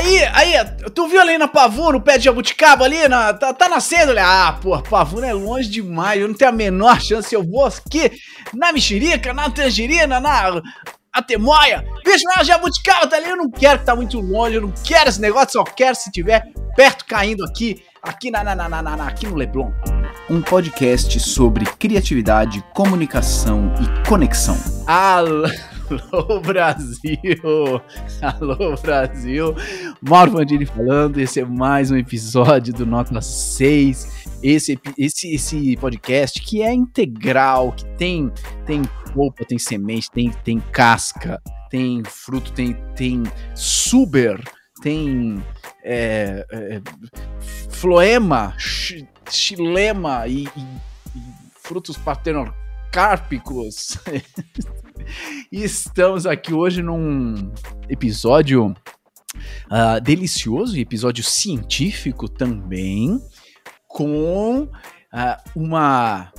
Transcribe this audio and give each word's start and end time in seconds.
Aí, 0.00 0.24
aí, 0.32 0.54
tu 0.94 1.06
viu 1.08 1.20
ali 1.20 1.36
na 1.36 1.46
Pavuna, 1.46 1.92
no 1.92 2.00
pé 2.00 2.16
de 2.16 2.24
jabuticaba 2.24 2.86
ali? 2.86 3.06
Na, 3.06 3.34
tá, 3.34 3.52
tá 3.52 3.68
nascendo? 3.68 4.14
Ah, 4.18 4.58
pô, 4.58 4.80
Pavuna 4.80 5.26
é 5.26 5.34
longe 5.34 5.68
demais. 5.68 6.18
Eu 6.18 6.26
não 6.26 6.34
tenho 6.34 6.50
a 6.50 6.54
menor 6.54 6.98
chance. 7.02 7.34
Eu 7.34 7.44
vou 7.44 7.66
aqui 7.66 8.10
na 8.54 8.72
mexerica, 8.72 9.34
na 9.34 9.50
tangerina, 9.50 10.18
na 10.18 10.62
atemoia. 11.12 11.84
Bicho, 12.02 12.24
na 12.34 12.42
jabuticaba 12.42 13.06
tá 13.08 13.16
ali. 13.16 13.28
Eu 13.28 13.36
não 13.36 13.50
quero 13.50 13.80
que 13.80 13.84
tá 13.84 13.94
muito 13.94 14.18
longe. 14.20 14.54
Eu 14.54 14.62
não 14.62 14.72
quero 14.82 15.10
esse 15.10 15.20
negócio. 15.20 15.52
Só 15.52 15.64
quero 15.64 15.94
se 15.94 16.10
tiver 16.10 16.44
perto 16.74 17.04
caindo 17.04 17.44
aqui. 17.44 17.82
Aqui 18.02 18.30
na, 18.30 18.42
na, 18.42 18.54
na, 18.54 18.68
na, 18.70 18.82
na 18.82 19.06
aqui 19.06 19.26
no 19.26 19.36
Leblon. 19.36 19.70
Um 20.30 20.40
podcast 20.40 21.20
sobre 21.20 21.66
criatividade, 21.66 22.64
comunicação 22.72 23.70
e 23.78 24.08
conexão. 24.08 24.56
Alô. 24.86 25.46
Alô 26.12 26.40
Brasil! 26.40 27.82
Alô 28.22 28.76
Brasil! 28.80 29.54
Mauro 30.00 30.32
Vandini 30.32 30.64
falando, 30.64 31.18
esse 31.18 31.40
é 31.40 31.44
mais 31.44 31.90
um 31.90 31.96
episódio 31.96 32.72
do 32.72 32.86
Nota 32.86 33.20
6. 33.20 34.38
Esse, 34.42 34.78
esse, 34.96 35.34
esse 35.34 35.76
podcast 35.76 36.40
que 36.40 36.62
é 36.62 36.72
integral, 36.72 37.72
que 37.72 37.84
tem, 37.96 38.30
tem 38.66 38.82
polpa, 39.12 39.44
tem 39.44 39.58
semente, 39.58 40.10
tem, 40.10 40.30
tem 40.30 40.60
casca, 40.60 41.42
tem 41.70 42.02
fruto, 42.04 42.52
tem, 42.52 42.74
tem 42.94 43.24
suber, 43.56 44.40
tem 44.82 45.42
é, 45.82 46.46
é, 46.52 46.80
floema, 47.68 48.54
xilema 49.28 50.28
e, 50.28 50.44
e, 50.44 50.60
e 51.16 51.22
frutos 51.56 51.96
paterno-cárpicos. 52.90 53.98
E 55.50 55.62
estamos 55.64 56.26
aqui 56.26 56.52
hoje 56.52 56.82
num 56.82 57.52
episódio 57.88 58.66
uh, 58.66 60.00
delicioso, 60.02 60.76
episódio 60.78 61.24
científico 61.24 62.28
também, 62.28 63.20
com 63.86 64.62
uh, 64.64 64.70
uma 65.54 66.32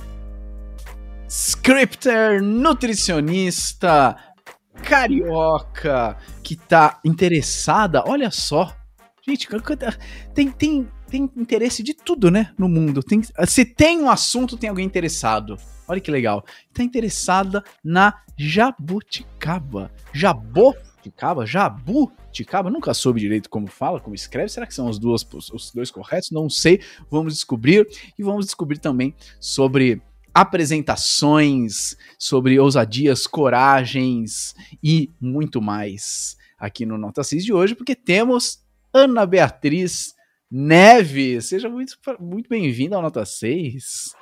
scripter 1.28 2.42
nutricionista 2.42 4.16
carioca 4.82 6.16
que 6.42 6.56
tá 6.56 7.00
interessada, 7.04 8.04
olha 8.06 8.30
só. 8.30 8.74
Gente, 9.24 9.48
tem, 10.34 10.50
tem, 10.50 10.88
tem 11.08 11.30
interesse 11.36 11.80
de 11.80 11.94
tudo, 11.94 12.28
né, 12.28 12.52
no 12.58 12.68
mundo. 12.68 13.02
Tem, 13.04 13.22
se 13.46 13.64
tem 13.64 14.00
um 14.00 14.10
assunto, 14.10 14.56
tem 14.56 14.68
alguém 14.68 14.84
interessado. 14.84 15.56
Olha 15.86 16.00
que 16.00 16.10
legal. 16.10 16.44
Está 16.68 16.82
interessada 16.82 17.62
na 17.84 18.20
jabuticaba. 18.36 19.92
Jaboticaba? 20.12 21.46
Jabuticaba? 21.46 22.68
Nunca 22.68 22.92
soube 22.94 23.20
direito 23.20 23.48
como 23.48 23.68
fala, 23.68 24.00
como 24.00 24.14
escreve. 24.14 24.48
Será 24.48 24.66
que 24.66 24.74
são 24.74 24.88
os, 24.88 24.98
duas, 24.98 25.24
os 25.52 25.70
dois 25.72 25.90
corretos? 25.90 26.30
Não 26.32 26.50
sei. 26.50 26.80
Vamos 27.08 27.34
descobrir. 27.34 27.86
E 28.18 28.24
vamos 28.24 28.46
descobrir 28.46 28.78
também 28.78 29.14
sobre 29.38 30.02
apresentações, 30.34 31.96
sobre 32.18 32.58
ousadias, 32.58 33.26
coragens 33.26 34.56
e 34.82 35.12
muito 35.20 35.60
mais 35.60 36.36
aqui 36.58 36.86
no 36.86 36.96
Nota 36.96 37.24
6 37.24 37.44
de 37.44 37.52
hoje, 37.52 37.74
porque 37.74 37.94
temos 37.94 38.61
Ana 38.94 39.24
Beatriz 39.24 40.14
Neves. 40.50 41.48
Seja 41.48 41.68
muito, 41.68 41.94
muito 42.20 42.48
bem-vinda 42.48 42.96
ao 42.96 43.02
Nota 43.02 43.24
6. 43.24 44.14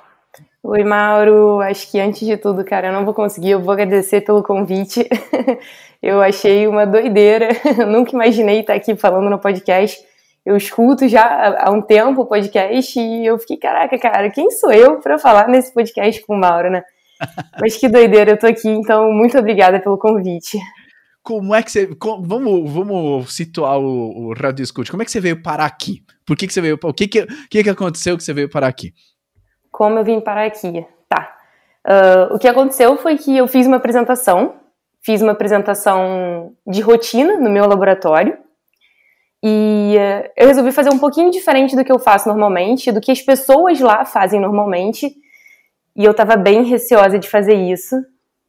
Oi, 0.63 0.83
Mauro. 0.83 1.59
Acho 1.59 1.91
que 1.91 1.99
antes 1.99 2.25
de 2.25 2.37
tudo, 2.37 2.63
cara, 2.63 2.87
eu 2.87 2.93
não 2.93 3.03
vou 3.03 3.13
conseguir. 3.13 3.51
Eu 3.51 3.61
vou 3.61 3.73
agradecer 3.73 4.21
pelo 4.21 4.41
convite. 4.41 5.09
eu 6.01 6.21
achei 6.21 6.67
uma 6.67 6.85
doideira. 6.85 7.49
Eu 7.77 7.87
nunca 7.91 8.11
imaginei 8.11 8.61
estar 8.61 8.75
aqui 8.75 8.95
falando 8.95 9.29
no 9.29 9.39
podcast. 9.39 10.01
Eu 10.45 10.55
escuto 10.55 11.05
já 11.07 11.57
há 11.59 11.69
um 11.69 11.81
tempo 11.81 12.21
o 12.21 12.25
podcast 12.25 12.97
e 12.97 13.25
eu 13.25 13.37
fiquei, 13.37 13.57
caraca, 13.57 13.99
cara, 13.99 14.29
quem 14.31 14.49
sou 14.51 14.71
eu 14.71 14.99
para 14.99 15.19
falar 15.19 15.47
nesse 15.49 15.73
podcast 15.73 16.25
com 16.25 16.33
o 16.33 16.39
Mauro, 16.39 16.71
né? 16.71 16.81
Mas 17.59 17.75
que 17.75 17.89
doideira, 17.89 18.31
eu 18.31 18.39
tô 18.39 18.47
aqui, 18.47 18.69
então 18.69 19.11
muito 19.11 19.37
obrigada 19.37 19.79
pelo 19.79 19.99
convite. 19.99 20.57
Como 21.23 21.53
é 21.53 21.61
que 21.61 21.71
você. 21.71 21.87
Vamos, 22.21 22.71
vamos 22.71 23.35
situar 23.35 23.77
o, 23.77 24.29
o 24.29 24.33
Radio 24.33 24.63
Escute. 24.63 24.89
Como 24.89 25.03
é 25.03 25.05
que 25.05 25.11
você 25.11 25.19
veio 25.19 25.41
parar 25.41 25.65
aqui? 25.65 26.03
Por 26.25 26.35
que, 26.35 26.47
que 26.47 26.53
você 26.53 26.61
veio. 26.61 26.79
O 26.81 26.93
que, 26.93 27.07
que, 27.07 27.25
que, 27.49 27.63
que 27.63 27.69
aconteceu 27.69 28.17
que 28.17 28.23
você 28.23 28.33
veio 28.33 28.49
parar 28.49 28.67
aqui? 28.67 28.93
como 29.71 29.97
eu 29.97 30.03
vim 30.03 30.19
parar 30.19 30.45
aqui. 30.45 30.85
Tá. 31.09 31.35
Uh, 31.87 32.35
o 32.35 32.39
que 32.39 32.47
aconteceu 32.47 32.95
foi 32.97 33.17
que 33.17 33.35
eu 33.35 33.47
fiz 33.47 33.65
uma 33.65 33.77
apresentação, 33.77 34.55
fiz 35.01 35.21
uma 35.21 35.31
apresentação 35.31 36.53
de 36.67 36.81
rotina 36.81 37.39
no 37.39 37.49
meu 37.49 37.65
laboratório, 37.65 38.37
e 39.43 39.95
uh, 39.97 40.29
eu 40.37 40.47
resolvi 40.47 40.71
fazer 40.71 40.91
um 40.91 40.99
pouquinho 40.99 41.31
diferente 41.31 41.75
do 41.75 41.83
que 41.83 41.91
eu 41.91 41.97
faço 41.97 42.29
normalmente, 42.29 42.91
do 42.91 43.01
que 43.01 43.11
as 43.11 43.21
pessoas 43.21 43.79
lá 43.79 44.05
fazem 44.05 44.39
normalmente, 44.39 45.11
e 45.95 46.05
eu 46.05 46.13
tava 46.13 46.35
bem 46.35 46.63
receosa 46.63 47.17
de 47.17 47.27
fazer 47.27 47.55
isso, 47.55 47.95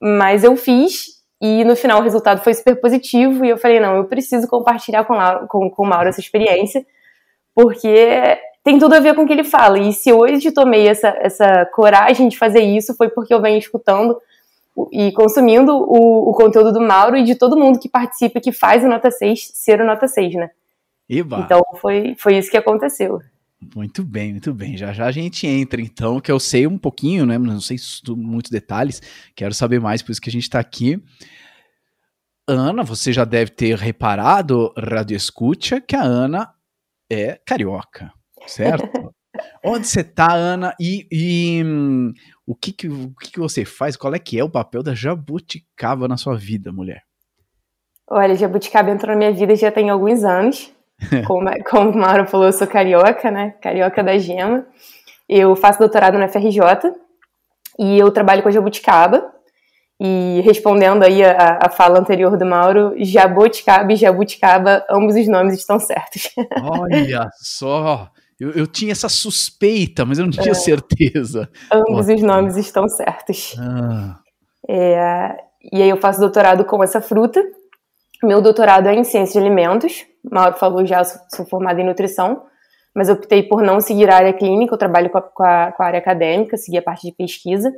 mas 0.01 0.45
eu 0.45 0.55
fiz, 0.57 1.22
e 1.43 1.65
no 1.65 1.75
final 1.75 1.99
o 1.99 2.05
resultado 2.05 2.41
foi 2.41 2.55
super 2.55 2.81
positivo, 2.81 3.45
e 3.45 3.49
eu 3.49 3.59
falei, 3.59 3.81
não, 3.81 3.97
eu 3.97 4.05
preciso 4.05 4.47
compartilhar 4.47 5.03
com, 5.03 5.15
Laura, 5.15 5.45
com, 5.49 5.69
com 5.69 5.83
o 5.83 5.87
Mauro 5.87 6.09
essa 6.09 6.21
experiência, 6.21 6.87
porque 7.53 8.39
tem 8.63 8.79
tudo 8.79 8.95
a 8.95 9.01
ver 9.01 9.17
com 9.17 9.25
o 9.25 9.27
que 9.27 9.33
ele 9.33 9.43
fala. 9.43 9.77
E 9.77 9.93
se 9.93 10.13
hoje 10.13 10.53
tomei 10.53 10.87
essa, 10.87 11.09
essa 11.21 11.67
coragem 11.75 12.29
de 12.29 12.39
fazer 12.39 12.61
isso, 12.61 12.95
foi 12.95 13.09
porque 13.09 13.35
eu 13.35 13.43
venho 13.43 13.59
escutando 13.59 14.17
e 14.93 15.11
consumindo 15.11 15.75
o, 15.75 16.31
o 16.31 16.33
conteúdo 16.33 16.73
do 16.73 16.81
Mauro 16.81 17.17
e 17.17 17.25
de 17.25 17.35
todo 17.35 17.59
mundo 17.59 17.81
que 17.81 17.89
participa, 17.89 18.41
que 18.41 18.53
faz 18.53 18.85
o 18.85 18.89
Nota 18.89 19.11
6 19.11 19.51
ser 19.53 19.81
o 19.81 19.85
Nota 19.85 20.07
6, 20.07 20.35
né? 20.37 20.51
Iba. 21.09 21.41
Então 21.41 21.61
foi, 21.81 22.15
foi 22.19 22.39
isso 22.39 22.53
que 22.53 22.57
aconteceu. 22.57 23.21
Muito 23.75 24.03
bem, 24.05 24.33
muito 24.33 24.53
bem. 24.53 24.77
Já 24.77 24.93
já 24.93 25.07
a 25.07 25.13
gente 25.13 25.47
entra, 25.47 25.81
então, 25.81 26.21
que 26.21 26.31
eu 26.31 26.41
sei 26.41 26.67
um 26.67 26.79
pouquinho, 26.79 27.25
né? 27.25 27.39
Não 27.39 27.61
sei 27.61 27.77
muitos 28.17 28.51
detalhes, 28.51 29.01
quero 29.35 29.55
saber 29.55 29.81
mais, 29.81 30.03
por 30.03 30.13
isso 30.13 30.21
que 30.21 30.29
a 30.29 30.33
gente 30.33 30.45
está 30.45 30.59
aqui. 30.59 31.03
Ana, 32.47 32.83
você 32.83 33.13
já 33.13 33.25
deve 33.25 33.53
ter 33.53 33.77
reparado, 33.79 34.73
Radio 34.77 35.17
Escucha, 35.17 35.81
que 35.81 35.95
a 35.95 36.03
Ana 36.03 36.53
é 37.11 37.41
carioca 37.47 38.13
certo? 38.47 38.85
Onde 39.65 39.87
você 39.87 40.05
tá, 40.05 40.33
Ana? 40.35 40.75
E, 40.79 41.07
e 41.11 41.65
hum, 41.65 42.13
o, 42.47 42.55
que 42.55 42.73
que, 42.73 42.89
o 42.89 43.15
que 43.21 43.33
que 43.33 43.41
você 43.41 43.65
faz? 43.65 43.97
Qual 43.97 44.15
é 44.15 44.19
que 44.19 44.39
é 44.39 44.45
o 44.45 44.51
papel 44.51 44.83
da 44.83 44.95
jabuticaba 44.95 46.07
na 46.07 46.17
sua 46.17 46.37
vida, 46.37 46.71
mulher? 46.71 47.03
Olha, 48.09 48.35
jabuticaba 48.35 48.91
entrou 48.91 49.13
na 49.13 49.19
minha 49.19 49.33
vida 49.33 49.57
já 49.57 49.73
tem 49.73 49.89
alguns 49.89 50.23
anos. 50.23 50.71
Como, 51.27 51.51
como 51.65 51.91
o 51.91 51.97
Mauro 51.97 52.27
falou, 52.27 52.47
eu 52.47 52.53
sou 52.53 52.67
carioca, 52.67 53.31
né? 53.31 53.55
Carioca 53.61 54.03
da 54.03 54.17
gema. 54.19 54.67
Eu 55.29 55.55
faço 55.57 55.79
doutorado 55.79 56.19
na 56.19 56.29
FRJ 56.29 56.61
e 57.79 57.99
eu 57.99 58.11
trabalho 58.11 58.43
com 58.43 58.49
a 58.49 58.53
jabuticaba. 58.53 59.31
E 60.01 60.41
respondendo 60.45 61.05
aí 61.05 61.23
a, 61.23 61.61
a 61.63 61.69
fala 61.69 62.01
anterior 62.01 62.37
do 62.37 62.45
Mauro, 62.45 62.93
jabuticaba 62.99 63.93
e 63.93 63.97
jabuticaba, 63.97 64.85
ambos 64.91 65.15
os 65.15 65.29
nomes 65.29 65.55
estão 65.55 65.79
certos. 65.79 66.31
Olha 66.61 67.29
só! 67.37 68.11
Eu, 68.41 68.51
eu 68.51 68.67
tinha 68.67 68.91
essa 68.91 69.09
suspeita, 69.09 70.05
mas 70.05 70.19
eu 70.19 70.25
não 70.25 70.33
tinha 70.33 70.51
é. 70.51 70.55
certeza. 70.55 71.49
Ambos 71.73 72.09
os 72.09 72.21
nomes 72.21 72.57
estão 72.57 72.89
certos. 72.89 73.55
Ah. 73.57 74.19
É, 74.69 75.37
e 75.73 75.81
aí 75.81 75.89
eu 75.89 75.97
faço 75.97 76.19
doutorado 76.19 76.65
com 76.65 76.83
essa 76.83 77.01
fruta. 77.01 77.41
Meu 78.23 78.41
doutorado 78.41 78.87
é 78.89 78.95
em 78.95 79.03
ciência 79.03 79.41
de 79.41 79.47
alimentos. 79.47 80.07
Mauro 80.31 80.57
falou 80.57 80.87
já, 80.87 81.03
sou 81.05 81.45
formada 81.45 81.81
em 81.81 81.85
nutrição, 81.85 82.45
mas 82.95 83.09
optei 83.09 83.43
por 83.43 83.63
não 83.63 83.81
seguir 83.81 84.09
a 84.09 84.17
área 84.17 84.33
clínica, 84.33 84.75
eu 84.75 84.79
trabalho 84.79 85.11
com 85.11 85.19
a, 85.19 85.23
com 85.23 85.43
a, 85.43 85.73
com 85.73 85.83
a 85.83 85.87
área 85.87 85.99
acadêmica, 85.99 86.57
segui 86.57 86.79
a 86.79 86.83
parte 86.83 87.09
de 87.09 87.13
pesquisa. 87.13 87.73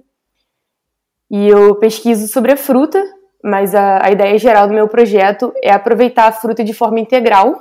E 1.31 1.49
eu 1.49 1.75
pesquiso 1.77 2.29
sobre 2.29 2.53
a 2.53 2.57
fruta, 2.57 3.03
mas 3.43 3.75
a, 3.75 4.05
a 4.05 4.11
ideia 4.11 4.37
geral 4.39 4.69
do 4.69 4.75
meu 4.75 4.87
projeto 4.87 5.53
é 5.63 5.71
aproveitar 5.73 6.27
a 6.27 6.33
fruta 6.33 6.63
de 6.63 6.75
forma 6.75 7.01
integral 7.01 7.59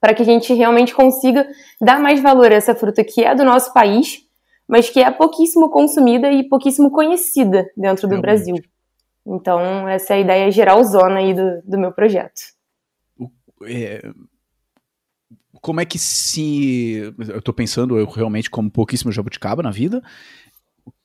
para 0.00 0.12
que 0.12 0.22
a 0.22 0.24
gente 0.24 0.52
realmente 0.52 0.92
consiga 0.92 1.46
dar 1.80 2.00
mais 2.00 2.20
valor 2.20 2.50
a 2.50 2.56
essa 2.56 2.74
fruta 2.74 3.04
que 3.04 3.22
é 3.22 3.32
do 3.36 3.44
nosso 3.44 3.72
país, 3.72 4.18
mas 4.66 4.90
que 4.90 5.00
é 5.00 5.08
pouquíssimo 5.12 5.70
consumida 5.70 6.32
e 6.32 6.48
pouquíssimo 6.48 6.90
conhecida 6.90 7.70
dentro 7.76 8.08
do 8.08 8.14
realmente. 8.16 8.22
Brasil. 8.22 8.71
Então, 9.26 9.88
essa 9.88 10.14
é 10.14 10.16
a 10.16 10.20
ideia 10.20 10.50
geralzona 10.50 11.18
aí 11.18 11.32
do, 11.34 11.62
do 11.64 11.78
meu 11.78 11.92
projeto. 11.92 12.40
É, 13.64 14.02
como 15.60 15.80
é 15.80 15.84
que 15.84 15.98
se. 15.98 17.14
Eu 17.28 17.38
estou 17.38 17.54
pensando, 17.54 17.98
eu 17.98 18.06
realmente 18.06 18.50
como 18.50 18.70
pouquíssimo 18.70 19.12
jabuticaba 19.12 19.62
na 19.62 19.70
vida. 19.70 20.02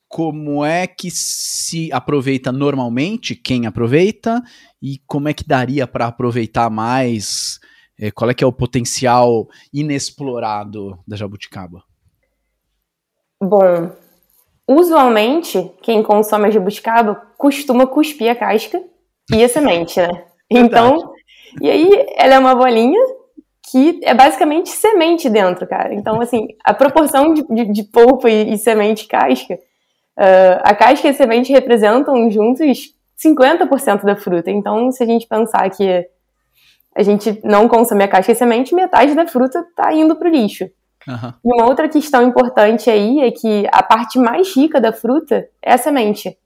Como 0.07 0.65
é 0.65 0.87
que 0.87 1.11
se 1.11 1.91
aproveita 1.91 2.51
normalmente 2.51 3.35
quem 3.35 3.65
aproveita 3.65 4.41
e 4.81 4.99
como 5.05 5.27
é 5.27 5.33
que 5.33 5.45
daria 5.45 5.85
para 5.85 6.07
aproveitar 6.07 6.69
mais 6.69 7.59
é, 7.99 8.11
qual 8.11 8.29
é 8.29 8.33
que 8.33 8.43
é 8.43 8.47
o 8.47 8.53
potencial 8.53 9.47
inexplorado 9.73 10.99
da 11.07 11.15
jabuticaba? 11.15 11.83
Bom, 13.41 13.91
usualmente 14.67 15.71
quem 15.81 16.03
consome 16.03 16.47
a 16.47 16.51
jabuticaba 16.51 17.15
costuma 17.37 17.87
cuspir 17.87 18.29
a 18.29 18.35
casca 18.35 18.81
e 19.33 19.43
a 19.43 19.47
semente, 19.47 19.99
né? 19.99 20.25
Então, 20.49 21.13
e 21.61 21.69
aí 21.69 22.05
ela 22.15 22.35
é 22.35 22.39
uma 22.39 22.55
bolinha 22.55 22.99
que 23.71 23.99
é 24.03 24.13
basicamente 24.13 24.69
semente 24.69 25.29
dentro, 25.29 25.67
cara. 25.67 25.93
Então, 25.93 26.21
assim, 26.21 26.47
a 26.63 26.73
proporção 26.73 27.33
de, 27.33 27.43
de, 27.43 27.65
de 27.71 27.83
polpa 27.83 28.29
e, 28.29 28.53
e, 28.53 28.57
semente 28.57 29.03
e 29.05 29.07
casca, 29.07 29.55
uh, 29.55 30.61
a 30.63 30.73
casca 30.73 31.07
e 31.07 31.09
a 31.11 31.13
semente 31.13 31.51
representam 31.51 32.29
juntos 32.31 32.93
50% 33.21 34.03
da 34.03 34.15
fruta. 34.15 34.49
Então, 34.49 34.91
se 34.91 35.03
a 35.03 35.05
gente 35.05 35.27
pensar 35.27 35.69
que 35.69 36.07
a 36.95 37.03
gente 37.03 37.39
não 37.43 37.67
consome 37.67 38.03
a 38.03 38.07
casca 38.07 38.31
e 38.31 38.33
a 38.33 38.35
semente, 38.35 38.73
metade 38.73 39.13
da 39.13 39.27
fruta 39.27 39.59
está 39.59 39.93
indo 39.93 40.15
para 40.15 40.29
o 40.29 40.31
lixo. 40.31 40.69
Uhum. 41.07 41.33
E 41.43 41.61
uma 41.61 41.67
outra 41.67 41.87
questão 41.87 42.21
importante 42.23 42.89
aí 42.89 43.21
é 43.21 43.31
que 43.31 43.65
a 43.71 43.81
parte 43.81 44.19
mais 44.19 44.55
rica 44.55 44.81
da 44.81 44.91
fruta 44.91 45.47
é 45.61 45.73
a 45.73 45.77
semente. 45.77 46.37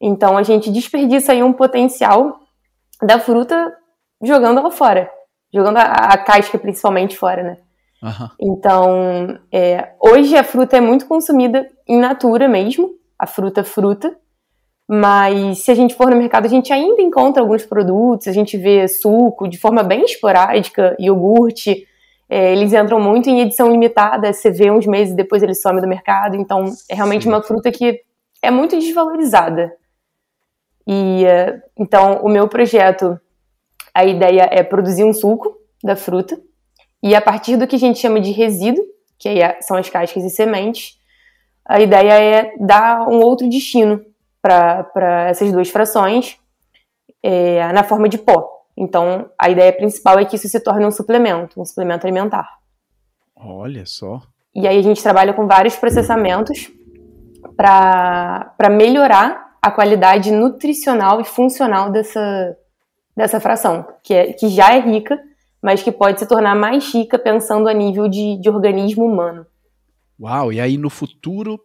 Então, 0.00 0.36
a 0.36 0.42
gente 0.42 0.70
desperdiça 0.70 1.32
aí 1.32 1.42
um 1.42 1.52
potencial 1.52 2.40
da 3.02 3.18
fruta 3.18 3.72
jogando 4.22 4.58
ela 4.60 4.70
fora 4.70 5.10
jogando 5.54 5.76
a, 5.76 5.82
a 5.82 6.18
casca 6.18 6.58
principalmente 6.58 7.16
fora, 7.16 7.42
né? 7.44 7.56
Uhum. 8.02 8.28
Então, 8.40 9.38
é, 9.52 9.92
hoje 10.00 10.36
a 10.36 10.42
fruta 10.42 10.76
é 10.76 10.80
muito 10.80 11.06
consumida 11.06 11.66
in 11.88 11.98
natura 11.98 12.48
mesmo, 12.48 12.90
a 13.16 13.26
fruta 13.26 13.62
fruta, 13.62 14.14
mas 14.86 15.60
se 15.60 15.70
a 15.70 15.74
gente 15.74 15.94
for 15.94 16.10
no 16.10 16.16
mercado, 16.16 16.44
a 16.44 16.48
gente 16.48 16.72
ainda 16.72 17.00
encontra 17.00 17.40
alguns 17.40 17.64
produtos, 17.64 18.26
a 18.26 18.32
gente 18.32 18.58
vê 18.58 18.88
suco 18.88 19.48
de 19.48 19.56
forma 19.56 19.82
bem 19.84 20.04
esporádica, 20.04 20.96
iogurte, 20.98 21.86
é, 22.28 22.52
eles 22.52 22.72
entram 22.72 22.98
muito 23.00 23.28
em 23.28 23.40
edição 23.40 23.70
limitada, 23.70 24.32
você 24.32 24.50
vê 24.50 24.70
uns 24.70 24.86
meses 24.86 25.14
depois 25.14 25.42
ele 25.42 25.54
some 25.54 25.80
do 25.80 25.86
mercado, 25.86 26.36
então 26.36 26.64
é 26.88 26.94
realmente 26.94 27.24
Sim. 27.24 27.28
uma 27.28 27.42
fruta 27.42 27.70
que 27.70 28.00
é 28.42 28.50
muito 28.50 28.78
desvalorizada. 28.78 29.74
E 30.86 31.24
é, 31.24 31.62
então 31.78 32.20
o 32.22 32.28
meu 32.28 32.48
projeto 32.48 33.18
a 33.94 34.04
ideia 34.04 34.48
é 34.50 34.62
produzir 34.62 35.04
um 35.04 35.12
suco 35.12 35.56
da 35.82 35.94
fruta 35.94 36.38
e 37.02 37.14
a 37.14 37.20
partir 37.20 37.56
do 37.56 37.66
que 37.66 37.76
a 37.76 37.78
gente 37.78 37.98
chama 37.98 38.18
de 38.18 38.32
resíduo, 38.32 38.84
que 39.18 39.28
aí 39.28 39.38
são 39.60 39.76
as 39.76 39.88
cascas 39.90 40.24
e 40.24 40.30
sementes, 40.30 40.98
a 41.64 41.80
ideia 41.80 42.12
é 42.18 42.56
dar 42.58 43.08
um 43.08 43.20
outro 43.20 43.48
destino 43.48 44.04
para 44.40 45.26
essas 45.28 45.52
duas 45.52 45.68
frações 45.68 46.38
é, 47.22 47.72
na 47.72 47.84
forma 47.84 48.08
de 48.08 48.18
pó. 48.18 48.53
Então, 48.76 49.30
a 49.38 49.48
ideia 49.48 49.72
principal 49.72 50.18
é 50.18 50.24
que 50.24 50.36
isso 50.36 50.48
se 50.48 50.60
torne 50.60 50.84
um 50.84 50.90
suplemento, 50.90 51.60
um 51.60 51.64
suplemento 51.64 52.06
alimentar. 52.06 52.48
Olha 53.36 53.86
só. 53.86 54.20
E 54.54 54.66
aí 54.66 54.78
a 54.78 54.82
gente 54.82 55.02
trabalha 55.02 55.32
com 55.32 55.46
vários 55.46 55.76
processamentos 55.76 56.70
para 57.56 58.70
melhorar 58.70 59.56
a 59.60 59.70
qualidade 59.70 60.30
nutricional 60.30 61.20
e 61.20 61.24
funcional 61.24 61.90
dessa, 61.90 62.56
dessa 63.16 63.40
fração, 63.40 63.86
que, 64.02 64.12
é, 64.12 64.32
que 64.32 64.48
já 64.48 64.74
é 64.74 64.80
rica, 64.80 65.18
mas 65.62 65.82
que 65.82 65.90
pode 65.90 66.20
se 66.20 66.28
tornar 66.28 66.54
mais 66.54 66.92
rica 66.92 67.18
pensando 67.18 67.68
a 67.68 67.72
nível 67.72 68.08
de, 68.08 68.38
de 68.40 68.50
organismo 68.50 69.04
humano. 69.04 69.46
Uau, 70.20 70.52
e 70.52 70.60
aí 70.60 70.76
no 70.76 70.90
futuro, 70.90 71.58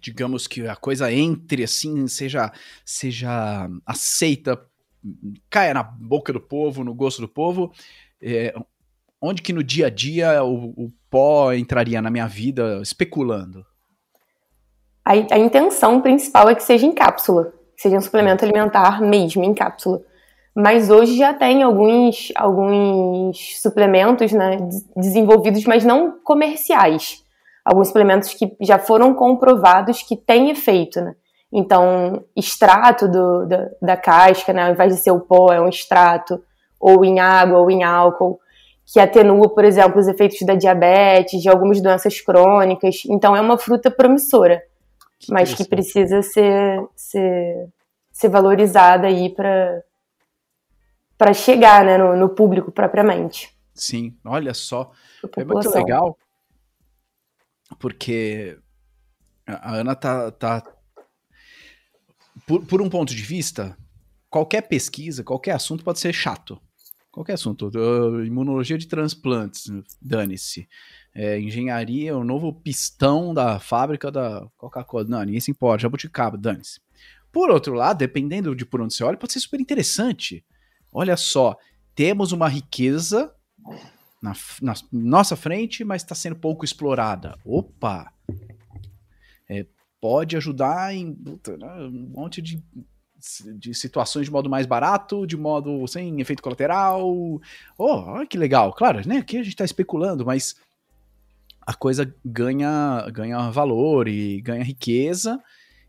digamos 0.00 0.46
que 0.46 0.66
a 0.66 0.74
coisa 0.74 1.12
entre 1.12 1.64
assim, 1.64 2.06
seja, 2.08 2.50
seja 2.84 3.68
aceita, 3.84 4.58
caia 5.50 5.74
na 5.74 5.82
boca 5.82 6.32
do 6.32 6.40
povo, 6.40 6.84
no 6.84 6.94
gosto 6.94 7.20
do 7.20 7.28
povo, 7.28 7.72
é, 8.22 8.54
onde 9.20 9.42
que 9.42 9.52
no 9.52 9.62
dia 9.62 9.86
a 9.86 9.90
dia 9.90 10.42
o, 10.42 10.70
o, 10.76 10.92
pó 11.10 11.52
entraria 11.52 12.02
na 12.02 12.10
minha 12.10 12.26
vida 12.26 12.80
especulando? 12.82 13.64
A, 15.04 15.12
a 15.12 15.38
intenção 15.38 16.00
principal 16.00 16.48
é 16.50 16.54
que 16.54 16.62
seja 16.62 16.86
em 16.86 16.92
cápsula 16.92 17.58
que 17.78 17.82
seja 17.82 17.96
um 17.96 18.00
suplemento 18.00 18.44
alimentar 18.44 19.00
mesmo, 19.00 19.44
em 19.44 19.54
cápsula. 19.54 20.02
Mas 20.54 20.90
hoje 20.90 21.16
já 21.16 21.32
tem 21.32 21.62
alguns, 21.62 22.32
alguns 22.34 23.60
suplementos 23.62 24.32
né, 24.32 24.56
desenvolvidos, 24.96 25.64
mas 25.64 25.84
não 25.84 26.18
comerciais. 26.24 27.22
Alguns 27.64 27.86
suplementos 27.86 28.34
que 28.34 28.56
já 28.60 28.80
foram 28.80 29.14
comprovados 29.14 30.02
que 30.02 30.16
têm 30.16 30.50
efeito, 30.50 31.00
né? 31.00 31.14
Então, 31.52 32.24
extrato 32.36 33.08
do, 33.08 33.46
da, 33.46 33.70
da 33.80 33.96
casca, 33.96 34.52
né, 34.52 34.64
ao 34.64 34.72
invés 34.72 34.94
de 34.94 35.00
ser 35.00 35.10
o 35.10 35.20
pó, 35.20 35.52
é 35.52 35.60
um 35.60 35.68
extrato, 35.68 36.42
ou 36.78 37.04
em 37.04 37.18
água, 37.20 37.58
ou 37.58 37.70
em 37.70 37.82
álcool, 37.82 38.38
que 38.86 39.00
atenua, 39.00 39.48
por 39.54 39.64
exemplo, 39.64 39.98
os 39.98 40.08
efeitos 40.08 40.38
da 40.46 40.54
diabetes, 40.54 41.42
de 41.42 41.48
algumas 41.48 41.80
doenças 41.80 42.20
crônicas. 42.20 43.02
Então, 43.06 43.34
é 43.34 43.40
uma 43.40 43.58
fruta 43.58 43.90
promissora 43.90 44.62
que 45.18 45.32
mas 45.32 45.52
que 45.52 45.64
precisa 45.64 46.22
ser, 46.22 46.80
ser, 46.94 47.68
ser 48.12 48.28
valorizada 48.28 49.08
aí 49.08 49.34
para 49.34 49.82
chegar 51.34 51.84
né, 51.84 51.98
no, 51.98 52.16
no, 52.16 52.28
público 52.28 52.70
propriamente. 52.70 53.52
Sim, 53.74 54.16
olha 54.24 54.54
só. 54.54 54.92
É 55.36 55.44
muito 55.44 55.70
legal, 55.70 56.16
porque 57.78 58.58
a 59.46 59.74
Ana 59.74 59.94
tá. 59.94 60.30
tá 60.30 60.62
por, 62.48 62.64
por 62.64 62.80
um 62.80 62.88
ponto 62.88 63.14
de 63.14 63.22
vista, 63.22 63.76
qualquer 64.30 64.62
pesquisa, 64.62 65.22
qualquer 65.22 65.52
assunto 65.52 65.84
pode 65.84 66.00
ser 66.00 66.14
chato. 66.14 66.58
Qualquer 67.12 67.34
assunto. 67.34 67.70
Uh, 67.74 68.24
imunologia 68.24 68.78
de 68.78 68.88
transplantes, 68.88 69.70
dane-se 70.00 70.66
é, 71.14 71.38
engenharia, 71.38 72.16
o 72.16 72.24
novo 72.24 72.52
pistão 72.52 73.34
da 73.34 73.58
fábrica 73.60 74.10
da 74.10 74.46
Coca-Cola. 74.56 75.04
Não, 75.04 75.22
ninguém 75.22 75.40
se 75.40 75.50
importa, 75.50 75.82
jabuticaba, 75.82 76.38
dane-se. 76.38 76.80
Por 77.30 77.50
outro 77.50 77.74
lado, 77.74 77.98
dependendo 77.98 78.56
de 78.56 78.64
por 78.64 78.80
onde 78.80 78.94
você 78.94 79.04
olha, 79.04 79.16
pode 79.16 79.34
ser 79.34 79.40
super 79.40 79.60
interessante. 79.60 80.44
Olha 80.90 81.16
só, 81.16 81.56
temos 81.94 82.32
uma 82.32 82.48
riqueza 82.48 83.32
na, 84.22 84.32
na 84.62 84.74
nossa 84.90 85.36
frente, 85.36 85.84
mas 85.84 86.02
está 86.02 86.14
sendo 86.14 86.36
pouco 86.36 86.64
explorada. 86.64 87.36
Opa! 87.44 88.12
É, 89.50 89.66
pode 90.00 90.36
ajudar 90.36 90.94
em 90.94 91.16
né, 91.58 91.74
um 91.80 92.12
monte 92.14 92.40
de, 92.40 92.62
de 93.56 93.74
situações 93.74 94.26
de 94.26 94.32
modo 94.32 94.48
mais 94.48 94.66
barato, 94.66 95.26
de 95.26 95.36
modo 95.36 95.86
sem 95.86 96.20
efeito 96.20 96.42
colateral. 96.42 97.40
Oh, 97.76 98.26
que 98.28 98.38
legal. 98.38 98.72
Claro, 98.72 99.06
né? 99.06 99.18
Aqui 99.18 99.36
a 99.36 99.42
gente 99.42 99.54
está 99.54 99.64
especulando, 99.64 100.24
mas 100.24 100.56
a 101.66 101.74
coisa 101.74 102.14
ganha, 102.24 103.06
ganha 103.12 103.50
valor 103.50 104.08
e 104.08 104.40
ganha 104.40 104.64
riqueza. 104.64 105.42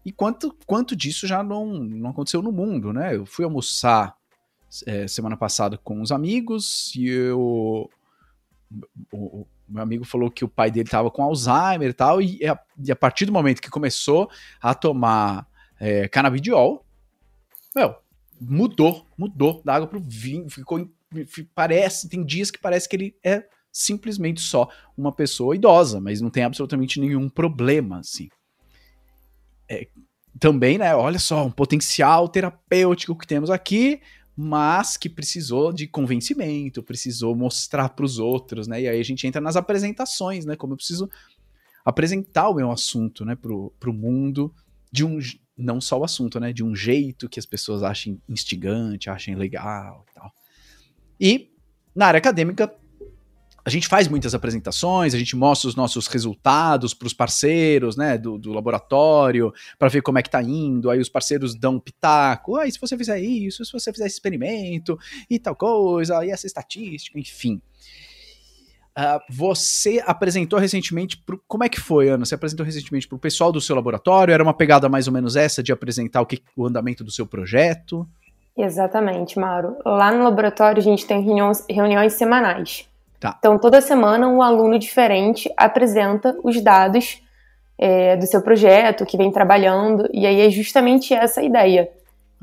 E 0.05 0.11
quanto, 0.11 0.55
quanto 0.65 0.95
disso 0.95 1.27
já 1.27 1.43
não, 1.43 1.67
não 1.67 2.09
aconteceu 2.09 2.41
no 2.41 2.51
mundo, 2.51 2.91
né? 2.91 3.15
Eu 3.15 3.25
fui 3.25 3.45
almoçar 3.45 4.15
é, 4.85 5.07
semana 5.07 5.37
passada 5.37 5.77
com 5.77 6.01
uns 6.01 6.11
amigos 6.11 6.93
e 6.95 7.07
eu. 7.07 7.89
O, 9.11 9.17
o, 9.17 9.47
meu 9.69 9.83
amigo 9.83 10.03
falou 10.03 10.31
que 10.31 10.43
o 10.43 10.49
pai 10.49 10.71
dele 10.71 10.87
estava 10.87 11.11
com 11.11 11.23
Alzheimer 11.23 11.89
e 11.89 11.93
tal, 11.93 12.21
e 12.21 12.45
a, 12.45 12.59
e 12.83 12.91
a, 12.91 12.95
partir 12.95 13.25
do 13.25 13.31
momento 13.31 13.61
que 13.61 13.69
começou 13.69 14.29
a 14.61 14.73
tomar 14.73 15.47
é, 15.79 16.07
canabidiol, 16.07 16.85
meu, 17.75 17.95
mudou, 18.39 19.05
mudou 19.17 19.61
da 19.63 19.75
água 19.75 19.87
pro 19.87 19.99
vinho, 19.99 20.49
ficou, 20.49 20.89
parece, 21.53 22.09
tem 22.09 22.23
dias 22.23 22.49
que 22.49 22.59
parece 22.59 22.87
que 22.87 22.95
ele 22.95 23.15
é 23.23 23.45
simplesmente 23.71 24.41
só 24.41 24.69
uma 24.97 25.11
pessoa 25.11 25.55
idosa, 25.55 25.99
mas 25.99 26.21
não 26.21 26.29
tem 26.29 26.43
absolutamente 26.43 26.99
nenhum 26.99 27.29
problema, 27.29 27.99
assim. 27.99 28.29
É, 29.69 29.87
também, 30.39 30.77
né, 30.77 30.95
olha 30.95 31.19
só, 31.19 31.45
um 31.45 31.51
potencial 31.51 32.27
terapêutico 32.27 33.15
que 33.15 33.27
temos 33.27 33.49
aqui, 33.49 34.01
mas 34.41 34.95
que 34.95 35.09
precisou 35.09 35.73
de 35.73 35.85
convencimento, 35.85 36.81
precisou 36.81 37.35
mostrar 37.35 37.89
para 37.89 38.05
os 38.05 38.19
outros, 38.19 38.69
né? 38.69 38.83
E 38.83 38.87
aí 38.87 38.97
a 38.97 39.03
gente 39.03 39.27
entra 39.27 39.41
nas 39.41 39.57
apresentações, 39.57 40.45
né? 40.45 40.55
Como 40.55 40.71
eu 40.71 40.77
preciso 40.77 41.09
apresentar 41.83 42.47
o 42.47 42.53
meu 42.53 42.71
assunto, 42.71 43.25
né, 43.25 43.35
pro, 43.35 43.73
pro 43.77 43.91
mundo 43.91 44.53
de 44.89 45.03
um 45.03 45.19
não 45.57 45.81
só 45.81 45.99
o 45.99 46.05
assunto, 46.05 46.39
né, 46.39 46.53
de 46.53 46.63
um 46.63 46.73
jeito 46.73 47.27
que 47.27 47.37
as 47.37 47.45
pessoas 47.45 47.83
achem 47.83 48.21
instigante, 48.29 49.09
achem 49.09 49.35
legal 49.35 50.05
e 50.09 50.13
tal. 50.13 50.31
E 51.19 51.51
na 51.93 52.05
área 52.05 52.19
acadêmica 52.19 52.73
a 53.69 53.71
gente 53.71 53.87
faz 53.87 54.07
muitas 54.07 54.33
apresentações, 54.33 55.13
a 55.13 55.17
gente 55.17 55.35
mostra 55.35 55.69
os 55.69 55.75
nossos 55.75 56.07
resultados 56.07 56.91
para 56.95 57.05
os 57.05 57.13
parceiros, 57.13 57.95
né, 57.95 58.17
do, 58.17 58.35
do 58.35 58.51
laboratório, 58.51 59.53
para 59.77 59.87
ver 59.89 60.01
como 60.01 60.17
é 60.17 60.23
que 60.23 60.29
tá 60.29 60.41
indo. 60.41 60.89
Aí 60.89 60.99
os 60.99 61.07
parceiros 61.07 61.53
dão 61.53 61.75
um 61.75 61.79
pitaco, 61.79 62.55
aí 62.55 62.71
se 62.71 62.79
você 62.79 62.97
fizer 62.97 63.19
isso, 63.19 63.63
se 63.63 63.71
você 63.71 63.93
fizer 63.93 64.07
esse 64.07 64.15
experimento 64.15 64.97
e 65.29 65.37
tal 65.37 65.55
coisa, 65.55 66.25
e 66.25 66.31
essa 66.31 66.47
estatística, 66.47 67.19
enfim. 67.19 67.61
Uh, 68.97 69.21
você 69.29 70.03
apresentou 70.03 70.57
recentemente, 70.57 71.15
pro, 71.15 71.39
como 71.47 71.63
é 71.63 71.69
que 71.69 71.79
foi, 71.79 72.09
Ana? 72.09 72.25
Você 72.25 72.33
apresentou 72.33 72.65
recentemente 72.65 73.07
para 73.07 73.15
o 73.15 73.19
pessoal 73.19 73.51
do 73.51 73.61
seu 73.61 73.75
laboratório? 73.75 74.33
Era 74.33 74.41
uma 74.41 74.53
pegada 74.53 74.89
mais 74.89 75.05
ou 75.05 75.13
menos 75.13 75.35
essa 75.35 75.61
de 75.61 75.71
apresentar 75.71 76.21
o, 76.21 76.25
que, 76.25 76.41
o 76.57 76.65
andamento 76.65 77.03
do 77.03 77.11
seu 77.11 77.27
projeto? 77.27 78.09
Exatamente, 78.57 79.37
Mauro. 79.37 79.77
Lá 79.85 80.11
no 80.11 80.23
laboratório 80.23 80.79
a 80.79 80.83
gente 80.83 81.05
tem 81.05 81.21
reuniões, 81.21 81.63
reuniões 81.69 82.13
semanais. 82.13 82.88
Tá. 83.19 83.35
Então, 83.39 83.57
toda 83.57 83.81
semana, 83.81 84.27
um 84.27 84.41
aluno 84.41 84.79
diferente 84.79 85.51
apresenta 85.57 86.37
os 86.43 86.61
dados 86.61 87.21
é, 87.77 88.15
do 88.17 88.25
seu 88.25 88.41
projeto, 88.41 89.05
que 89.05 89.17
vem 89.17 89.31
trabalhando, 89.31 90.07
e 90.13 90.25
aí 90.25 90.41
é 90.41 90.49
justamente 90.49 91.13
essa 91.13 91.41
a 91.41 91.43
ideia. 91.43 91.89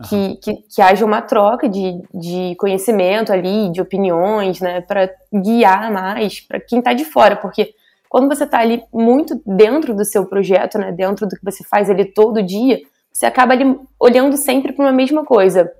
que, 0.09 0.37
que, 0.37 0.55
que, 0.57 0.83
haja 0.83 1.07
uma 1.07 1.23
troca 1.23 1.67
de, 1.67 2.03
de 2.13 2.55
conhecimento 2.57 3.33
ali, 3.33 3.71
de 3.71 3.81
opiniões, 3.81 4.61
né, 4.61 4.83
para 4.83 5.11
guiar 5.33 5.91
mais 5.91 6.39
para 6.39 6.61
quem 6.61 6.81
está 6.81 6.93
de 6.93 7.07
fora, 7.07 7.35
porque 7.37 7.73
quando 8.09 8.29
você 8.29 8.45
está 8.45 8.59
ali 8.59 8.83
muito 8.93 9.41
dentro 9.47 9.95
do 9.95 10.05
seu 10.05 10.27
projeto, 10.27 10.79
né, 10.79 10.93
dentro 10.93 11.27
do 11.27 11.35
que 11.35 11.45
você 11.45 11.65
faz 11.65 11.89
ali 11.89 12.05
todo 12.05 12.43
dia, 12.43 12.79
você 13.11 13.25
acaba 13.25 13.55
ali 13.55 13.79
olhando 13.99 14.37
sempre 14.37 14.73
para 14.73 14.85
uma 14.85 14.93
mesma 14.93 15.25
coisa. 15.25 15.73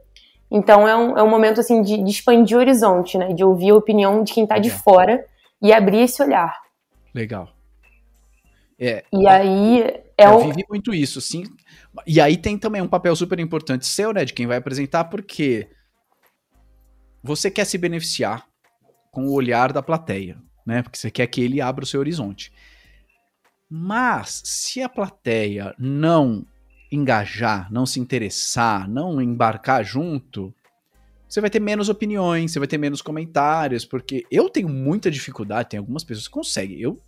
Então 0.51 0.87
é 0.87 0.97
um, 0.97 1.19
é 1.19 1.23
um 1.23 1.31
momento 1.31 1.61
assim 1.61 1.83
de, 1.83 2.03
de 2.03 2.11
expandir 2.11 2.57
o 2.57 2.61
horizonte, 2.61 3.19
né, 3.19 3.33
de 3.33 3.45
ouvir 3.45 3.71
a 3.71 3.77
opinião 3.77 4.23
de 4.23 4.33
quem 4.33 4.45
está 4.45 4.59
de 4.59 4.71
fora 4.71 5.25
e 5.61 5.73
abrir 5.73 6.01
esse 6.01 6.23
olhar. 6.23 6.55
Legal. 7.15 7.49
É, 8.79 9.05
e 9.13 9.27
aí 9.27 9.81
é 10.19 10.27
eu 10.27 10.39
vivi 10.41 10.65
muito 10.69 10.95
isso, 10.95 11.21
sim. 11.21 11.45
E 12.07 12.21
aí 12.21 12.37
tem 12.37 12.59
também 12.59 12.83
um 12.83 12.89
papel 12.89 13.17
super 13.17 13.39
importante 13.41 13.87
seu, 13.87 14.13
né, 14.13 14.25
de 14.25 14.33
quem 14.33 14.47
vai 14.47 14.59
apresentar, 14.59 15.05
porque 15.05 15.69
você 17.23 17.51
quer 17.51 17.65
se 17.65 17.77
beneficiar 17.77 18.47
com 19.11 19.27
o 19.27 19.33
olhar 19.33 19.73
da 19.73 19.83
plateia, 19.83 20.39
né? 20.65 20.83
Porque 20.83 20.99
você 20.99 21.11
quer 21.11 21.27
que 21.27 21.41
ele 21.41 21.61
abra 21.61 21.85
o 21.85 21.87
seu 21.87 22.01
horizonte. 22.01 22.53
Mas 23.69 24.43
se 24.45 24.83
a 24.83 24.89
plateia 24.89 25.75
não 25.79 26.47
engajar, 26.91 27.73
não 27.73 27.85
se 27.87 27.99
interessar, 28.01 28.89
não 28.89 29.21
embarcar 29.21 29.85
junto, 29.85 30.55
você 31.29 31.41
vai 31.41 31.51
ter 31.51 31.61
menos 31.61 31.89
opiniões, 31.89 32.53
você 32.53 32.59
vai 32.59 32.69
ter 32.69 32.79
menos 32.79 33.03
comentários, 33.03 33.85
porque 33.85 34.25
eu 34.31 34.49
tenho 34.49 34.69
muita 34.69 35.11
dificuldade, 35.11 35.71
tem 35.71 35.79
algumas 35.79 36.05
pessoas 36.05 36.29
que 36.29 36.33
conseguem. 36.33 36.79
Eu 36.79 37.01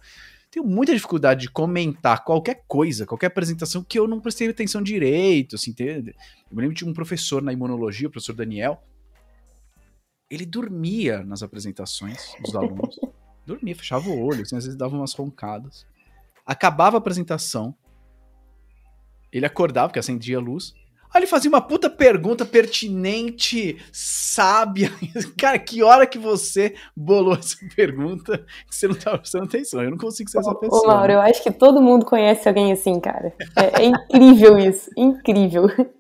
tenho 0.51 0.67
muita 0.67 0.93
dificuldade 0.93 1.43
de 1.43 1.51
comentar 1.51 2.25
qualquer 2.25 2.65
coisa, 2.67 3.07
qualquer 3.07 3.27
apresentação 3.27 3.85
que 3.85 3.99
eu 3.99 4.09
não 4.09 4.21
prestei 4.21 4.49
atenção 4.49 4.83
direito, 4.83 5.55
assim, 5.55 5.71
entende? 5.71 6.15
Eu 6.51 6.57
me 6.57 6.63
lembro 6.63 6.75
de 6.75 6.85
um 6.85 6.93
professor 6.93 7.41
na 7.41 7.53
imunologia, 7.53 8.09
o 8.09 8.11
professor 8.11 8.35
Daniel, 8.35 8.83
ele 10.29 10.45
dormia 10.45 11.23
nas 11.23 11.43
apresentações 11.43 12.35
dos 12.43 12.55
alunos. 12.55 12.99
dormia, 13.47 13.75
fechava 13.75 14.11
o 14.11 14.21
olho, 14.21 14.43
assim, 14.43 14.57
às 14.57 14.65
vezes 14.65 14.77
dava 14.77 14.97
umas 14.97 15.15
roncadas. 15.15 15.87
Acabava 16.45 16.97
a 16.97 16.99
apresentação, 16.99 17.75
ele 19.33 19.47
acordava, 19.47 19.89
porque 19.89 19.99
acendia 19.99 20.39
a 20.39 20.41
luz, 20.41 20.75
Aí 21.13 21.21
ele 21.21 21.27
fazia 21.27 21.49
uma 21.49 21.61
puta 21.61 21.89
pergunta 21.89 22.45
pertinente, 22.45 23.79
sábia. 23.91 24.93
Cara, 25.39 25.59
que 25.59 25.83
hora 25.83 26.07
que 26.07 26.19
você 26.19 26.75
bolou 26.95 27.35
essa 27.35 27.57
pergunta 27.75 28.45
que 28.69 28.75
você 28.75 28.87
não 28.87 28.95
tava 28.95 29.19
prestando 29.19 29.45
atenção? 29.45 29.83
Eu 29.83 29.91
não 29.91 29.99
consigo 29.99 30.29
ser 30.29 30.39
essa 30.39 30.55
pessoa. 30.55 30.83
Ô, 30.83 30.87
Mauro, 30.87 31.13
eu 31.13 31.21
acho 31.21 31.43
que 31.43 31.51
todo 31.51 31.81
mundo 31.81 32.05
conhece 32.05 32.47
alguém 32.47 32.73
assim, 32.73 33.01
cara. 33.01 33.33
É, 33.57 33.83
é 33.83 33.85
incrível 33.87 34.59
isso, 34.59 34.91
incrível. 34.97 35.69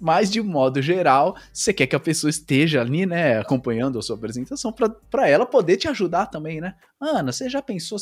Mas, 0.00 0.30
de 0.30 0.42
modo 0.42 0.82
geral, 0.82 1.36
você 1.52 1.72
quer 1.72 1.86
que 1.86 1.96
a 1.96 2.00
pessoa 2.00 2.28
esteja 2.28 2.80
ali, 2.80 3.06
né, 3.06 3.38
acompanhando 3.38 3.98
a 3.98 4.02
sua 4.02 4.16
apresentação, 4.16 4.74
para 5.10 5.28
ela 5.28 5.46
poder 5.46 5.76
te 5.76 5.88
ajudar 5.88 6.26
também, 6.26 6.60
né? 6.60 6.74
Ana, 7.00 7.32
você 7.32 7.48
já 7.48 7.62
pensou 7.62 7.98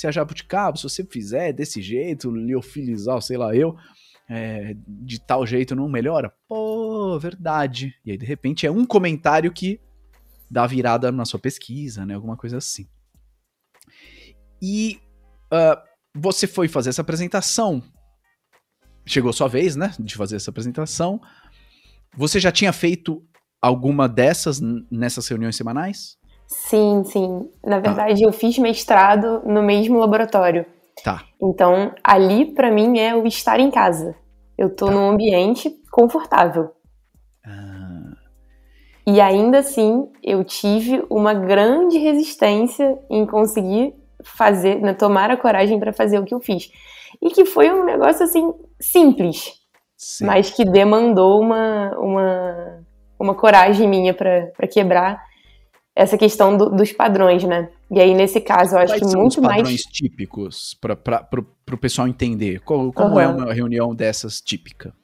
se 0.00 0.06
a 0.06 0.10
jabuticaba, 0.10 0.78
se 0.78 0.84
você 0.84 1.04
fizer 1.04 1.52
desse 1.52 1.82
jeito, 1.82 2.30
liofilizar, 2.30 3.20
sei 3.20 3.36
lá 3.36 3.54
eu, 3.54 3.76
é, 4.30 4.74
de 4.88 5.20
tal 5.20 5.46
jeito 5.46 5.76
não 5.76 5.90
melhora? 5.90 6.32
Pô, 6.48 7.18
verdade. 7.18 7.94
E 8.02 8.12
aí, 8.12 8.16
de 8.16 8.24
repente, 8.24 8.66
é 8.66 8.70
um 8.70 8.86
comentário 8.86 9.52
que 9.52 9.78
dá 10.50 10.66
virada 10.66 11.12
na 11.12 11.26
sua 11.26 11.38
pesquisa, 11.38 12.06
né? 12.06 12.14
Alguma 12.14 12.34
coisa 12.34 12.56
assim. 12.56 12.88
E 14.62 14.98
uh, 15.52 15.76
você 16.14 16.46
foi 16.46 16.66
fazer 16.66 16.88
essa 16.88 17.02
apresentação. 17.02 17.82
Chegou 19.04 19.34
sua 19.34 19.48
vez, 19.48 19.76
né? 19.76 19.92
De 20.00 20.14
fazer 20.14 20.36
essa 20.36 20.50
apresentação. 20.50 21.20
Você 22.16 22.40
já 22.40 22.50
tinha 22.50 22.72
feito 22.72 23.22
alguma 23.60 24.08
dessas 24.08 24.60
nessas 24.90 25.28
reuniões 25.28 25.56
semanais? 25.56 26.19
Sim, 26.50 27.04
sim. 27.04 27.48
Na 27.64 27.80
tá. 27.80 27.88
verdade, 27.88 28.24
ah. 28.24 28.26
eu 28.26 28.32
fiz 28.32 28.58
mestrado 28.58 29.40
no 29.44 29.62
mesmo 29.62 29.98
laboratório. 29.98 30.66
Tá. 31.02 31.22
Então, 31.40 31.92
ali 32.02 32.52
para 32.52 32.70
mim 32.70 32.98
é 32.98 33.14
o 33.14 33.26
estar 33.26 33.60
em 33.60 33.70
casa. 33.70 34.16
Eu 34.58 34.74
tô 34.74 34.86
tá. 34.86 34.92
num 34.92 35.10
ambiente 35.10 35.70
confortável. 35.92 36.72
Ah. 37.46 38.16
E 39.06 39.20
ainda 39.20 39.60
assim, 39.60 40.08
eu 40.22 40.44
tive 40.44 41.04
uma 41.08 41.32
grande 41.32 41.98
resistência 41.98 42.98
em 43.08 43.24
conseguir 43.24 43.94
fazer, 44.22 44.80
né, 44.80 44.92
tomar 44.92 45.30
a 45.30 45.36
coragem 45.36 45.78
para 45.78 45.92
fazer 45.92 46.18
o 46.18 46.24
que 46.24 46.34
eu 46.34 46.40
fiz. 46.40 46.70
E 47.22 47.30
que 47.30 47.44
foi 47.44 47.70
um 47.70 47.84
negócio 47.84 48.24
assim 48.24 48.52
simples, 48.78 49.54
Sim. 49.96 50.26
mas 50.26 50.50
que 50.50 50.64
demandou 50.64 51.40
uma, 51.40 51.96
uma, 51.96 52.84
uma 53.18 53.34
coragem 53.34 53.88
minha 53.88 54.12
para 54.12 54.68
quebrar 54.70 55.29
essa 56.00 56.16
questão 56.16 56.56
do, 56.56 56.70
dos 56.70 56.92
padrões, 56.92 57.44
né? 57.44 57.68
E 57.90 58.00
aí, 58.00 58.14
nesse 58.14 58.40
caso, 58.40 58.74
eu 58.74 58.78
acho 58.78 58.94
Quais 58.94 59.02
que 59.02 59.08
são 59.10 59.20
muito 59.20 59.32
os 59.32 59.46
padrões 59.46 59.68
mais. 59.68 59.82
típicos 59.82 60.74
para 60.80 61.28
o 61.70 61.76
pessoal 61.76 62.08
entender? 62.08 62.60
Como, 62.60 62.90
como 62.90 63.16
uhum. 63.16 63.20
é 63.20 63.28
uma 63.28 63.52
reunião 63.52 63.94
dessas 63.94 64.40
típica? 64.40 64.94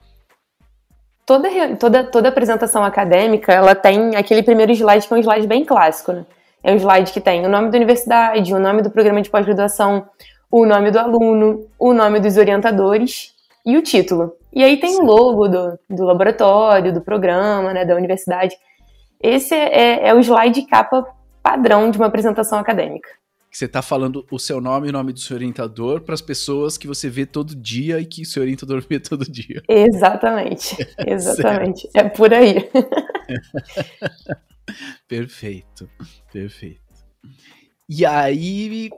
Toda, 1.26 1.76
toda, 1.76 2.04
toda 2.04 2.28
apresentação 2.30 2.82
acadêmica, 2.82 3.52
ela 3.52 3.74
tem 3.74 4.16
aquele 4.16 4.42
primeiro 4.42 4.72
slide 4.72 5.06
que 5.06 5.12
é 5.12 5.16
um 5.18 5.20
slide 5.20 5.46
bem 5.46 5.66
clássico, 5.66 6.12
né? 6.12 6.24
É 6.64 6.72
um 6.72 6.76
slide 6.76 7.12
que 7.12 7.20
tem 7.20 7.44
o 7.44 7.48
nome 7.48 7.70
da 7.70 7.76
universidade, 7.76 8.54
o 8.54 8.58
nome 8.58 8.80
do 8.80 8.90
programa 8.90 9.20
de 9.20 9.28
pós-graduação, 9.28 10.06
o 10.50 10.64
nome 10.64 10.90
do 10.90 10.98
aluno, 10.98 11.66
o 11.78 11.92
nome 11.92 12.20
dos 12.20 12.38
orientadores 12.38 13.34
e 13.66 13.76
o 13.76 13.82
título. 13.82 14.32
E 14.50 14.64
aí 14.64 14.78
tem 14.78 14.94
Sim. 14.94 15.02
o 15.02 15.04
logo 15.04 15.46
do, 15.46 15.78
do 15.90 16.04
laboratório, 16.04 16.94
do 16.94 17.02
programa, 17.02 17.74
né, 17.74 17.84
da 17.84 17.94
universidade. 17.94 18.56
Esse 19.20 19.54
é, 19.54 20.08
é 20.08 20.14
o 20.14 20.20
slide 20.20 20.62
capa 20.66 21.06
padrão 21.42 21.90
de 21.90 21.98
uma 21.98 22.06
apresentação 22.06 22.58
acadêmica. 22.58 23.08
Você 23.50 23.64
está 23.64 23.80
falando 23.80 24.26
o 24.30 24.38
seu 24.38 24.60
nome 24.60 24.88
e 24.88 24.90
o 24.90 24.92
nome 24.92 25.14
do 25.14 25.18
seu 25.18 25.34
orientador 25.34 26.02
para 26.02 26.14
as 26.14 26.20
pessoas 26.20 26.76
que 26.76 26.86
você 26.86 27.08
vê 27.08 27.24
todo 27.24 27.56
dia 27.56 27.98
e 27.98 28.04
que 28.04 28.20
o 28.22 28.26
seu 28.26 28.42
orientador 28.42 28.84
vê 28.86 29.00
todo 29.00 29.24
dia. 29.24 29.62
Exatamente. 29.66 30.76
Exatamente. 31.06 31.88
é 31.94 32.04
por 32.04 32.34
aí. 32.34 32.68
perfeito. 35.08 35.88
Perfeito. 36.30 36.82
E 37.88 38.04
aí, 38.04 38.90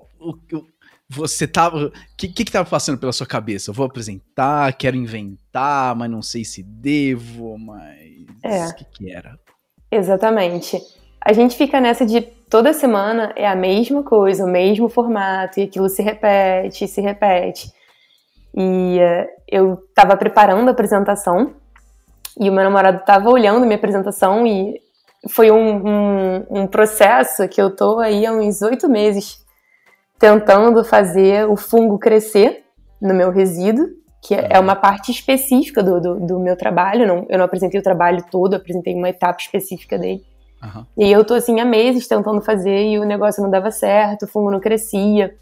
você 1.08 1.46
tava. 1.46 1.86
O 1.86 1.92
que, 2.16 2.26
que 2.26 2.44
que 2.44 2.50
tava 2.50 2.68
passando 2.68 2.98
pela 2.98 3.12
sua 3.12 3.26
cabeça? 3.26 3.70
Eu 3.70 3.74
vou 3.74 3.86
apresentar, 3.86 4.72
quero 4.72 4.96
inventar, 4.96 5.94
mas 5.94 6.10
não 6.10 6.20
sei 6.20 6.44
se 6.44 6.64
devo, 6.64 7.56
mas. 7.58 8.26
É. 8.42 8.66
O 8.66 8.74
que, 8.74 8.84
que 8.84 9.12
era? 9.12 9.38
Exatamente. 9.90 10.78
A 11.20 11.32
gente 11.32 11.56
fica 11.56 11.80
nessa 11.80 12.04
de 12.04 12.20
toda 12.20 12.72
semana 12.72 13.32
é 13.36 13.46
a 13.46 13.56
mesma 13.56 14.02
coisa, 14.02 14.44
o 14.44 14.48
mesmo 14.48 14.88
formato, 14.88 15.60
e 15.60 15.64
aquilo 15.64 15.88
se 15.88 16.02
repete, 16.02 16.86
se 16.88 17.00
repete. 17.00 17.72
E 18.54 18.98
uh, 18.98 19.28
eu 19.46 19.74
estava 19.88 20.16
preparando 20.16 20.68
a 20.68 20.72
apresentação, 20.72 21.54
e 22.40 22.48
o 22.48 22.52
meu 22.52 22.64
namorado 22.64 22.98
estava 22.98 23.30
olhando 23.30 23.64
minha 23.64 23.76
apresentação, 23.76 24.46
e 24.46 24.80
foi 25.28 25.50
um, 25.50 25.86
um, 25.86 26.46
um 26.50 26.66
processo 26.66 27.48
que 27.48 27.60
eu 27.60 27.74
tô 27.74 27.98
aí 27.98 28.24
há 28.24 28.32
uns 28.32 28.62
oito 28.62 28.88
meses 28.88 29.44
tentando 30.18 30.84
fazer 30.84 31.48
o 31.48 31.56
fungo 31.56 31.98
crescer 31.98 32.64
no 33.00 33.14
meu 33.14 33.30
resíduo, 33.30 33.88
que 34.22 34.34
é, 34.34 34.58
uma 34.58 34.74
parte 34.74 35.10
específica 35.10 35.82
do, 35.82 36.00
do, 36.00 36.20
do 36.20 36.38
meu 36.38 36.56
trabalho. 36.56 37.06
Não, 37.06 37.26
eu 37.28 37.38
não 37.38 37.44
apresentei 37.44 37.78
o 37.78 37.82
trabalho 37.82 38.24
todo, 38.30 38.54
apresentei 38.54 38.94
uma 38.94 39.08
etapa 39.08 39.40
específica 39.40 39.98
dele. 39.98 40.24
Uhum. 40.62 40.84
E 40.96 41.10
eu 41.10 41.24
tô 41.24 41.34
assim 41.34 41.60
há 41.60 41.64
meses 41.64 42.08
tentando 42.08 42.40
fazer 42.40 42.88
e 42.88 42.98
o 42.98 43.04
negócio 43.04 43.42
não 43.42 43.50
dava 43.50 43.70
certo, 43.70 44.24
o 44.24 44.28
fungo 44.28 44.50
não 44.50 44.60
crescia. 44.60 45.34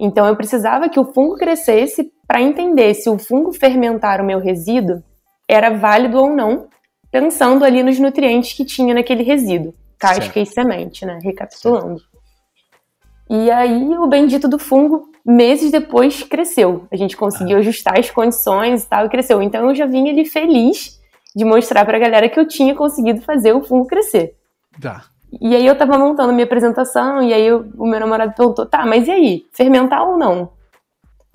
Então 0.00 0.26
eu 0.26 0.36
precisava 0.36 0.88
que 0.88 0.98
o 0.98 1.12
fungo 1.12 1.36
crescesse 1.36 2.10
para 2.26 2.40
entender 2.40 2.94
se 2.94 3.10
o 3.10 3.18
fungo 3.18 3.52
fermentar 3.52 4.20
o 4.20 4.24
meu 4.24 4.38
resíduo 4.38 5.02
era 5.46 5.70
válido 5.70 6.18
ou 6.18 6.30
não, 6.30 6.68
pensando 7.10 7.64
ali 7.64 7.82
nos 7.82 7.98
nutrientes 7.98 8.54
que 8.54 8.64
tinha 8.64 8.94
naquele 8.94 9.22
resíduo, 9.22 9.74
casca 9.98 10.24
certo. 10.24 10.38
e 10.38 10.46
semente, 10.46 11.04
né? 11.04 11.18
Recapitulando. 11.22 11.98
Certo. 11.98 12.14
E 13.30 13.50
aí 13.50 13.96
o 13.98 14.06
bendito 14.06 14.48
do 14.48 14.58
fungo 14.58 15.13
meses 15.24 15.70
depois 15.70 16.22
cresceu. 16.22 16.86
A 16.92 16.96
gente 16.96 17.16
conseguiu 17.16 17.56
ah. 17.56 17.60
ajustar 17.60 17.98
as 17.98 18.10
condições 18.10 18.84
e 18.84 18.88
tal, 18.88 19.06
e 19.06 19.08
cresceu. 19.08 19.40
Então 19.42 19.68
eu 19.68 19.74
já 19.74 19.86
vinha 19.86 20.12
ali 20.12 20.24
feliz 20.24 21.00
de 21.34 21.44
mostrar 21.44 21.84
pra 21.84 21.98
galera 21.98 22.28
que 22.28 22.38
eu 22.38 22.46
tinha 22.46 22.74
conseguido 22.74 23.22
fazer 23.22 23.52
o 23.52 23.62
fungo 23.62 23.86
crescer. 23.86 24.36
Tá. 24.80 25.04
E 25.40 25.54
aí 25.56 25.66
eu 25.66 25.76
tava 25.76 25.98
montando 25.98 26.32
minha 26.32 26.44
apresentação, 26.44 27.22
e 27.22 27.32
aí 27.32 27.44
eu, 27.44 27.66
o 27.76 27.86
meu 27.86 27.98
namorado 27.98 28.34
perguntou, 28.34 28.66
tá, 28.66 28.86
mas 28.86 29.08
e 29.08 29.10
aí, 29.10 29.46
fermentar 29.52 30.06
ou 30.08 30.16
não? 30.16 30.50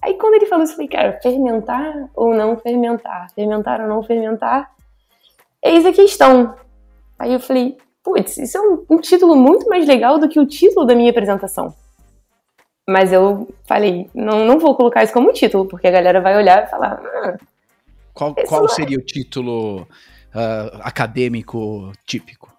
Aí 0.01 0.13
quando 0.13 0.35
ele 0.35 0.45
falou 0.45 0.63
isso, 0.63 0.73
eu 0.73 0.77
falei, 0.77 0.89
cara, 0.89 1.19
fermentar 1.21 2.09
ou 2.15 2.33
não 2.33 2.57
fermentar? 2.57 3.27
Fermentar 3.35 3.81
ou 3.81 3.87
não 3.87 4.01
fermentar? 4.01 4.71
Eis 5.61 5.85
a 5.85 5.91
questão. 5.91 6.55
Aí 7.17 7.33
eu 7.33 7.39
falei, 7.41 7.77
putz, 8.01 8.37
isso 8.37 8.57
é 8.57 8.61
um, 8.61 8.85
um 8.91 8.97
título 8.97 9.35
muito 9.35 9.67
mais 9.67 9.85
legal 9.85 10.17
do 10.17 10.29
que 10.29 10.39
o 10.39 10.45
título 10.45 10.85
da 10.85 10.95
minha 10.95 11.11
apresentação. 11.11 11.75
Mas 12.89 13.13
eu 13.13 13.47
falei, 13.65 14.09
não, 14.15 14.43
não 14.43 14.57
vou 14.57 14.75
colocar 14.75 15.03
isso 15.03 15.13
como 15.13 15.31
título, 15.31 15.67
porque 15.67 15.87
a 15.87 15.91
galera 15.91 16.19
vai 16.19 16.35
olhar 16.35 16.63
e 16.63 16.67
falar. 16.67 16.99
Ah, 17.05 17.37
Qual, 18.15 18.33
qual 18.33 18.67
seria 18.67 18.97
o 18.97 19.05
título 19.05 19.81
uh, 19.81 20.79
acadêmico 20.81 21.91
típico? 22.03 22.49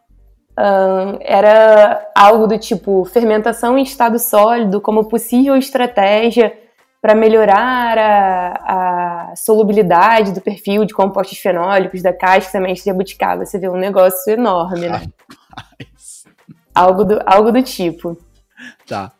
Era 1.21 2.07
algo 2.15 2.47
do 2.47 2.59
tipo 2.59 3.05
fermentação 3.07 3.77
em 3.77 3.83
estado 3.83 4.19
sólido 4.19 4.81
como 4.81 5.09
possível 5.09 5.57
estratégia 5.57 6.57
para 7.01 7.15
melhorar 7.15 7.99
a, 7.99 9.31
a, 9.33 9.37
solubilidade 9.37 10.33
do 10.33 10.41
perfil 10.41 10.85
de 10.85 10.93
compostos 10.93 11.39
fenólicos 11.39 12.03
da 12.03 12.13
casca 12.13 12.53
semente 12.53 12.81
de 12.81 12.87
jabuticaba. 12.87 13.45
Você 13.45 13.59
vê 13.59 13.69
um 13.69 13.77
negócio 13.77 14.33
enorme, 14.33 14.87
né? 14.89 15.03
Algo 16.73 17.05
do, 17.05 17.21
algo 17.27 17.51
do 17.51 17.63
tipo. 17.63 18.17
Tá. 18.87 19.13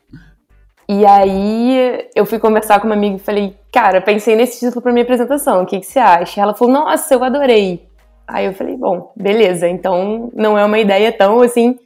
E 0.90 1.06
aí 1.06 2.09
eu 2.16 2.26
fui 2.26 2.40
conversar 2.40 2.80
com 2.80 2.88
uma 2.88 2.97
amiga 2.97 3.14
e 3.14 3.20
falei, 3.20 3.56
cara, 3.73 4.00
pensei 4.00 4.35
nesse 4.35 4.59
título 4.59 4.82
para 4.82 4.92
minha 4.92 5.04
apresentação, 5.04 5.62
o 5.62 5.66
que, 5.66 5.78
que 5.78 5.87
você 5.87 6.00
acha? 6.00 6.40
Ela 6.40 6.52
falou, 6.52 6.75
nossa, 6.75 7.14
eu 7.14 7.23
adorei. 7.23 7.88
Aí 8.26 8.47
eu 8.47 8.52
falei, 8.52 8.76
bom, 8.76 9.12
beleza, 9.16 9.68
então 9.68 10.32
não 10.35 10.59
é 10.59 10.64
uma 10.64 10.80
ideia 10.80 11.12
tão 11.12 11.42
assim 11.42 11.78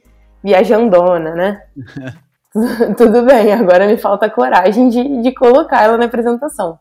viajandona, 0.43 1.35
né? 1.35 1.61
Tudo 2.97 3.23
bem, 3.23 3.53
agora 3.53 3.85
me 3.85 3.95
falta 3.95 4.27
coragem 4.27 4.89
de, 4.89 5.21
de 5.21 5.31
colocar 5.33 5.83
ela 5.83 5.97
na 5.97 6.05
apresentação. 6.05 6.79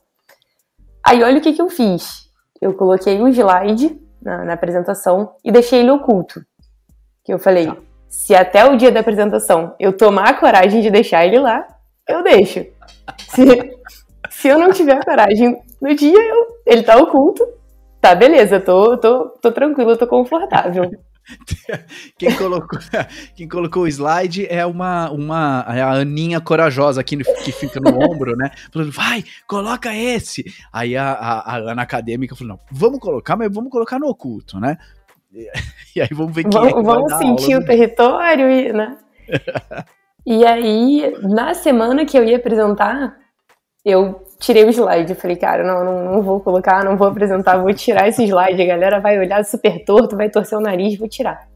Aí 1.05 1.23
olha 1.23 1.39
o 1.39 1.41
que, 1.43 1.53
que 1.53 1.61
eu 1.61 1.69
fiz. 1.69 2.31
Eu 2.59 2.73
coloquei 2.73 3.21
um 3.21 3.29
slide 3.29 4.01
na, 4.23 4.45
na 4.45 4.53
apresentação 4.55 5.35
e 5.45 5.53
deixei 5.53 5.81
ele 5.81 5.91
oculto. 5.91 6.41
Que 7.23 7.35
eu 7.35 7.39
falei, 7.39 7.67
tá. 7.67 7.77
se 8.09 8.35
até 8.35 8.65
o 8.65 8.77
dia 8.77 8.93
da 8.93 9.01
apresentação 9.01 9.75
eu 9.79 9.95
tomar 9.95 10.31
a 10.31 10.35
coragem 10.35 10.81
de 10.81 10.91
deixar 10.91 11.27
ele 11.27 11.39
lá, 11.39 11.67
eu 12.09 12.23
deixo. 12.23 12.67
Se, 13.19 13.45
se 14.31 14.49
eu 14.49 14.59
não 14.59 14.73
tiver 14.73 15.03
coragem 15.05 15.57
no 15.81 15.95
dia, 15.95 16.19
eu, 16.19 16.47
ele 16.67 16.83
tá 16.83 16.97
oculto, 16.97 17.47
tá, 18.01 18.15
beleza, 18.15 18.61
tô, 18.61 18.97
tô, 18.99 19.31
tô 19.31 19.53
tranquilo, 19.53 19.97
tô 19.97 20.07
confortável. 20.07 20.91
Quem 22.19 22.37
colocou, 22.37 22.79
quem 23.35 23.49
colocou 23.49 23.85
o 23.85 23.89
slide 23.89 24.47
é 24.47 24.67
uma, 24.67 25.11
uma 25.11 25.65
é 25.69 25.81
a 25.81 25.93
Aninha 25.93 26.39
corajosa 26.39 27.01
aqui 27.01 27.17
no, 27.17 27.25
que 27.25 27.51
fica 27.51 27.81
no 27.81 27.99
ombro, 27.99 28.37
né? 28.37 28.51
Falando, 28.71 28.93
vai, 28.93 29.25
coloca 29.47 29.95
esse. 29.95 30.45
Aí 30.71 30.95
a, 30.97 31.13
a, 31.13 31.55
a 31.55 31.57
Ana 31.57 31.81
acadêmica 31.81 32.37
falou: 32.37 32.55
não, 32.55 32.61
vamos 32.71 32.99
colocar, 32.99 33.37
mas 33.37 33.51
vamos 33.51 33.71
colocar 33.71 33.99
no 33.99 34.07
oculto, 34.07 34.61
né? 34.61 34.77
E, 35.33 35.51
e 35.97 36.01
aí 36.03 36.09
vamos 36.13 36.35
ver 36.35 36.43
quem 36.43 36.53
vamos, 36.53 36.69
é 36.69 36.75
que 36.75 36.83
Vamos 36.83 37.13
sentir 37.15 37.57
o 37.57 37.65
território, 37.65 38.51
e, 38.51 38.73
né? 38.73 38.99
E 40.27 40.45
aí, 40.45 41.15
na 41.23 41.53
semana 41.53 42.07
que 42.07 42.17
eu 42.17 42.25
ia 42.25 42.37
apresentar, 42.37 43.15
eu 43.85 44.23
tirei 44.41 44.65
o 44.65 44.71
slide. 44.71 45.13
Eu 45.13 45.17
falei, 45.17 45.37
cara, 45.37 45.63
não, 45.63 45.85
não, 45.85 46.13
não, 46.13 46.23
vou 46.23 46.41
colocar, 46.41 46.83
não 46.83 46.97
vou 46.97 47.09
apresentar, 47.09 47.59
vou 47.59 47.73
tirar 47.75 48.09
esse 48.09 48.25
slide. 48.25 48.61
A 48.63 48.67
galera 48.67 49.01
vai 49.01 49.19
olhar 49.19 49.45
super 49.45 49.85
torto, 49.85 50.17
vai 50.17 50.31
torcer 50.31 50.59
o 50.59 50.63
nariz, 50.63 50.99
vou 50.99 51.09
tirar. 51.09 51.47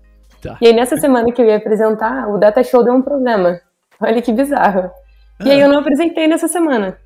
Tá. 0.43 0.59
E 0.61 0.67
aí, 0.67 0.73
nessa 0.75 0.99
semana 0.99 1.33
que 1.33 1.41
eu 1.41 1.47
ia 1.47 1.57
apresentar, 1.57 2.29
o 2.29 2.39
Data 2.39 2.63
Show 2.63 2.85
deu 2.85 2.93
um 2.93 3.03
problema. 3.03 3.59
Olha 4.01 4.21
que 4.21 4.33
bizarro. 4.33 4.91
E 5.45 5.51
aí, 5.51 5.61
eu 5.61 5.69
não 5.69 5.79
apresentei 5.79 6.29
nessa 6.29 6.47
semana. 6.47 6.99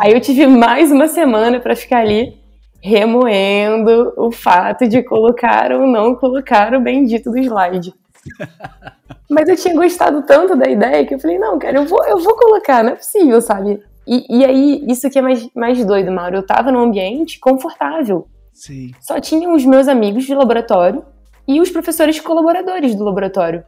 Aí, 0.00 0.12
eu 0.12 0.20
tive 0.20 0.46
mais 0.46 0.90
uma 0.90 1.06
semana 1.06 1.60
para 1.60 1.76
ficar 1.76 1.98
ali 1.98 2.40
remoendo 2.82 4.12
o 4.16 4.32
fato 4.32 4.88
de 4.88 5.02
colocar 5.02 5.70
ou 5.70 5.86
não 5.86 6.14
colocar 6.14 6.74
o 6.74 6.80
bendito 6.80 7.30
do 7.30 7.38
slide. 7.38 7.92
Mas 9.30 9.48
eu 9.48 9.56
tinha 9.56 9.74
gostado 9.74 10.22
tanto 10.22 10.56
da 10.56 10.68
ideia 10.68 11.06
que 11.06 11.14
eu 11.14 11.20
falei, 11.20 11.38
não, 11.38 11.58
cara, 11.58 11.78
eu 11.78 11.86
vou, 11.86 12.04
eu 12.04 12.18
vou 12.18 12.34
colocar, 12.36 12.82
não 12.82 12.92
é 12.92 12.96
possível, 12.96 13.40
sabe? 13.40 13.82
E, 14.06 14.38
e 14.38 14.44
aí, 14.44 14.84
isso 14.88 15.06
aqui 15.06 15.18
é 15.18 15.22
mais, 15.22 15.48
mais 15.54 15.84
doido, 15.84 16.10
Mauro. 16.10 16.36
Eu 16.36 16.46
tava 16.46 16.72
num 16.72 16.80
ambiente 16.80 17.38
confortável. 17.38 18.26
Sim. 18.52 18.90
Só 19.00 19.20
tinham 19.20 19.54
os 19.54 19.64
meus 19.64 19.86
amigos 19.86 20.24
de 20.24 20.34
laboratório 20.34 21.04
e 21.46 21.60
os 21.60 21.70
professores 21.70 22.18
colaboradores 22.18 22.94
do 22.94 23.04
laboratório. 23.04 23.64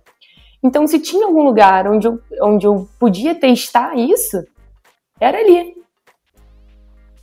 Então, 0.62 0.86
se 0.86 0.98
tinha 0.98 1.26
algum 1.26 1.42
lugar 1.42 1.88
onde 1.88 2.06
eu, 2.06 2.20
onde 2.42 2.66
eu 2.66 2.88
podia 2.98 3.34
testar 3.34 3.96
isso, 3.96 4.44
era 5.20 5.38
ali. 5.38 5.74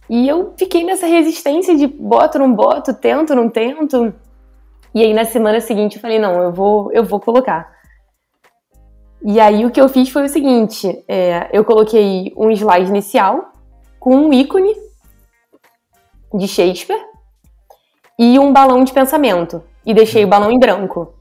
E 0.10 0.28
eu 0.28 0.54
fiquei 0.58 0.84
nessa 0.84 1.06
resistência 1.06 1.76
de 1.76 1.88
boto, 1.88 2.40
não 2.40 2.54
boto, 2.54 2.94
tento, 2.94 3.36
não 3.36 3.50
tento. 3.50 4.14
E 4.94 5.04
aí, 5.04 5.14
na 5.14 5.26
semana 5.26 5.62
seguinte, 5.62 5.96
eu 5.96 6.02
falei, 6.02 6.20
não, 6.20 6.42
eu 6.42 6.52
vou, 6.52 6.92
eu 6.92 7.04
vou 7.04 7.20
colocar. 7.20 7.80
E 9.22 9.40
aí 9.40 9.66
o 9.66 9.72
que 9.72 9.82
eu 9.82 9.90
fiz 9.90 10.10
foi 10.10 10.26
o 10.26 10.30
seguinte: 10.30 11.04
é, 11.08 11.50
eu 11.52 11.66
coloquei 11.66 12.34
um 12.38 12.50
slide 12.52 12.90
inicial 12.90 13.52
com 14.00 14.16
um 14.16 14.34
ícone 14.34 14.74
de 16.34 16.48
Shakespeare 16.48 17.02
e 18.18 18.40
um 18.40 18.54
balão 18.54 18.84
de 18.84 18.94
pensamento. 18.94 19.62
E 19.86 19.94
deixei 19.94 20.24
o 20.24 20.28
balão 20.28 20.52
em 20.52 20.60
branco. 20.60 21.14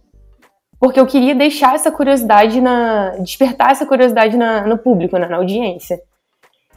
Porque 0.81 1.01
eu 1.01 1.07
queria 1.07 1.35
deixar 1.35 1.75
essa 1.75 1.91
curiosidade 1.91 2.61
na. 2.61 3.17
despertar 3.19 3.73
essa 3.73 3.85
curiosidade 3.85 4.37
na, 4.37 4.63
no 4.63 4.79
público, 4.79 5.19
na, 5.19 5.29
na 5.29 5.37
audiência. 5.37 6.01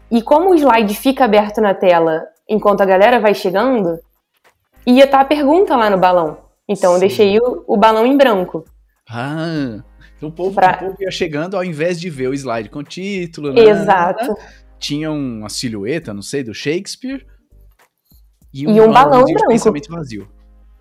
E 0.09 0.21
como 0.21 0.49
o 0.49 0.55
slide 0.55 0.95
fica 0.95 1.25
aberto 1.25 1.61
na 1.61 1.73
tela 1.73 2.23
enquanto 2.49 2.81
a 2.81 2.85
galera 2.85 3.19
vai 3.19 3.33
chegando, 3.33 3.99
ia 4.85 5.05
estar 5.05 5.21
a 5.21 5.25
pergunta 5.25 5.75
lá 5.75 5.89
no 5.89 5.97
balão. 5.97 6.50
Então 6.71 6.91
Sim. 6.91 6.95
eu 6.95 6.99
deixei 6.99 7.39
o, 7.39 7.63
o 7.67 7.77
balão 7.77 8.05
em 8.05 8.15
branco. 8.17 8.63
Ah. 9.09 9.83
Então 10.15 10.29
o 10.29 10.31
povo, 10.31 10.55
pra... 10.55 10.75
o 10.75 10.85
povo 10.85 10.95
ia 10.99 11.11
chegando 11.11 11.57
ao 11.57 11.63
invés 11.63 11.99
de 11.99 12.09
ver 12.09 12.27
o 12.27 12.33
slide 12.33 12.69
com 12.69 12.83
título, 12.83 13.51
né? 13.51 13.61
Exato. 13.61 14.35
Tinha 14.79 15.11
uma 15.11 15.49
silhueta, 15.49 16.13
não 16.13 16.21
sei, 16.21 16.43
do 16.43 16.53
Shakespeare. 16.53 17.25
E 18.53 18.67
um, 18.67 18.75
e 18.75 18.81
um 18.81 18.91
balão 18.91 19.23
branco. 19.23 19.47
pensamento 19.47 19.89
vazio. 19.89 20.27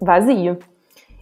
Vazio. 0.00 0.59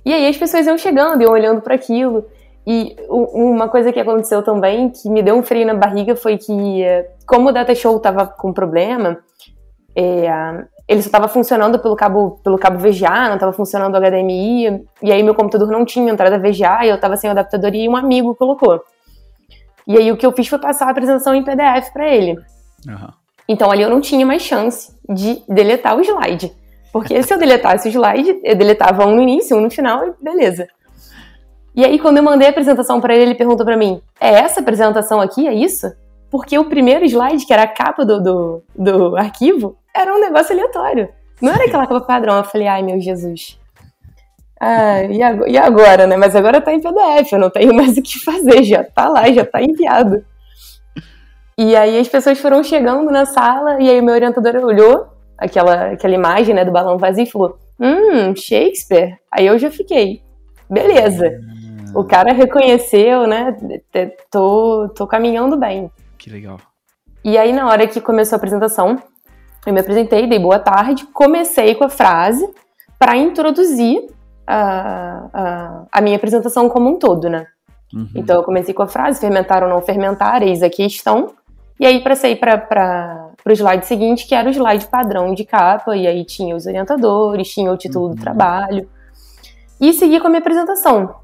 E 0.05 0.13
aí 0.13 0.27
as 0.27 0.37
pessoas 0.37 0.67
iam 0.67 0.79
chegando, 0.79 1.23
iam 1.23 1.33
olhando 1.33 1.61
para 1.61 1.75
aquilo. 1.75 2.27
E 2.67 2.97
uma 3.09 3.69
coisa 3.69 3.93
que 3.93 3.99
aconteceu 3.99 4.43
também, 4.43 4.91
que 4.91 5.09
me 5.09 5.23
deu 5.23 5.37
um 5.37 5.43
freio 5.43 5.67
na 5.67 5.75
barriga, 5.75 6.15
foi 6.15 6.37
que, 6.37 6.83
eh, 6.83 7.11
como 7.27 7.49
o 7.49 7.53
Data 7.53 7.75
Show 7.75 7.99
tava 7.99 8.27
com 8.27 8.53
problema, 8.53 9.19
é, 9.97 10.29
ele 10.89 11.03
só 11.03 11.09
estava 11.09 11.29
funcionando 11.29 11.79
pelo 11.79 11.95
cabo, 11.95 12.41
pelo 12.43 12.57
cabo 12.57 12.79
VGA, 12.79 13.29
não 13.29 13.35
estava 13.35 13.53
funcionando 13.53 13.95
o 13.95 14.01
HDMI, 14.01 14.87
e 15.03 15.13
aí 15.13 15.23
meu 15.23 15.35
computador 15.35 15.69
não 15.69 15.85
tinha 15.85 16.11
entrada 16.11 16.39
VGA, 16.39 16.87
e 16.87 16.89
eu 16.89 16.95
estava 16.95 17.17
sem 17.17 17.29
o 17.29 17.33
adaptador 17.33 17.75
e 17.75 17.87
um 17.87 17.95
amigo 17.95 18.35
colocou. 18.35 18.83
E 19.87 19.99
aí 19.99 20.11
o 20.11 20.17
que 20.17 20.25
eu 20.25 20.33
fiz 20.33 20.49
foi 20.49 20.59
passar 20.59 20.87
a 20.87 20.91
apresentação 20.91 21.35
em 21.35 21.45
PDF 21.45 21.93
para 21.93 22.09
ele. 22.09 22.39
Uhum. 22.87 23.09
Então 23.47 23.71
ali 23.71 23.83
eu 23.83 23.91
não 23.91 24.01
tinha 24.01 24.25
mais 24.25 24.43
chance 24.43 24.95
de 25.09 25.43
deletar 25.47 25.97
o 25.97 26.01
slide. 26.01 26.53
Porque 26.91 27.23
se 27.23 27.33
eu 27.33 27.39
deletasse 27.39 27.89
o 27.89 27.91
slide, 27.91 28.41
eu 28.43 28.57
deletava 28.57 29.07
um 29.07 29.15
no 29.15 29.23
início, 29.23 29.57
um 29.57 29.61
no 29.61 29.71
final 29.71 30.07
e 30.07 30.13
beleza. 30.23 30.67
E 31.75 31.85
aí 31.85 31.99
quando 31.99 32.17
eu 32.17 32.23
mandei 32.23 32.47
a 32.47 32.51
apresentação 32.51 33.01
para 33.01 33.15
ele, 33.15 33.25
ele 33.25 33.35
perguntou 33.35 33.65
para 33.65 33.77
mim: 33.77 34.01
"É 34.21 34.31
essa 34.31 34.61
apresentação 34.61 35.21
aqui, 35.21 35.47
é 35.47 35.53
isso?" 35.53 35.91
Porque 36.31 36.59
o 36.59 36.65
primeiro 36.65 37.05
slide, 37.07 37.47
que 37.47 37.53
era 37.53 37.63
a 37.63 37.69
capa 37.69 38.05
do, 38.05 38.23
do, 38.23 38.63
do 38.77 39.17
arquivo, 39.17 39.77
era 40.01 40.15
um 40.15 40.21
negócio 40.21 40.53
aleatório. 40.53 41.09
Não 41.41 41.53
era 41.53 41.65
aquela 41.65 41.87
capa 41.87 42.01
padrão. 42.01 42.37
Eu 42.37 42.45
falei, 42.45 42.67
ai 42.67 42.83
meu 42.83 43.01
Jesus. 43.01 43.59
Ah, 44.61 45.03
e 45.05 45.57
agora, 45.57 46.07
né? 46.07 46.17
Mas 46.17 46.35
agora 46.35 46.61
tá 46.61 46.73
em 46.73 46.81
PDF, 46.81 47.33
eu 47.33 47.39
não 47.39 47.51
tenho 47.51 47.73
mais 47.75 47.97
o 47.97 48.03
que 48.03 48.19
fazer, 48.19 48.65
já 48.65 48.83
tá 48.83 49.09
lá, 49.09 49.31
já 49.31 49.45
tá 49.45 49.63
enviado. 49.63 50.25
E 51.57 51.77
aí 51.77 51.99
as 51.99 52.09
pessoas 52.09 52.39
foram 52.39 52.63
chegando 52.63 53.11
na 53.11 53.25
sala, 53.25 53.81
e 53.81 53.89
aí 53.89 54.01
o 54.01 54.05
meu 54.05 54.15
orientador 54.15 54.57
olhou 54.65 55.09
aquela, 55.37 55.93
aquela 55.93 56.15
imagem, 56.15 56.55
né, 56.55 56.65
do 56.65 56.73
balão 56.73 56.99
vazio 56.99 57.23
e 57.23 57.31
falou, 57.31 57.59
hum, 57.79 58.35
Shakespeare. 58.35 59.19
Aí 59.31 59.47
eu 59.47 59.59
já 59.59 59.71
fiquei, 59.71 60.23
beleza. 60.69 61.41
O 61.95 62.05
cara 62.05 62.33
reconheceu, 62.33 63.27
né, 63.27 63.57
tô, 64.31 64.89
tô 64.95 65.07
caminhando 65.07 65.57
bem. 65.57 65.91
Que 66.17 66.31
legal. 66.31 66.59
E 67.25 67.39
aí 67.39 67.53
na 67.53 67.69
hora 67.69 67.87
que 67.87 68.01
começou 68.01 68.37
a 68.37 68.39
apresentação, 68.39 68.97
eu 69.69 69.75
me 69.75 69.81
apresentei, 69.81 70.27
dei 70.27 70.39
boa 70.39 70.59
tarde, 70.59 71.07
comecei 71.13 71.75
com 71.75 71.85
a 71.85 71.89
frase 71.89 72.49
para 72.99 73.17
introduzir 73.17 74.07
a, 74.47 75.29
a, 75.33 75.83
a, 75.93 76.01
minha 76.01 76.17
apresentação 76.17 76.69
como 76.69 76.89
um 76.89 76.99
todo, 76.99 77.29
né? 77.29 77.47
Uhum. 77.95 78.09
Então 78.15 78.37
eu 78.37 78.43
comecei 78.43 78.73
com 78.73 78.83
a 78.83 78.87
frase, 78.87 79.21
fermentar 79.21 79.63
ou 79.63 79.69
não 79.69 79.83
fermentar, 79.83 80.43
eis 80.43 80.63
a 80.63 80.71
questão. 80.71 81.35
E 81.79 81.87
aí 81.87 82.03
passei 82.03 82.35
para 82.35 83.31
o 83.47 83.51
slide 83.53 83.87
seguinte, 83.87 84.27
que 84.27 84.35
era 84.35 84.49
o 84.49 84.53
slide 84.53 84.87
padrão 84.87 85.35
de 85.35 85.45
capa, 85.45 85.95
e 85.95 86.07
aí 86.07 86.25
tinha 86.25 86.57
os 86.57 86.67
orientadores, 86.67 87.49
tinha 87.49 87.71
o 87.71 87.77
título 87.77 88.07
uhum. 88.07 88.15
do 88.15 88.21
trabalho. 88.21 88.89
E 89.79 89.93
segui 89.93 90.19
com 90.19 90.27
a 90.27 90.31
minha 90.31 90.41
apresentação. 90.41 91.15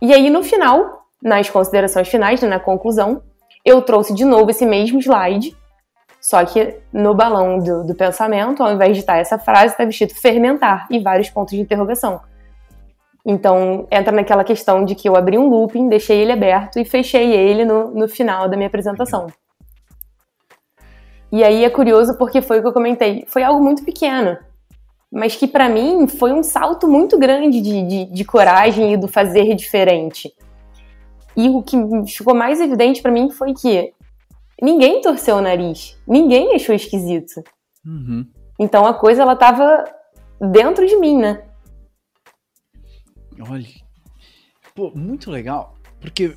E 0.00 0.12
aí 0.14 0.30
no 0.30 0.42
final, 0.42 1.04
nas 1.22 1.50
considerações 1.50 2.08
finais, 2.08 2.40
né, 2.40 2.48
na 2.48 2.58
conclusão, 2.58 3.22
eu 3.62 3.82
trouxe 3.82 4.14
de 4.14 4.24
novo 4.24 4.50
esse 4.50 4.64
mesmo 4.64 4.98
slide, 5.00 5.54
só 6.20 6.44
que 6.44 6.76
no 6.92 7.14
balão 7.14 7.58
do, 7.58 7.84
do 7.84 7.94
pensamento, 7.94 8.62
ao 8.62 8.72
invés 8.72 8.94
de 8.94 9.00
estar 9.00 9.16
essa 9.16 9.38
frase, 9.38 9.72
está 9.72 9.84
escrito 9.84 10.20
fermentar 10.20 10.86
e 10.90 10.98
vários 10.98 11.30
pontos 11.30 11.54
de 11.54 11.60
interrogação. 11.60 12.20
Então, 13.24 13.86
entra 13.90 14.12
naquela 14.12 14.44
questão 14.44 14.84
de 14.84 14.94
que 14.94 15.08
eu 15.08 15.16
abri 15.16 15.38
um 15.38 15.48
looping, 15.48 15.88
deixei 15.88 16.18
ele 16.18 16.32
aberto 16.32 16.78
e 16.78 16.84
fechei 16.84 17.32
ele 17.32 17.64
no, 17.64 17.90
no 17.90 18.08
final 18.08 18.48
da 18.48 18.56
minha 18.56 18.66
apresentação. 18.66 19.28
E 21.32 21.44
aí 21.44 21.64
é 21.64 21.70
curioso 21.70 22.16
porque 22.18 22.42
foi 22.42 22.58
o 22.58 22.62
que 22.62 22.68
eu 22.68 22.72
comentei. 22.72 23.24
Foi 23.28 23.42
algo 23.42 23.62
muito 23.62 23.84
pequeno. 23.84 24.36
mas 25.12 25.34
que 25.34 25.46
para 25.46 25.68
mim 25.68 26.06
foi 26.06 26.32
um 26.32 26.42
salto 26.42 26.86
muito 26.86 27.18
grande 27.18 27.60
de, 27.60 27.82
de, 27.82 28.04
de, 28.06 28.24
coragem 28.24 28.92
e 28.92 28.96
do 28.96 29.08
fazer 29.08 29.54
diferente. 29.54 30.32
E 31.36 31.48
o 31.48 31.62
que 31.62 31.76
ficou 32.06 32.34
mais 32.34 32.60
evidente 32.60 33.02
para 33.02 33.10
mim 33.10 33.30
foi 33.30 33.54
que 33.54 33.92
ninguém 34.60 35.00
torceu 35.00 35.36
o 35.36 35.40
nariz, 35.40 36.00
ninguém 36.06 36.54
achou 36.54 36.74
esquisito. 36.74 37.42
Uhum. 37.84 38.26
Então 38.58 38.86
a 38.86 38.94
coisa 38.94 39.22
ela 39.22 39.36
tava 39.36 39.84
dentro 40.52 40.86
de 40.86 40.96
mim, 40.96 41.18
né? 41.18 41.46
Olha, 43.48 43.66
pô, 44.74 44.92
muito 44.94 45.30
legal, 45.30 45.74
porque 46.00 46.36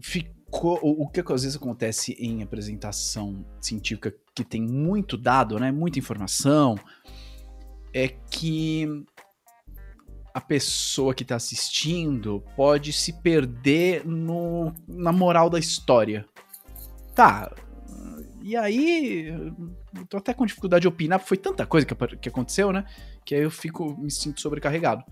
ficou 0.00 0.78
o, 0.82 1.04
o 1.04 1.08
que 1.08 1.20
às 1.20 1.42
vezes 1.42 1.56
acontece 1.56 2.12
em 2.18 2.42
apresentação 2.42 3.44
científica 3.60 4.14
que 4.34 4.44
tem 4.44 4.62
muito 4.62 5.16
dado, 5.16 5.58
né, 5.58 5.70
muita 5.70 5.98
informação, 5.98 6.76
é 7.92 8.08
que 8.08 9.04
a 10.34 10.40
pessoa 10.40 11.14
que 11.14 11.22
está 11.22 11.36
assistindo 11.36 12.42
pode 12.56 12.92
se 12.92 13.12
perder 13.20 14.06
no, 14.06 14.72
na 14.88 15.12
moral 15.12 15.50
da 15.50 15.58
história. 15.58 16.26
Tá. 17.14 17.52
E 18.42 18.56
aí, 18.56 19.32
tô 20.08 20.16
até 20.16 20.34
com 20.34 20.44
dificuldade 20.44 20.82
de 20.82 20.88
opinar, 20.88 21.18
porque 21.18 21.28
foi 21.28 21.36
tanta 21.36 21.64
coisa 21.64 21.86
que, 21.86 21.94
que 22.16 22.28
aconteceu, 22.28 22.72
né? 22.72 22.84
Que 23.24 23.34
aí 23.34 23.42
eu 23.42 23.50
fico, 23.50 23.96
me 23.98 24.10
sinto 24.10 24.40
sobrecarregado. 24.40 25.04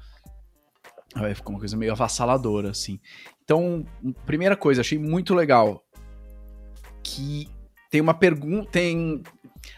Aí 1.15 1.35
ficou 1.35 1.55
uma 1.55 1.59
coisa 1.59 1.77
meio 1.77 1.93
avassaladora, 1.93 2.71
assim. 2.71 3.01
Então, 3.45 3.85
primeira 4.27 4.57
coisa, 4.57 4.81
achei 4.81 4.99
muito 4.99 5.35
legal 5.35 5.85
que 7.03 7.49
tem 7.91 8.01
uma 8.01 8.15
pergunta, 8.15 8.71
tem 8.71 9.23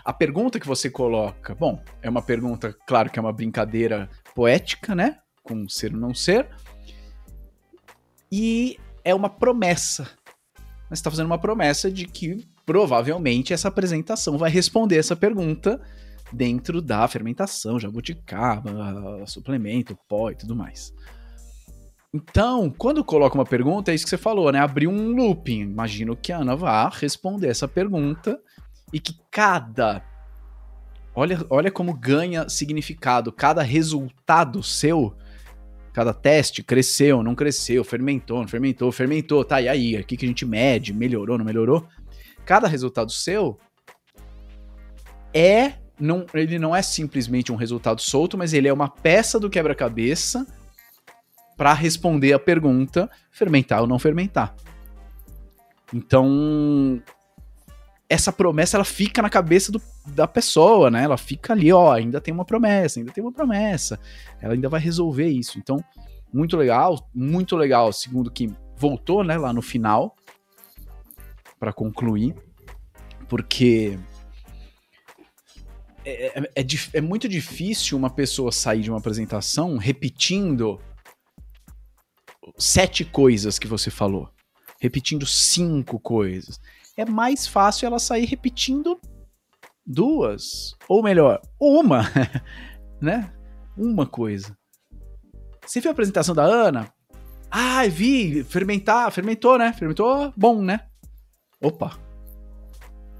a 0.04 0.12
pergunta 0.12 0.60
que 0.60 0.66
você 0.66 0.90
coloca, 0.90 1.54
bom, 1.54 1.82
é 2.02 2.08
uma 2.08 2.22
pergunta, 2.22 2.76
claro 2.86 3.10
que 3.10 3.18
é 3.18 3.22
uma 3.22 3.32
brincadeira 3.32 4.08
poética, 4.34 4.94
né? 4.94 5.18
Com 5.42 5.68
ser 5.68 5.94
ou 5.94 6.00
não 6.00 6.14
ser. 6.14 6.48
E 8.30 8.78
é 9.04 9.14
uma 9.14 9.28
promessa. 9.28 10.08
Você 10.92 11.00
está 11.00 11.10
fazendo 11.10 11.26
uma 11.26 11.38
promessa 11.38 11.90
de 11.90 12.04
que 12.04 12.46
provavelmente 12.66 13.52
essa 13.52 13.68
apresentação 13.68 14.36
vai 14.36 14.50
responder 14.50 14.98
essa 14.98 15.16
pergunta 15.16 15.80
dentro 16.30 16.82
da 16.82 17.08
fermentação, 17.08 17.80
jabuticaba, 17.80 19.26
suplemento, 19.26 19.98
pó 20.06 20.30
e 20.30 20.34
tudo 20.34 20.54
mais. 20.54 20.92
Então, 22.14 22.70
quando 22.76 23.02
coloca 23.02 23.34
uma 23.34 23.44
pergunta, 23.46 23.90
é 23.90 23.94
isso 23.94 24.04
que 24.04 24.10
você 24.10 24.18
falou, 24.18 24.52
né? 24.52 24.58
Abrir 24.58 24.86
um 24.86 25.12
looping. 25.12 25.60
Imagino 25.60 26.14
que 26.14 26.30
a 26.30 26.38
Ana 26.38 26.54
vá 26.54 26.90
responder 26.90 27.48
essa 27.48 27.66
pergunta 27.66 28.38
e 28.92 29.00
que 29.00 29.14
cada. 29.30 30.02
Olha, 31.14 31.38
olha 31.48 31.70
como 31.70 31.94
ganha 31.94 32.50
significado. 32.50 33.32
Cada 33.32 33.62
resultado 33.62 34.62
seu, 34.62 35.14
cada 35.92 36.14
teste, 36.14 36.62
cresceu, 36.62 37.22
não 37.22 37.34
cresceu, 37.34 37.84
fermentou, 37.84 38.40
não 38.40 38.48
fermentou, 38.48 38.90
fermentou, 38.90 39.44
tá, 39.44 39.60
e 39.60 39.68
aí? 39.68 39.96
Aqui 39.96 40.16
que 40.16 40.24
a 40.24 40.28
gente 40.28 40.46
mede, 40.46 40.92
melhorou, 40.92 41.36
não 41.36 41.44
melhorou? 41.44 41.86
Cada 42.44 42.66
resultado 42.66 43.12
seu 43.12 43.58
é. 45.34 45.74
Não, 46.00 46.26
ele 46.34 46.58
não 46.58 46.74
é 46.74 46.82
simplesmente 46.82 47.52
um 47.52 47.56
resultado 47.56 48.00
solto, 48.00 48.36
mas 48.36 48.52
ele 48.52 48.66
é 48.66 48.72
uma 48.72 48.88
peça 48.88 49.38
do 49.38 49.48
quebra-cabeça 49.48 50.44
para 51.56 51.72
responder 51.74 52.32
a 52.32 52.40
pergunta 52.40 53.08
fermentar 53.30 53.82
ou 53.82 53.86
não 53.86 53.98
fermentar. 53.98 54.56
Então, 55.94 57.00
essa 58.12 58.30
promessa 58.30 58.76
ela 58.76 58.84
fica 58.84 59.22
na 59.22 59.30
cabeça 59.30 59.72
do, 59.72 59.80
da 60.06 60.28
pessoa, 60.28 60.90
né? 60.90 61.04
Ela 61.04 61.16
fica 61.16 61.54
ali, 61.54 61.72
ó, 61.72 61.92
ainda 61.92 62.20
tem 62.20 62.32
uma 62.32 62.44
promessa, 62.44 63.00
ainda 63.00 63.10
tem 63.10 63.24
uma 63.24 63.32
promessa. 63.32 63.98
Ela 64.38 64.52
ainda 64.52 64.68
vai 64.68 64.80
resolver 64.80 65.28
isso. 65.28 65.58
Então, 65.58 65.82
muito 66.30 66.54
legal, 66.54 67.08
muito 67.14 67.56
legal. 67.56 67.90
Segundo 67.90 68.30
que 68.30 68.52
voltou, 68.76 69.24
né, 69.24 69.38
lá 69.38 69.50
no 69.50 69.62
final 69.62 70.14
para 71.58 71.72
concluir, 71.72 72.34
porque 73.30 73.98
é, 76.04 76.38
é, 76.38 76.50
é, 76.54 76.66
é, 76.92 77.00
muito 77.00 77.26
difícil 77.26 77.96
uma 77.96 78.10
pessoa 78.10 78.52
sair 78.52 78.82
de 78.82 78.90
uma 78.90 78.98
apresentação 78.98 79.78
repetindo 79.78 80.78
sete 82.58 83.06
coisas 83.06 83.58
que 83.58 83.66
você 83.66 83.90
falou, 83.90 84.28
repetindo 84.80 85.24
cinco 85.24 85.98
coisas 85.98 86.60
é 86.96 87.04
mais 87.04 87.46
fácil 87.46 87.86
ela 87.86 87.98
sair 87.98 88.24
repetindo 88.24 89.00
duas, 89.84 90.76
ou 90.88 91.02
melhor, 91.02 91.40
uma, 91.60 92.02
né? 93.00 93.32
Uma 93.76 94.06
coisa. 94.06 94.56
Você 95.64 95.80
viu 95.80 95.90
a 95.90 95.92
apresentação 95.92 96.34
da 96.34 96.44
Ana? 96.44 96.92
Ah, 97.50 97.86
vi, 97.86 98.42
fermentar, 98.44 99.10
fermentou, 99.12 99.58
né? 99.58 99.72
Fermentou, 99.72 100.32
bom, 100.36 100.62
né? 100.62 100.80
Opa. 101.62 101.98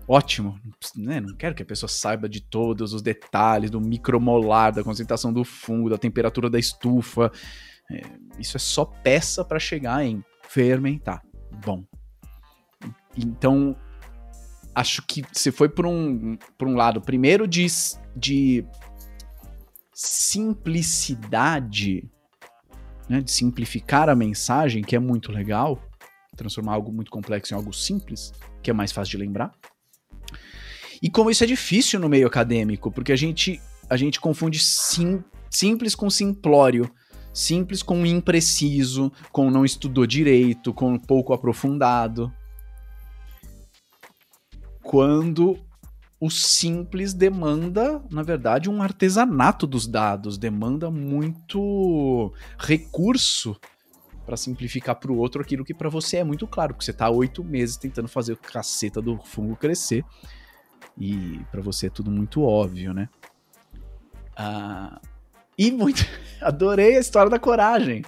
Ótimo, 0.09 0.59
né? 0.97 1.21
Não 1.21 1.37
quero 1.37 1.55
que 1.55 1.63
a 1.63 1.67
pessoa 1.67 1.89
saiba 1.89 2.29
de 2.29 2.41
todos 2.41 2.93
os 2.93 3.03
detalhes 3.03 3.71
do 3.71 3.81
micromolar, 3.81 4.73
da 4.73 4.83
concentração 4.83 5.33
do 5.33 5.45
fungo, 5.45 5.89
da 5.89 5.97
temperatura 5.97 6.51
da 6.51 6.59
estufa. 6.59 7.31
É, 7.91 8.03
isso 8.39 8.57
é 8.57 8.61
só 8.61 8.85
peça 8.85 9.45
para 9.45 9.59
chegar 9.59 10.05
em 10.05 10.25
fermentar. 10.49 11.23
Bom, 11.65 11.85
então, 13.17 13.77
acho 14.75 15.03
que 15.03 15.23
você 15.33 15.53
foi 15.53 15.69
por 15.69 15.87
um, 15.87 16.37
por 16.57 16.67
um 16.67 16.75
lado, 16.75 17.01
primeiro 17.01 17.47
de, 17.47 17.67
de 18.17 18.65
simplicidade, 19.93 22.09
né, 23.09 23.21
de 23.21 23.31
simplificar 23.31 24.09
a 24.09 24.15
mensagem, 24.15 24.83
que 24.83 24.97
é 24.97 24.99
muito 24.99 25.31
legal, 25.31 25.79
transformar 26.37 26.73
algo 26.73 26.93
muito 26.93 27.11
complexo 27.11 27.53
em 27.53 27.57
algo 27.57 27.73
simples, 27.73 28.33
que 28.63 28.71
é 28.71 28.75
mais 28.75 28.93
fácil 28.93 29.19
de 29.19 29.25
lembrar. 29.25 29.53
E 31.03 31.11
como 31.11 31.31
isso 31.31 31.45
é 31.45 31.47
difícil 31.47 32.01
no 32.01 32.09
meio 32.09 32.27
acadêmico, 32.27 32.91
porque 32.91 33.13
a 33.13 33.17
gente, 33.17 33.61
a 33.91 33.97
gente 33.97 34.21
confunde 34.21 34.59
sim, 34.59 35.23
simples 35.51 35.95
com 35.95 36.09
simplório, 36.09 36.91
simples 37.35 37.83
com 37.83 38.07
impreciso, 38.07 39.13
com 39.31 39.51
não 39.51 39.65
estudou 39.65 40.07
direito, 40.07 40.73
com 40.73 40.99
pouco 40.99 41.35
aprofundado 41.35 42.33
quando 44.83 45.59
o 46.21 46.31
simples 46.31 47.13
demanda, 47.13 48.03
na 48.11 48.23
verdade, 48.23 48.71
um 48.71 48.83
artesanato 48.83 49.67
dos 49.67 49.87
dados, 49.87 50.39
demanda 50.39 50.91
muito 50.91 52.33
recurso 52.59 53.57
para 54.25 54.37
simplificar 54.37 54.95
para 54.97 55.11
o 55.11 55.17
outro 55.17 55.43
aquilo 55.43 55.65
que 55.65 55.75
para 55.75 55.89
você 55.89 56.19
é 56.19 56.25
muito 56.25 56.47
claro, 56.47 56.75
porque 56.75 56.85
você 56.85 56.93
está 56.93 57.11
oito 57.11 57.43
meses 57.43 57.77
tentando 57.77 58.07
fazer 58.07 58.35
o 58.35 58.37
caceta 58.37 59.03
do 59.03 59.19
fungo 59.25 59.57
crescer 59.57 60.05
e 60.97 61.41
para 61.51 61.61
você 61.61 61.89
é 61.89 61.91
tudo 61.91 62.11
muito 62.11 62.43
óbvio, 62.43 62.95
né? 62.95 63.09
Ah, 64.37 65.01
e 65.59 65.71
muito. 65.71 66.05
Adorei 66.41 66.97
a 66.97 67.01
história 67.01 67.31
da 67.31 67.39
coragem. 67.39 68.05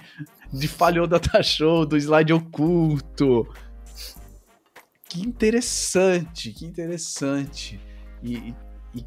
De 0.53 0.67
falhou 0.67 1.05
data 1.05 1.43
show, 1.43 1.85
do 1.85 1.97
slide 1.97 2.31
oculto 2.31 3.45
que 5.15 5.21
interessante, 5.21 6.51
que 6.51 6.65
interessante. 6.65 7.79
E, 8.21 8.53
e, 8.93 9.05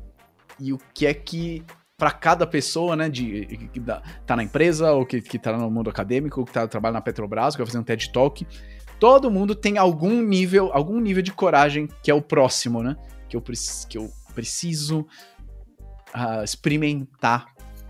e 0.58 0.72
o 0.72 0.78
que 0.94 1.06
é 1.06 1.12
que 1.12 1.62
para 1.98 2.10
cada 2.10 2.46
pessoa, 2.46 2.96
né, 2.96 3.10
de 3.10 3.46
que 3.72 3.80
tá 4.24 4.34
na 4.34 4.42
empresa 4.42 4.92
ou 4.92 5.04
que, 5.04 5.20
que 5.20 5.38
tá 5.38 5.54
no 5.54 5.70
mundo 5.70 5.90
acadêmico, 5.90 6.40
ou 6.40 6.46
que 6.46 6.52
tá 6.52 6.66
trabalha 6.66 6.94
na 6.94 7.00
Petrobras, 7.02 7.54
que 7.54 7.58
vai 7.58 7.66
fazer 7.66 7.78
um 7.78 7.82
TED 7.82 8.10
Talk, 8.10 8.46
todo 8.98 9.30
mundo 9.30 9.54
tem 9.54 9.76
algum 9.76 10.22
nível, 10.22 10.70
algum 10.72 10.98
nível 10.98 11.22
de 11.22 11.32
coragem 11.32 11.88
que 12.02 12.10
é 12.10 12.14
o 12.14 12.22
próximo, 12.22 12.82
né? 12.82 12.96
Que 13.28 13.36
eu, 13.36 13.42
que 13.42 13.98
eu 13.98 14.10
preciso 14.34 15.00
uh, 16.14 16.42
experimentar 16.42 17.46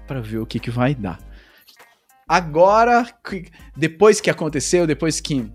para 0.08 0.20
ver 0.20 0.38
o 0.38 0.46
que 0.46 0.58
que 0.58 0.70
vai 0.70 0.92
dar. 0.92 1.20
Agora, 2.26 3.06
depois 3.76 4.20
que 4.20 4.28
aconteceu, 4.28 4.86
depois 4.88 5.20
que 5.20 5.50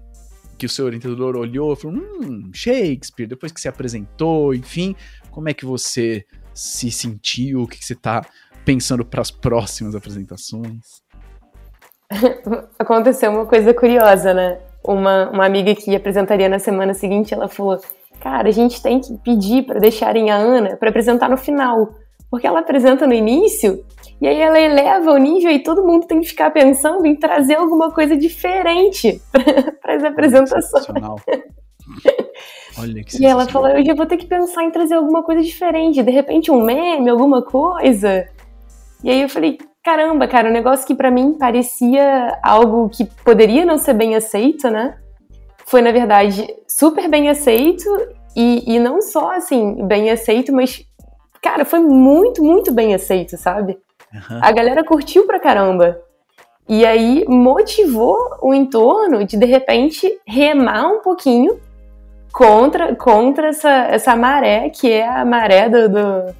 que 0.58 0.66
o 0.66 0.70
seu 0.70 0.86
orientador 0.86 1.36
olhou 1.36 1.74
e 1.74 1.76
falou: 1.76 1.98
Hum, 1.98 2.52
Shakespeare, 2.54 3.28
depois 3.28 3.52
que 3.52 3.62
se 3.62 3.68
apresentou, 3.68 4.54
enfim, 4.54 4.96
como 5.32 5.50
é 5.50 5.54
que 5.54 5.66
você 5.66 6.26
se 6.54 6.92
sentiu? 6.92 7.64
O 7.64 7.68
que, 7.68 7.78
que 7.78 7.86
você 7.86 7.94
está 7.94 8.26
pensando 8.64 9.04
para 9.04 9.22
as 9.22 9.32
próximas 9.32 9.96
apresentações? 9.96 11.02
Aconteceu 12.78 13.32
uma 13.32 13.46
coisa 13.46 13.74
curiosa, 13.74 14.34
né? 14.34 14.60
Uma, 14.84 15.30
uma 15.30 15.46
amiga 15.46 15.74
que 15.74 15.96
apresentaria 15.96 16.50
na 16.50 16.60
semana 16.60 16.94
seguinte, 16.94 17.34
ela 17.34 17.48
falou: 17.48 17.80
Cara, 18.20 18.48
a 18.48 18.52
gente 18.52 18.82
tem 18.82 19.00
que 19.00 19.18
pedir 19.18 19.66
para 19.66 19.80
deixarem 19.80 20.32
a 20.32 20.36
Ana 20.36 20.78
para 20.78 20.90
apresentar 20.90 21.30
no 21.30 21.38
final. 21.38 21.96
Porque 22.30 22.48
ela 22.48 22.62
apresenta 22.62 23.06
no 23.06 23.14
início 23.14 23.86
e 24.22 24.28
aí 24.28 24.40
ela 24.40 24.60
eleva 24.60 25.12
o 25.12 25.18
nível 25.18 25.52
e 25.52 25.60
todo 25.60 25.86
mundo 25.86 26.08
tem 26.08 26.22
que 26.22 26.28
ficar 26.28 26.52
pensando 26.52 27.06
em 27.06 27.16
trazer 27.16 27.56
alguma 27.56 27.92
coisa 27.92 28.16
diferente 28.16 29.22
para 29.82 29.96
as 29.96 30.04
apresentações. 30.04 30.86
Olha 32.78 33.04
que 33.04 33.22
E 33.22 33.26
ela 33.26 33.48
falou: 33.48 33.70
eu 33.70 33.86
já 33.86 33.94
vou 33.94 34.06
ter 34.06 34.18
que 34.18 34.26
pensar 34.26 34.64
em 34.64 34.72
trazer 34.72 34.96
alguma 34.96 35.24
coisa 35.24 35.42
diferente, 35.42 36.02
de 36.02 36.12
repente 36.12 36.52
um 36.52 36.64
meme, 36.64 37.10
alguma 37.10 37.42
coisa. 37.42 38.28
E 39.04 39.10
aí 39.10 39.22
eu 39.22 39.30
falei, 39.30 39.58
caramba, 39.84 40.28
cara, 40.28 40.50
um 40.50 40.54
negócio 40.54 40.88
que 40.88 40.96
para 40.96 41.12
mim 41.12 41.34
parecia 41.38 42.40
algo 42.42 42.90
que 42.90 43.06
poderia 43.24 43.66
não 43.66 43.78
ser 43.78 43.94
bem 43.94 44.16
aceito, 44.16 44.70
né? 44.70 44.98
Foi, 45.66 45.82
na 45.82 45.92
verdade, 45.92 46.48
super 46.68 47.10
bem 47.10 47.30
aceito 47.30 47.90
e, 48.36 48.76
e 48.76 48.80
não 48.80 49.02
só, 49.02 49.36
assim, 49.36 49.86
bem 49.86 50.10
aceito, 50.10 50.54
mas, 50.54 50.86
cara, 51.42 51.66
foi 51.66 51.80
muito, 51.80 52.42
muito 52.44 52.72
bem 52.72 52.94
aceito, 52.94 53.38
sabe? 53.38 53.78
Uhum. 54.14 54.40
A 54.42 54.52
galera 54.52 54.84
curtiu 54.84 55.26
pra 55.26 55.40
caramba. 55.40 56.02
E 56.68 56.86
aí 56.86 57.26
motivou 57.28 58.18
o 58.42 58.54
entorno 58.54 59.26
de, 59.26 59.36
de 59.36 59.46
repente, 59.46 60.20
remar 60.26 60.88
um 60.88 61.02
pouquinho 61.02 61.60
contra, 62.32 62.96
contra 62.96 63.48
essa, 63.48 63.70
essa 63.70 64.16
maré, 64.16 64.70
que 64.70 64.90
é 64.90 65.08
a 65.08 65.26
maré 65.26 65.68
do, 65.68 65.90
do 65.90 66.36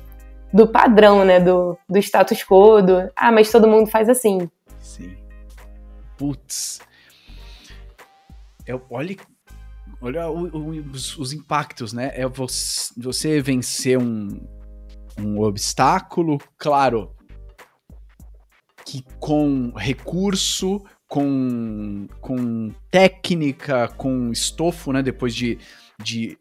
do 0.54 0.68
padrão, 0.68 1.26
né? 1.26 1.40
Do, 1.40 1.76
do 1.90 1.98
status 1.98 2.44
quo, 2.44 2.82
do, 2.82 3.12
ah, 3.16 3.32
mas 3.32 3.52
todo 3.52 3.68
mundo 3.68 3.90
faz 3.90 4.08
assim. 4.08 4.48
Sim. 4.80 5.18
Putz. 6.16 6.80
É, 8.68 8.80
olha 8.90 9.18
olha 10.00 10.30
o, 10.30 10.46
o, 10.48 10.70
os, 10.92 11.18
os, 11.18 11.34
impactos, 11.34 11.92
né? 11.92 12.12
É 12.14 12.28
você, 12.28 12.94
você 12.96 13.42
vencer 13.42 13.98
um, 13.98 14.40
um 15.18 15.42
obstáculo, 15.42 16.38
claro, 16.58 17.12
que 18.86 19.04
com 19.20 19.72
recurso, 19.76 20.84
com, 21.08 22.08
com 22.20 22.72
técnica, 22.90 23.88
com 23.88 24.32
estofo, 24.32 24.92
né? 24.92 25.02
Depois 25.02 25.36
de, 25.36 25.58
de 26.04 26.38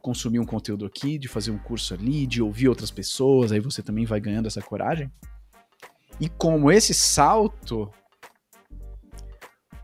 consumir 0.00 0.38
um 0.38 0.46
conteúdo 0.46 0.86
aqui, 0.86 1.18
de 1.18 1.28
fazer 1.28 1.50
um 1.50 1.58
curso 1.58 1.94
ali, 1.94 2.26
de 2.26 2.40
ouvir 2.40 2.68
outras 2.68 2.90
pessoas, 2.90 3.52
aí 3.52 3.60
você 3.60 3.82
também 3.82 4.04
vai 4.04 4.20
ganhando 4.20 4.46
essa 4.46 4.62
coragem. 4.62 5.10
E 6.20 6.28
como 6.28 6.70
esse 6.70 6.94
salto 6.94 7.90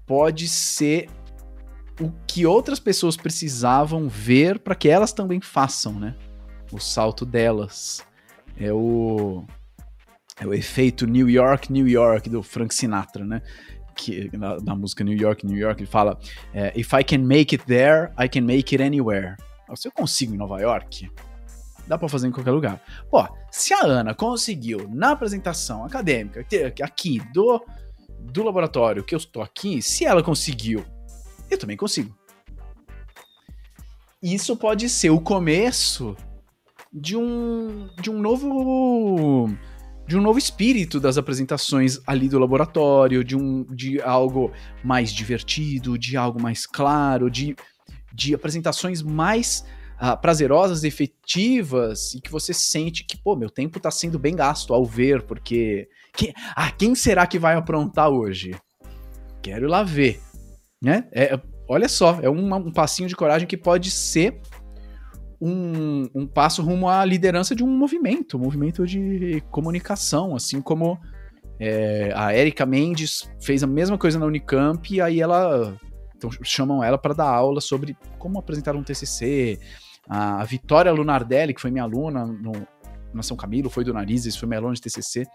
pode 0.06 0.48
ser 0.48 1.10
o 2.00 2.10
que 2.26 2.46
outras 2.46 2.80
pessoas 2.80 3.16
precisavam 3.16 4.08
ver 4.08 4.58
para 4.58 4.74
que 4.74 4.88
elas 4.88 5.12
também 5.12 5.40
façam, 5.40 5.98
né? 5.98 6.16
O 6.72 6.78
salto 6.78 7.26
delas. 7.26 8.04
É 8.56 8.72
o 8.72 9.44
é 10.40 10.46
o 10.46 10.54
efeito 10.54 11.06
New 11.06 11.28
York, 11.28 11.72
New 11.72 11.86
York 11.86 12.28
do 12.28 12.42
Frank 12.42 12.74
Sinatra, 12.74 13.24
né? 13.24 13.42
Que 13.94 14.30
na, 14.36 14.56
na 14.56 14.74
música 14.74 15.04
New 15.04 15.16
York, 15.16 15.46
New 15.46 15.58
York 15.58 15.82
ele 15.82 15.90
fala: 15.90 16.18
é, 16.54 16.72
If 16.78 16.92
I 16.92 17.04
can 17.04 17.18
make 17.18 17.54
it 17.54 17.64
there, 17.66 18.10
I 18.18 18.28
can 18.28 18.42
make 18.42 18.74
it 18.74 18.82
anywhere. 18.82 19.36
Se 19.74 19.88
eu 19.88 19.92
consigo 19.92 20.34
em 20.34 20.38
Nova 20.38 20.60
York, 20.60 21.10
dá 21.86 21.96
para 21.96 22.08
fazer 22.08 22.28
em 22.28 22.30
qualquer 22.30 22.50
lugar. 22.50 22.80
Pô, 23.10 23.26
se 23.50 23.72
a 23.72 23.84
Ana 23.84 24.14
conseguiu 24.14 24.88
na 24.88 25.12
apresentação 25.12 25.84
acadêmica 25.84 26.44
aqui 26.82 27.20
do, 27.32 27.62
do 28.20 28.42
laboratório 28.42 29.04
que 29.04 29.14
eu 29.14 29.18
estou 29.18 29.42
aqui, 29.42 29.80
se 29.80 30.04
ela 30.04 30.22
conseguiu, 30.22 30.84
eu 31.50 31.58
também 31.58 31.76
consigo. 31.76 32.14
Isso 34.22 34.56
pode 34.56 34.88
ser 34.88 35.10
o 35.10 35.20
começo 35.20 36.16
de 36.92 37.16
um 37.16 37.88
de 38.00 38.10
um 38.10 38.20
novo 38.20 39.48
de 40.06 40.16
um 40.16 40.20
novo 40.20 40.38
espírito 40.38 40.98
das 40.98 41.16
apresentações 41.16 42.00
ali 42.06 42.28
do 42.28 42.38
laboratório, 42.38 43.24
de 43.24 43.36
um 43.36 43.64
de 43.64 44.00
algo 44.00 44.52
mais 44.84 45.12
divertido, 45.12 45.98
de 45.98 46.16
algo 46.16 46.40
mais 46.40 46.66
claro, 46.66 47.30
de 47.30 47.56
de 48.12 48.34
apresentações 48.34 49.02
mais 49.02 49.64
uh, 50.00 50.16
prazerosas, 50.20 50.84
efetivas, 50.84 52.14
e 52.14 52.20
que 52.20 52.30
você 52.30 52.52
sente 52.52 53.04
que, 53.04 53.16
pô, 53.16 53.34
meu 53.34 53.48
tempo 53.48 53.78
está 53.78 53.90
sendo 53.90 54.18
bem 54.18 54.36
gasto 54.36 54.74
ao 54.74 54.84
ver, 54.84 55.22
porque. 55.22 55.88
Quem, 56.14 56.34
ah, 56.54 56.70
quem 56.70 56.94
será 56.94 57.26
que 57.26 57.38
vai 57.38 57.54
aprontar 57.54 58.10
hoje? 58.10 58.54
Quero 59.40 59.66
ir 59.66 59.70
lá 59.70 59.82
ver. 59.82 60.20
Né? 60.82 61.08
É, 61.10 61.40
olha 61.66 61.88
só, 61.88 62.18
é 62.20 62.28
um, 62.28 62.54
um 62.54 62.72
passinho 62.72 63.08
de 63.08 63.16
coragem 63.16 63.48
que 63.48 63.56
pode 63.56 63.90
ser 63.90 64.38
um, 65.44 66.08
um, 66.14 66.24
passo 66.24 66.62
rumo 66.62 66.88
à 66.88 67.04
liderança 67.04 67.52
de 67.52 67.64
um 67.64 67.66
movimento, 67.66 68.36
um 68.36 68.40
movimento 68.40 68.86
de 68.86 69.42
comunicação, 69.50 70.36
assim 70.36 70.62
como 70.62 70.96
é, 71.58 72.12
a 72.14 72.32
Erika 72.32 72.64
Mendes 72.64 73.28
fez 73.40 73.64
a 73.64 73.66
mesma 73.66 73.98
coisa 73.98 74.20
na 74.20 74.26
Unicamp 74.26 74.94
e 74.94 75.00
aí 75.00 75.20
ela 75.20 75.76
então 76.16 76.30
chamam 76.44 76.84
ela 76.84 76.96
para 76.96 77.12
dar 77.12 77.28
aula 77.28 77.60
sobre 77.60 77.96
como 78.20 78.38
apresentar 78.38 78.76
um 78.76 78.84
TCC. 78.84 79.58
A 80.08 80.44
Vitória 80.44 80.92
Lunardelli, 80.92 81.52
que 81.52 81.60
foi 81.60 81.72
minha 81.72 81.82
aluna 81.82 82.24
no, 82.24 82.52
na 83.12 83.22
São 83.24 83.36
Camilo, 83.36 83.68
foi 83.68 83.82
do 83.82 83.92
Narizes, 83.92 84.36
foi 84.36 84.48
minha 84.48 84.60
aluna 84.60 84.74
de 84.74 84.80
TCC. 84.80 85.26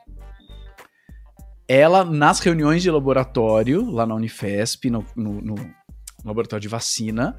Ela, 1.68 2.06
nas 2.06 2.40
reuniões 2.40 2.82
de 2.82 2.90
laboratório, 2.90 3.92
lá 3.92 4.06
na 4.06 4.16
Unifesp, 4.16 4.90
no, 4.90 5.06
no, 5.16 5.42
no 5.42 5.56
laboratório 6.24 6.62
de 6.62 6.70
vacina, 6.70 7.36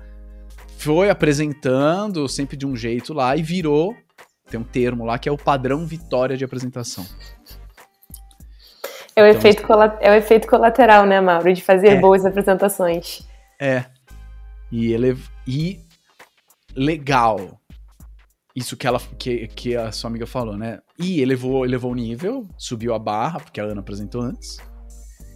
foi 0.79 1.11
apresentando 1.11 2.29
sempre 2.29 2.57
de 2.57 2.65
um 2.65 2.77
jeito 2.77 3.13
lá 3.13 3.37
e 3.37 3.43
virou, 3.43 3.97
tem 4.49 4.59
um 4.59 4.65
termo 4.65 5.05
lá 5.05 5.19
que 5.19 5.29
é 5.29 5.33
o 5.33 5.37
padrão 5.37 5.85
Vitória 5.85 6.37
de 6.37 6.45
apresentação. 6.45 7.05
É 9.15 9.23
o, 9.23 9.27
então, 9.27 9.51
efeito, 9.51 9.73
é 10.01 10.11
o 10.13 10.15
efeito 10.15 10.47
colateral, 10.47 11.05
né, 11.05 11.21
Mauro, 11.21 11.53
de 11.53 11.61
fazer 11.61 11.89
é. 11.89 12.01
boas 12.01 12.25
apresentações. 12.25 13.27
É. 13.61 13.85
E 14.71 14.93
ele 14.93 15.19
e 15.47 15.81
legal. 16.77 17.61
Isso 18.55 18.77
que 18.77 18.87
ela 18.87 19.01
que, 19.19 19.49
que 19.49 19.77
a 19.77 19.91
sua 19.91 20.09
amiga 20.09 20.27
falou, 20.27 20.57
né? 20.57 20.79
E 20.97 21.21
elevou, 21.21 21.65
elevou 21.65 21.91
o 21.91 21.97
nível, 21.97 22.47
subiu 22.57 22.95
a 22.95 22.99
barra, 22.99 23.41
porque 23.41 23.61
a 23.61 23.65
Ana 23.65 23.81
apresentou 23.81 24.21
antes. 24.21 24.59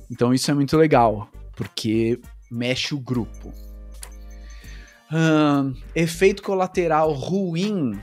Então 0.09 0.33
isso 0.33 0.51
é 0.51 0.55
muito 0.55 0.77
legal, 0.77 1.29
porque 1.57 2.21
mexe 2.51 2.95
o 2.95 3.01
grupo. 3.01 3.53
Efeito 5.95 6.43
colateral 6.43 7.13
ruim 7.13 7.99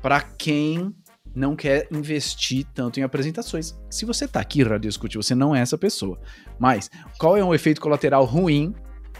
para 0.00 0.20
quem 0.20 0.94
não 1.34 1.56
quer 1.56 1.88
investir 1.90 2.64
tanto 2.74 3.00
em 3.00 3.02
apresentações. 3.02 3.74
Se 3.90 4.04
você 4.04 4.28
tá 4.28 4.40
aqui, 4.40 4.62
Radio 4.62 4.88
Discute, 4.88 5.16
você 5.16 5.34
não 5.34 5.54
é 5.54 5.60
essa 5.60 5.76
pessoa. 5.76 6.18
Mas 6.58 6.90
qual 7.18 7.36
é 7.36 7.44
um 7.44 7.54
efeito 7.54 7.80
colateral 7.80 8.24
ruim 8.24 8.74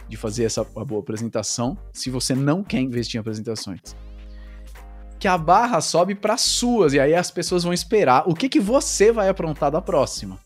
de 0.07 0.17
fazer 0.17 0.43
essa 0.43 0.63
boa 0.63 1.01
apresentação 1.01 1.77
se 1.91 2.09
você 2.09 2.35
não 2.35 2.63
quer 2.63 2.79
investir 2.79 3.17
em 3.17 3.21
apresentações. 3.21 3.81
Que 5.19 5.27
a 5.27 5.37
barra 5.37 5.81
sobe 5.81 6.13
para 6.13 6.37
suas 6.37 6.93
e 6.93 6.99
aí 6.99 7.15
as 7.15 7.31
pessoas 7.31 7.63
vão 7.63 7.73
esperar 7.73 8.27
o 8.27 8.35
que, 8.35 8.49
que 8.49 8.59
você 8.59 9.11
vai 9.11 9.29
aprontar 9.29 9.71
da 9.71 9.81
próxima. 9.81 10.39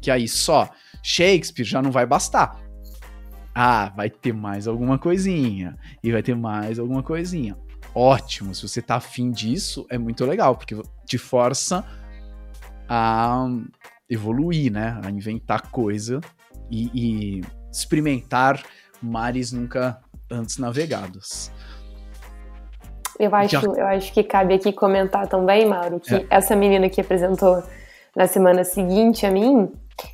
Que 0.00 0.10
aí 0.10 0.26
só 0.26 0.70
Shakespeare 1.02 1.64
já 1.64 1.82
não 1.82 1.90
vai 1.90 2.06
bastar. 2.06 2.58
Ah, 3.54 3.92
vai 3.94 4.08
ter 4.08 4.32
mais 4.32 4.66
alguma 4.66 4.98
coisinha. 4.98 5.76
E 6.02 6.10
vai 6.10 6.22
ter 6.22 6.34
mais 6.34 6.78
alguma 6.78 7.02
coisinha. 7.02 7.56
Ótimo, 7.94 8.54
se 8.54 8.66
você 8.66 8.80
tá 8.80 8.96
afim 8.96 9.30
disso, 9.30 9.86
é 9.90 9.98
muito 9.98 10.24
legal, 10.24 10.56
porque 10.56 10.74
te 11.04 11.18
força 11.18 11.84
a 12.88 13.46
evoluir, 14.08 14.72
né? 14.72 14.98
A 15.04 15.10
inventar 15.10 15.70
coisa 15.70 16.20
e, 16.70 16.90
e 16.94 17.40
experimentar 17.70 18.62
mares 19.02 19.52
nunca 19.52 20.00
antes 20.30 20.56
navegados. 20.56 21.50
Eu 23.18 23.34
acho, 23.34 23.60
Já... 23.60 23.60
eu 23.60 23.86
acho 23.86 24.12
que 24.12 24.22
cabe 24.22 24.54
aqui 24.54 24.72
comentar 24.72 25.28
também, 25.28 25.66
Mauro, 25.66 26.00
que 26.00 26.14
é. 26.14 26.26
essa 26.30 26.56
menina 26.56 26.88
que 26.88 27.00
apresentou 27.00 27.62
na 28.16 28.26
semana 28.26 28.64
seguinte 28.64 29.24
a 29.26 29.30
mim, 29.30 29.70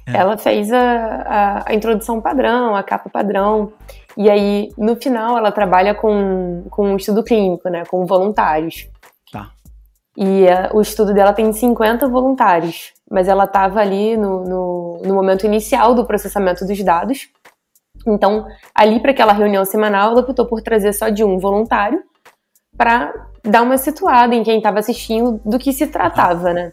é. 0.07 0.17
ela 0.17 0.37
fez 0.37 0.73
a, 0.73 0.81
a, 0.81 1.71
a, 1.71 1.75
introdução 1.75 2.21
padrão, 2.21 2.75
a 2.75 2.83
capa 2.83 3.09
padrão, 3.09 3.73
e 4.17 4.31
aí 4.31 4.71
no 4.77 4.97
final 4.97 5.37
ela 5.37 5.53
trabalha 5.53 5.95
com, 5.95 6.65
com 6.71 6.93
um 6.93 6.97
estudo 6.97 7.23
clínico, 7.23 7.69
né, 7.69 7.85
com 7.87 8.07
voluntários. 8.07 8.89
Tá. 9.33 9.51
E 10.17 10.45
uh, 10.45 10.77
o 10.77 10.81
estudo 10.81 11.15
dela 11.15 11.33
tem 11.33 11.53
50 11.53 12.09
voluntários, 12.09 12.93
mas 13.11 13.29
ela 13.29 13.45
estava 13.45 13.81
ali 13.81 14.17
no, 14.17 14.45
no, 14.45 15.03
no 15.05 15.15
momento 15.15 15.47
inicial 15.47 15.95
do 15.95 16.05
processamento 16.05 16.67
dos 16.67 16.83
dados, 16.83 17.29
então, 18.07 18.47
ali 18.75 19.01
para 19.01 19.11
aquela 19.11 19.33
reunião 19.33 19.65
semanal, 19.65 20.13
ela 20.13 20.21
optou 20.21 20.47
por 20.47 20.63
trazer 20.63 20.93
só 20.93 21.09
de 21.09 21.25
um 21.25 21.39
voluntário 21.39 22.03
para 22.77 23.13
dar 23.45 23.63
uma 23.63 23.77
situada 23.77 24.35
em 24.35 24.43
quem 24.43 24.59
estava 24.59 24.79
assistindo 24.79 25.41
do 25.45 25.59
que 25.59 25.73
se 25.73 25.87
tratava, 25.87 26.53
né? 26.53 26.73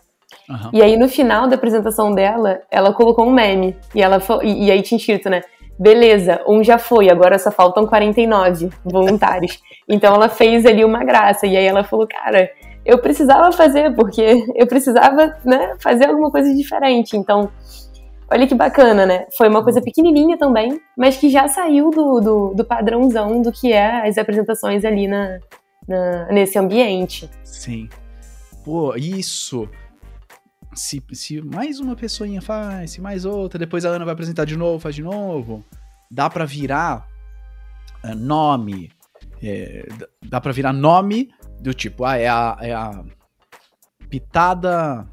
Uhum. 0.50 0.70
E 0.74 0.82
aí, 0.82 0.98
no 0.98 1.08
final 1.08 1.48
da 1.48 1.56
apresentação 1.56 2.14
dela, 2.14 2.62
ela 2.70 2.94
colocou 2.94 3.26
um 3.26 3.32
meme. 3.32 3.76
E, 3.94 4.02
ela 4.02 4.22
e, 4.44 4.66
e 4.66 4.72
aí 4.72 4.82
tinha 4.82 4.98
escrito, 4.98 5.30
né? 5.30 5.42
Beleza, 5.78 6.42
um 6.48 6.64
já 6.64 6.78
foi, 6.78 7.10
agora 7.10 7.38
só 7.38 7.52
faltam 7.52 7.86
49 7.86 8.70
voluntários. 8.86 9.60
então 9.90 10.16
ela 10.16 10.30
fez 10.30 10.66
ali 10.66 10.86
uma 10.86 11.04
graça. 11.04 11.46
E 11.46 11.58
aí 11.58 11.66
ela 11.66 11.84
falou, 11.84 12.08
cara, 12.08 12.50
eu 12.86 12.98
precisava 13.00 13.52
fazer, 13.52 13.94
porque 13.96 14.46
eu 14.56 14.68
precisava 14.68 15.36
né, 15.44 15.74
fazer 15.80 16.08
alguma 16.08 16.32
coisa 16.32 16.54
diferente. 16.54 17.18
Então, 17.18 17.50
Olha 18.30 18.48
que 18.48 18.56
bacana, 18.56 19.06
né? 19.06 19.28
Foi 19.38 19.48
uma 19.48 19.64
coisa 19.64 19.80
pequenininha 19.82 20.36
também, 20.38 20.82
mas 20.98 21.16
que 21.16 21.30
já 21.30 21.48
saiu 21.48 21.92
do, 21.92 22.20
do, 22.20 22.54
do 22.56 22.66
padrãozão 22.66 23.40
do 23.42 23.52
que 23.52 23.72
é 23.72 24.08
as 24.08 24.18
apresentações 24.18 24.84
ali 24.84 25.08
na, 25.08 25.40
na, 25.88 26.26
nesse 26.32 26.58
ambiente. 26.58 27.30
Sim. 27.44 27.88
Pô, 28.64 28.96
isso. 28.96 29.70
Se, 30.76 31.04
se 31.14 31.42
mais 31.42 31.80
uma 31.80 31.96
pessoinha 31.96 32.42
faz, 32.42 32.92
se 32.92 33.02
mais 33.02 33.26
outra, 33.26 33.58
depois 33.58 33.86
a 33.86 33.90
Ana 33.90 34.06
vai 34.06 34.14
apresentar 34.14 34.46
de 34.46 34.56
novo, 34.56 34.80
faz 34.80 34.96
de 34.96 35.02
novo, 35.02 35.64
dá 36.12 36.30
para 36.30 36.46
virar 36.46 37.08
uh, 38.04 38.16
nome, 38.16 38.92
é, 39.42 39.88
dá 40.24 40.40
para 40.40 40.52
virar 40.52 40.74
nome 40.74 41.32
do 41.60 41.74
tipo, 41.74 42.04
ah, 42.06 42.18
é 42.18 42.28
a, 42.28 42.58
é 42.62 42.74
a 42.74 43.04
pitada 44.10 45.08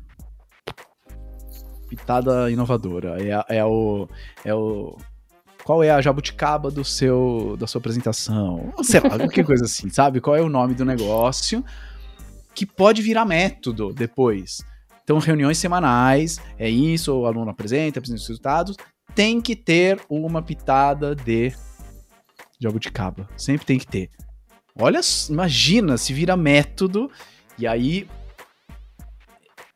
pitada 1.88 2.50
inovadora, 2.50 3.16
é, 3.22 3.58
é 3.58 3.64
o 3.64 4.08
é 4.44 4.54
o 4.54 4.96
qual 5.62 5.84
é 5.84 5.90
a 5.90 6.00
jabuticaba 6.00 6.70
do 6.70 6.84
seu 6.84 7.56
da 7.58 7.66
sua 7.66 7.78
apresentação, 7.78 8.72
sei 8.82 9.00
lá, 9.00 9.18
qualquer 9.18 9.44
coisa 9.44 9.64
assim, 9.64 9.88
sabe? 9.90 10.20
Qual 10.20 10.34
é 10.34 10.40
o 10.40 10.48
nome 10.48 10.74
do 10.74 10.84
negócio 10.84 11.64
que 12.54 12.66
pode 12.66 13.02
virar 13.02 13.24
método 13.24 13.92
depois. 13.92 14.58
Então, 15.02 15.18
reuniões 15.18 15.58
semanais, 15.58 16.40
é 16.58 16.68
isso, 16.68 17.12
o 17.12 17.26
aluno 17.26 17.50
apresenta, 17.50 17.98
apresenta 17.98 18.20
os 18.20 18.28
resultados, 18.28 18.76
tem 19.14 19.40
que 19.40 19.56
ter 19.56 20.00
uma 20.08 20.40
pitada 20.40 21.14
de 21.14 21.52
jabuticaba. 22.60 23.28
Sempre 23.36 23.66
tem 23.66 23.78
que 23.78 23.86
ter. 23.86 24.10
Olha, 24.78 25.00
imagina 25.28 25.98
se 25.98 26.12
vira 26.12 26.36
método 26.36 27.10
e 27.58 27.66
aí 27.66 28.08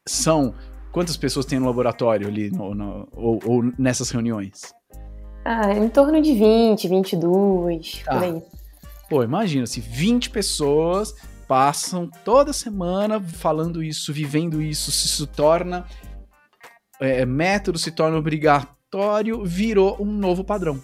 são 0.06 0.54
quantas 0.92 1.16
pessoas 1.16 1.44
tem 1.44 1.58
no 1.58 1.66
laboratório 1.66 2.26
ali 2.26 2.50
no, 2.50 2.74
no, 2.74 3.08
ou, 3.12 3.40
ou, 3.44 3.72
nessas 3.78 4.10
reuniões? 4.10 4.72
Ah, 5.44 5.74
em 5.74 5.88
torno 5.88 6.22
de 6.22 6.32
20, 6.32 6.88
22, 6.88 8.02
tá. 8.04 8.14
por 8.14 8.22
aí. 8.22 8.42
Pô, 9.08 9.22
imagina 9.22 9.66
se 9.66 9.80
20 9.80 10.30
pessoas 10.30 11.14
passam 11.46 12.08
toda 12.24 12.52
semana 12.52 13.20
falando 13.20 13.82
isso, 13.82 14.12
vivendo 14.12 14.60
isso, 14.60 14.90
se 14.90 15.06
isso 15.06 15.26
torna 15.26 15.86
é, 17.00 17.24
método, 17.24 17.78
se 17.78 17.90
torna 17.90 18.16
obrigatório, 18.16 19.44
virou 19.44 20.00
um 20.02 20.12
novo 20.12 20.44
padrão. 20.44 20.80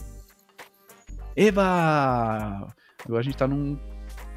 Eba! 1.36 2.66
Agora 3.04 3.20
a 3.20 3.22
gente 3.22 3.36
tá 3.36 3.48
num. 3.48 3.78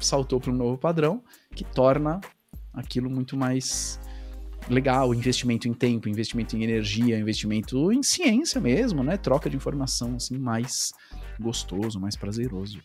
saltou 0.00 0.40
para 0.40 0.50
um 0.50 0.56
novo 0.56 0.78
padrão 0.78 1.22
que 1.54 1.64
torna 1.64 2.20
aquilo 2.72 3.08
muito 3.08 3.36
mais 3.36 4.00
legal, 4.68 5.14
investimento 5.14 5.68
em 5.68 5.74
tempo, 5.74 6.08
investimento 6.08 6.56
em 6.56 6.64
energia, 6.64 7.18
investimento 7.18 7.92
em 7.92 8.02
ciência 8.02 8.60
mesmo, 8.60 9.04
né? 9.04 9.16
Troca 9.16 9.48
de 9.48 9.56
informação 9.56 10.16
assim 10.16 10.38
mais 10.38 10.92
gostoso, 11.38 12.00
mais 12.00 12.16
prazeroso 12.16 12.80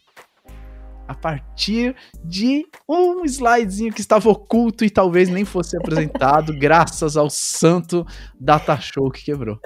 a 1.11 1.13
partir 1.13 1.95
de 2.23 2.65
um 2.87 3.23
slidezinho 3.25 3.93
que 3.93 4.01
estava 4.01 4.29
oculto 4.29 4.85
e 4.85 4.89
talvez 4.89 5.29
nem 5.29 5.43
fosse 5.43 5.77
apresentado, 5.77 6.53
graças 6.57 7.17
ao 7.17 7.29
santo 7.29 8.05
data 8.39 8.77
show 8.77 9.11
que 9.11 9.25
quebrou. 9.25 9.59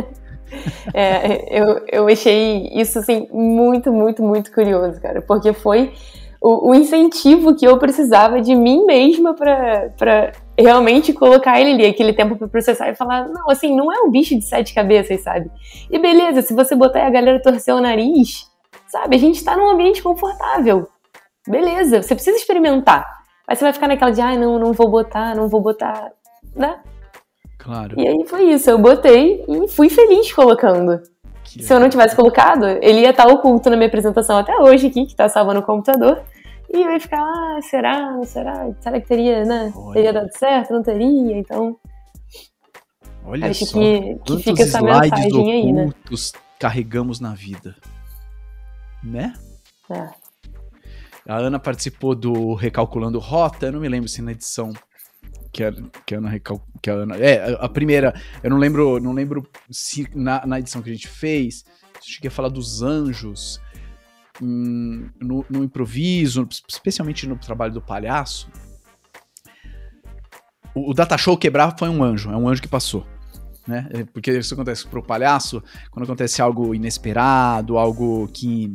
é, 0.94 1.60
eu, 1.60 1.84
eu 1.90 2.08
achei 2.08 2.68
isso 2.74 2.98
assim 2.98 3.28
muito, 3.30 3.92
muito, 3.92 4.22
muito 4.22 4.52
curioso, 4.52 5.00
cara, 5.00 5.20
porque 5.20 5.52
foi 5.52 5.92
o, 6.40 6.70
o 6.70 6.74
incentivo 6.74 7.54
que 7.54 7.66
eu 7.66 7.78
precisava 7.78 8.40
de 8.40 8.54
mim 8.54 8.84
mesma 8.86 9.34
para 9.34 10.32
realmente 10.58 11.12
colocar 11.12 11.60
ele 11.60 11.72
ali, 11.72 11.86
aquele 11.86 12.12
tempo 12.12 12.36
para 12.36 12.48
processar 12.48 12.88
e 12.88 12.96
falar: 12.96 13.28
não, 13.28 13.48
assim, 13.50 13.76
não 13.76 13.92
é 13.92 14.00
um 14.00 14.10
bicho 14.10 14.36
de 14.36 14.44
sete 14.44 14.74
cabeças, 14.74 15.22
sabe? 15.22 15.50
E 15.90 15.98
beleza, 15.98 16.42
se 16.42 16.54
você 16.54 16.74
botar 16.74 17.06
a 17.06 17.10
galera 17.10 17.40
torcer 17.40 17.74
o 17.74 17.80
nariz, 17.80 18.50
Sabe? 18.92 19.16
A 19.16 19.18
gente 19.18 19.36
está 19.36 19.56
num 19.56 19.70
ambiente 19.70 20.02
confortável. 20.02 20.86
Beleza, 21.48 22.02
você 22.02 22.14
precisa 22.14 22.36
experimentar. 22.36 23.06
Mas 23.48 23.58
você 23.58 23.64
vai 23.64 23.72
ficar 23.72 23.88
naquela 23.88 24.10
de, 24.10 24.20
ai, 24.20 24.36
ah, 24.36 24.38
não, 24.38 24.58
não 24.58 24.74
vou 24.74 24.90
botar, 24.90 25.34
não 25.34 25.48
vou 25.48 25.62
botar, 25.62 26.12
né? 26.54 26.78
Claro. 27.58 27.98
E 27.98 28.06
aí 28.06 28.22
foi 28.26 28.52
isso, 28.52 28.68
eu 28.68 28.78
botei 28.78 29.46
e 29.48 29.66
fui 29.68 29.88
feliz 29.88 30.30
colocando. 30.34 31.00
Que 31.42 31.62
Se 31.62 31.72
eu 31.72 31.80
não 31.80 31.88
tivesse 31.88 32.14
colocado, 32.14 32.66
ele 32.66 33.00
ia 33.00 33.10
estar 33.10 33.26
oculto 33.28 33.70
na 33.70 33.76
minha 33.76 33.88
apresentação 33.88 34.36
até 34.36 34.58
hoje 34.58 34.88
aqui, 34.88 35.06
que 35.06 35.16
tá 35.16 35.26
salvo 35.26 35.54
no 35.54 35.62
computador. 35.62 36.22
E 36.70 36.82
eu 36.82 36.90
ia 36.90 37.00
ficar, 37.00 37.22
ah, 37.22 37.60
será? 37.62 38.12
Não 38.12 38.24
será? 38.24 38.68
Será 38.78 39.00
que 39.00 39.08
teria, 39.08 39.42
né? 39.46 39.72
Olha. 39.74 39.94
Teria 39.94 40.12
dado 40.12 40.30
certo? 40.36 40.74
Não 40.74 40.82
teria? 40.82 41.38
Então. 41.38 41.78
Olha 43.24 43.48
acho 43.48 43.64
só, 43.64 43.78
que, 43.78 44.18
que 44.22 44.42
fica 44.42 44.62
essa 44.64 44.82
mensagem 44.82 45.52
aí, 45.52 45.72
né? 45.72 45.88
carregamos 46.58 47.20
na 47.20 47.34
vida 47.34 47.74
né? 49.02 49.34
É. 49.90 50.10
A 51.28 51.36
Ana 51.36 51.58
participou 51.58 52.14
do 52.14 52.54
Recalculando 52.54 53.18
Rota, 53.18 53.66
eu 53.66 53.72
não 53.72 53.80
me 53.80 53.88
lembro 53.88 54.08
se 54.08 54.20
na 54.20 54.32
edição 54.32 54.72
que 55.52 55.62
a, 55.62 55.72
que 56.04 56.14
a 56.14 56.18
Ana 56.18 56.28
recal, 56.28 56.66
que 56.82 56.90
a 56.90 56.94
Ana, 56.94 57.16
é, 57.16 57.56
a 57.60 57.68
primeira, 57.68 58.14
eu 58.42 58.50
não 58.50 58.56
lembro, 58.56 58.98
não 58.98 59.12
lembro 59.12 59.46
se 59.70 60.08
na, 60.14 60.44
na 60.46 60.58
edição 60.58 60.82
que 60.82 60.90
a 60.90 60.92
gente 60.92 61.08
fez, 61.08 61.64
cheguei 62.00 62.28
a 62.28 62.30
falar 62.30 62.48
dos 62.48 62.82
anjos 62.82 63.60
hum, 64.40 65.08
no, 65.20 65.44
no 65.48 65.62
improviso, 65.62 66.48
especialmente 66.68 67.26
no 67.26 67.36
trabalho 67.36 67.74
do 67.74 67.82
palhaço. 67.82 68.50
O, 70.74 70.90
o 70.90 70.94
data 70.94 71.16
show 71.16 71.36
quebrar 71.36 71.76
foi 71.78 71.88
um 71.88 72.02
anjo, 72.02 72.30
é 72.30 72.36
um 72.36 72.48
anjo 72.48 72.62
que 72.62 72.68
passou. 72.68 73.06
Né? 73.66 73.88
Porque 74.12 74.32
isso 74.32 74.54
acontece 74.54 74.86
pro 74.88 75.02
palhaço, 75.04 75.62
quando 75.90 76.04
acontece 76.04 76.42
algo 76.42 76.74
inesperado, 76.74 77.78
algo 77.78 78.26
que 78.28 78.72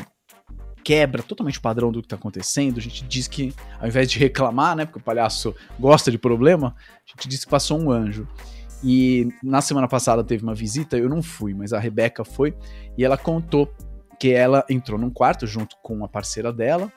quebra 0.87 1.21
totalmente 1.21 1.59
o 1.59 1.61
padrão 1.61 1.91
do 1.91 2.01
que 2.01 2.07
tá 2.07 2.15
acontecendo. 2.15 2.77
A 2.77 2.81
gente 2.81 3.03
diz 3.03 3.27
que, 3.27 3.53
ao 3.77 3.89
invés 3.89 4.09
de 4.09 4.17
reclamar, 4.17 4.73
né, 4.73 4.85
porque 4.85 4.99
o 4.99 5.03
palhaço 5.03 5.53
gosta 5.77 6.09
de 6.09 6.17
problema, 6.17 6.73
a 6.79 7.11
gente 7.11 7.27
diz 7.27 7.43
que 7.43 7.51
passou 7.51 7.77
um 7.77 7.91
anjo. 7.91 8.25
E 8.81 9.27
na 9.43 9.59
semana 9.59 9.85
passada 9.85 10.23
teve 10.23 10.43
uma 10.43 10.55
visita, 10.55 10.97
eu 10.97 11.09
não 11.09 11.21
fui, 11.21 11.53
mas 11.53 11.73
a 11.73 11.79
Rebeca 11.79 12.23
foi, 12.23 12.55
e 12.97 13.03
ela 13.03 13.17
contou 13.17 13.69
que 14.17 14.31
ela 14.31 14.63
entrou 14.69 14.97
num 14.97 15.09
quarto 15.09 15.45
junto 15.45 15.75
com 15.83 16.05
a 16.05 16.07
parceira 16.07 16.53
dela, 16.53 16.89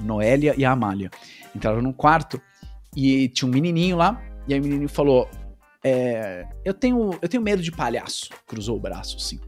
Noélia 0.00 0.54
e 0.56 0.64
a 0.64 0.70
Amália. 0.70 1.10
Entraram 1.54 1.82
num 1.82 1.92
quarto 1.92 2.40
e 2.96 3.28
tinha 3.28 3.46
um 3.46 3.52
menininho 3.52 3.98
lá, 3.98 4.22
e 4.48 4.54
aí 4.54 4.60
o 4.60 4.62
menininho 4.62 4.88
falou: 4.88 5.28
é, 5.84 6.46
eu, 6.64 6.72
tenho, 6.72 7.10
eu 7.20 7.28
tenho 7.28 7.42
medo 7.42 7.62
de 7.62 7.72
palhaço. 7.72 8.30
Cruzou 8.46 8.78
o 8.78 8.80
braço, 8.80 9.18
assim. 9.18 9.38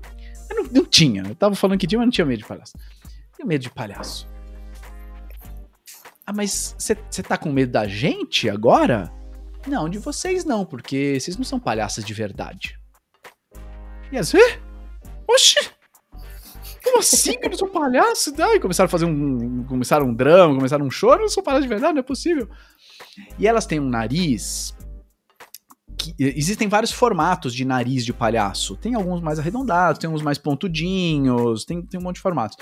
Não, 0.51 0.65
não 0.65 0.85
tinha, 0.85 1.23
eu 1.23 1.35
tava 1.35 1.55
falando 1.55 1.79
que 1.79 1.87
tinha, 1.87 1.99
mas 1.99 2.07
não 2.07 2.13
tinha 2.13 2.27
medo 2.27 2.41
de 2.41 2.47
palhaço 2.47 2.75
tenho 3.43 3.49
medo 3.49 3.63
de 3.63 3.71
palhaço. 3.71 4.29
Ah, 6.25 6.33
mas 6.33 6.75
você 6.79 7.23
tá 7.23 7.37
com 7.37 7.51
medo 7.51 7.73
da 7.73 7.87
gente 7.87 8.49
agora? 8.49 9.13
Não, 9.67 9.89
de 9.89 9.99
vocês 9.99 10.45
não, 10.45 10.65
porque 10.65 11.19
vocês 11.21 11.37
não 11.37 11.45
são 11.45 11.59
palhaças 11.59 12.05
de 12.05 12.15
verdade. 12.15 12.79
E 14.11 14.19
as. 14.19 14.33
Eh? 14.35 14.61
Oxi! 15.29 15.71
Como 16.83 16.99
assim 16.99 17.39
que 17.39 17.47
eu 17.47 17.51
não 17.51 17.59
sou 17.59 17.69
palhaço? 17.69 18.35
Ai, 18.41 18.59
começaram 18.59 18.87
a 18.87 18.91
fazer 18.91 19.05
um. 19.05 19.65
Começaram 19.65 20.07
um 20.07 20.15
drama, 20.15 20.55
começaram 20.55 20.87
um 20.87 20.91
choro, 20.91 21.21
eu 21.21 21.23
não 21.23 21.29
sou 21.29 21.43
palhaço 21.43 21.63
de 21.63 21.69
verdade, 21.69 21.95
não 21.95 22.01
é 22.01 22.05
possível. 22.05 22.49
E 23.39 23.47
elas 23.47 23.67
têm 23.67 23.81
um 23.81 23.89
nariz. 23.89 24.77
Que, 25.97 26.15
existem 26.19 26.69
vários 26.69 26.91
formatos 26.91 27.55
de 27.55 27.65
nariz 27.65 28.05
de 28.05 28.13
palhaço. 28.13 28.77
Tem 28.77 28.95
alguns 28.95 29.21
mais 29.21 29.39
arredondados, 29.39 29.99
tem 29.99 30.11
uns 30.11 30.23
mais 30.23 30.39
pontudinhos, 30.39 31.65
tem, 31.65 31.83
tem 31.83 32.01
um 32.01 32.03
monte 32.03 32.17
de 32.17 32.23
formatos. 32.23 32.57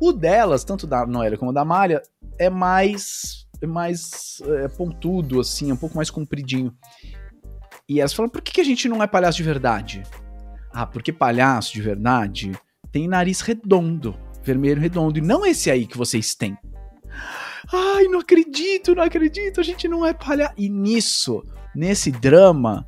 O 0.00 0.12
delas, 0.12 0.64
tanto 0.64 0.86
da 0.86 1.06
Noélia 1.06 1.38
como 1.38 1.52
da 1.52 1.64
Malha, 1.64 2.02
é 2.38 2.50
mais 2.50 3.46
é 3.60 3.66
mais 3.66 4.42
é, 4.44 4.68
pontudo, 4.68 5.40
assim, 5.40 5.70
é 5.70 5.74
um 5.74 5.78
pouco 5.78 5.96
mais 5.96 6.10
compridinho. 6.10 6.74
E 7.88 8.00
elas 8.00 8.12
falam, 8.12 8.28
por 8.28 8.42
que, 8.42 8.52
que 8.52 8.60
a 8.60 8.64
gente 8.64 8.88
não 8.88 9.02
é 9.02 9.06
palhaço 9.06 9.38
de 9.38 9.44
verdade? 9.44 10.02
Ah, 10.72 10.86
porque 10.86 11.12
palhaço 11.12 11.72
de 11.72 11.80
verdade 11.80 12.52
tem 12.92 13.08
nariz 13.08 13.40
redondo, 13.40 14.16
vermelho 14.42 14.80
redondo, 14.80 15.18
e 15.18 15.22
não 15.22 15.46
esse 15.46 15.70
aí 15.70 15.86
que 15.86 15.96
vocês 15.96 16.34
têm. 16.34 16.56
Ai, 17.72 18.04
não 18.04 18.20
acredito, 18.20 18.94
não 18.94 19.02
acredito, 19.02 19.60
a 19.60 19.64
gente 19.64 19.88
não 19.88 20.04
é 20.04 20.12
palhaço. 20.12 20.54
E 20.56 20.68
nisso, 20.68 21.42
nesse 21.74 22.10
drama, 22.10 22.86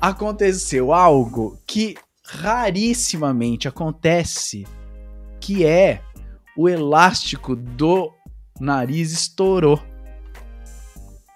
aconteceu 0.00 0.92
algo 0.92 1.58
que 1.66 1.96
rarissimamente 2.24 3.68
acontece, 3.68 4.66
que 5.40 5.64
é 5.64 6.02
o 6.58 6.68
elástico 6.68 7.54
do 7.54 8.12
nariz 8.60 9.12
estourou. 9.12 9.80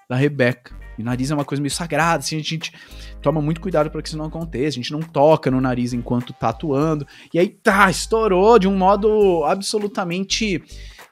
Da 0.09 0.17
Rebeca. 0.17 0.75
E 0.99 1.01
nariz 1.01 1.31
é 1.31 1.33
uma 1.33 1.45
coisa 1.45 1.61
meio 1.61 1.71
sagrada, 1.71 2.19
assim, 2.19 2.35
a 2.35 2.43
gente 2.43 2.73
toma 3.21 3.41
muito 3.41 3.61
cuidado 3.61 3.89
para 3.89 4.01
que 4.01 4.09
isso 4.09 4.17
não 4.17 4.25
aconteça. 4.25 4.67
A 4.67 4.81
gente 4.81 4.91
não 4.91 4.99
toca 4.99 5.49
no 5.49 5.61
nariz 5.61 5.93
enquanto 5.93 6.33
tá 6.33 6.49
atuando. 6.49 7.07
E 7.33 7.39
aí, 7.39 7.47
tá, 7.47 7.89
estourou 7.89 8.59
de 8.59 8.67
um 8.67 8.75
modo 8.75 9.45
absolutamente 9.45 10.61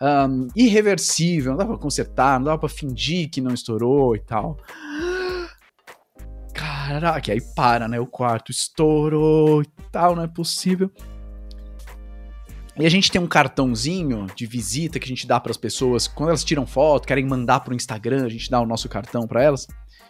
um, 0.02 0.50
irreversível. 0.58 1.52
Não 1.52 1.58
dá 1.60 1.66
pra 1.66 1.78
consertar, 1.78 2.38
não 2.38 2.48
dá 2.48 2.58
pra 2.58 2.68
fingir 2.68 3.30
que 3.30 3.40
não 3.40 3.54
estourou 3.54 4.14
e 4.14 4.20
tal. 4.20 4.58
Caraca, 6.54 7.32
aí 7.32 7.40
para, 7.56 7.88
né? 7.88 7.98
O 7.98 8.06
quarto 8.06 8.52
estourou 8.52 9.62
e 9.62 9.68
tal, 9.90 10.18
não 10.18 10.24
é 10.24 10.28
possível. 10.28 10.92
E 12.82 12.86
a 12.86 12.90
gente 12.90 13.12
tem 13.12 13.22
um 13.22 13.28
cartãozinho 13.28 14.26
de 14.36 14.48
visita 14.48 15.00
que 15.00 15.06
a 15.06 15.08
gente 15.08 15.28
dá 15.28 15.40
para 15.40 15.52
as 15.52 15.58
pessoas 15.58 16.08
quando 16.08 16.30
elas 16.30 16.44
tiram 16.44 16.66
foto, 16.66 17.08
querem 17.08 17.24
mandar 17.24 17.60
para 17.60 17.74
o 17.74 17.76
Instagram, 17.76 18.26
a 18.26 18.30
gente 18.30 18.50
dá 18.50 18.60
o 18.60 18.66
nosso 18.66 18.90
cartão 18.90 19.28
para 19.28 19.44
elas, 19.44 19.68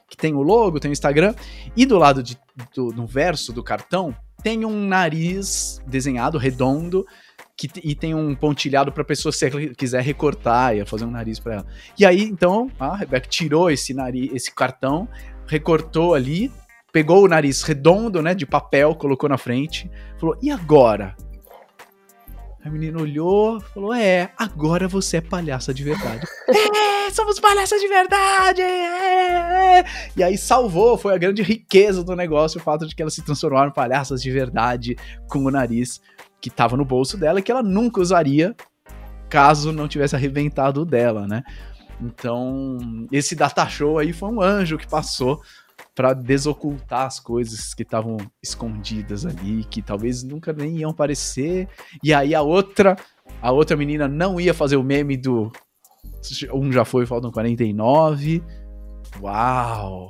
que 0.10 0.16
tem 0.16 0.34
o 0.34 0.42
logo, 0.42 0.80
tem 0.80 0.90
o 0.90 0.94
Instagram, 0.94 1.36
e 1.76 1.86
do 1.86 1.98
lado 1.98 2.24
de, 2.24 2.38
do, 2.74 3.06
verso 3.06 3.52
do 3.52 3.62
cartão 3.62 4.16
tem 4.42 4.64
um 4.64 4.88
nariz 4.88 5.82
desenhado 5.86 6.38
redondo 6.38 7.06
que, 7.58 7.70
e 7.84 7.94
tem 7.94 8.16
um 8.16 8.34
pontilhado 8.34 8.90
para 8.90 9.04
pessoa 9.04 9.34
se 9.34 9.50
quiser 9.76 10.02
recortar 10.02 10.74
e 10.74 10.86
fazer 10.86 11.04
um 11.04 11.12
nariz 11.12 11.40
para 11.40 11.56
ela. 11.56 11.66
E 12.00 12.06
aí 12.06 12.24
então 12.24 12.72
a 12.80 12.96
Rebeca 12.96 13.28
tirou 13.28 13.70
esse 13.70 13.94
nariz, 13.94 14.32
esse 14.34 14.56
cartão, 14.56 15.10
recortou 15.46 16.14
ali, 16.14 16.50
pegou 16.94 17.26
o 17.26 17.28
nariz 17.28 17.64
redondo, 17.64 18.22
né, 18.22 18.34
de 18.34 18.46
papel, 18.46 18.96
colocou 18.96 19.28
na 19.28 19.38
frente, 19.38 19.92
falou: 20.18 20.38
"E 20.42 20.50
agora?" 20.50 21.18
A 22.64 22.70
menina 22.70 23.02
olhou, 23.02 23.60
falou: 23.60 23.94
É, 23.94 24.32
agora 24.38 24.88
você 24.88 25.18
é 25.18 25.22
palhaça 25.22 25.74
de 25.74 25.84
verdade. 25.84 26.26
é, 26.48 27.10
somos 27.12 27.40
palhaças 27.40 27.82
de 27.82 27.88
verdade! 27.88 28.62
É, 28.62 29.80
é. 29.80 29.86
E 30.16 30.24
aí 30.24 30.38
salvou, 30.38 30.98
foi 30.98 31.16
a 31.16 31.18
grande 31.18 31.42
riqueza 31.42 32.04
do 32.04 32.16
negócio 32.16 32.60
o 32.60 32.64
fato 32.64 32.88
de 32.88 32.96
que 32.96 33.02
elas 33.02 33.16
se 33.16 33.24
transformaram 33.24 33.70
em 33.70 33.74
palhaças 33.74 34.22
de 34.22 34.30
verdade 34.30 34.96
com 35.28 35.40
o 35.40 35.52
nariz 35.52 36.02
que 36.40 36.50
estava 36.50 36.78
no 36.78 36.86
bolso 36.86 37.18
dela 37.18 37.40
e 37.40 37.44
que 37.44 37.52
ela 37.52 37.64
nunca 37.64 38.00
usaria 38.00 38.56
caso 39.30 39.72
não 39.72 39.88
tivesse 39.88 40.16
arrebentado 40.16 40.86
dela, 40.86 41.26
né? 41.26 41.42
Então, 42.02 42.78
esse 43.12 43.36
data 43.36 43.68
show 43.68 43.98
aí 43.98 44.12
foi 44.12 44.30
um 44.30 44.42
anjo 44.42 44.78
que 44.78 44.88
passou 44.88 45.40
para 45.96 46.14
desocultar 46.14 47.06
as 47.06 47.20
coisas 47.20 47.74
que 47.74 47.84
estavam 47.84 48.18
escondidas 48.42 49.26
ali, 49.26 49.64
que 49.66 49.82
talvez 49.82 50.24
nunca 50.24 50.54
nem 50.54 50.78
iam 50.78 50.92
aparecer. 50.92 51.68
E 52.04 52.14
aí 52.14 52.34
a 52.34 52.42
outra, 52.42 52.96
a 53.42 53.52
outra 53.52 53.76
menina 53.76 54.08
não 54.08 54.40
ia 54.40 54.54
fazer 54.54 54.78
o 54.78 54.84
meme 54.84 55.18
do 55.18 55.52
um 56.54 56.72
já 56.72 56.86
foi, 56.86 57.06
faltam 57.06 57.32
49. 57.32 58.44
Uau! 59.22 60.10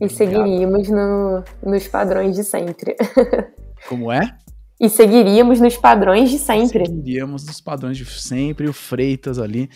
E 0.00 0.08
seguiríamos 0.08 0.88
no, 0.88 1.44
nos 1.62 1.88
padrões 1.88 2.36
de 2.36 2.44
sempre. 2.44 2.96
Como 3.88 4.10
é? 4.10 4.36
E 4.80 4.88
seguiríamos 4.88 5.60
nos 5.60 5.76
padrões 5.76 6.30
de 6.30 6.38
sempre. 6.38 6.86
Seguiríamos 6.86 7.46
nos 7.46 7.60
padrões 7.60 7.96
de 7.96 8.04
sempre, 8.04 8.68
o 8.68 8.72
Freitas 8.72 9.38
ali, 9.38 9.70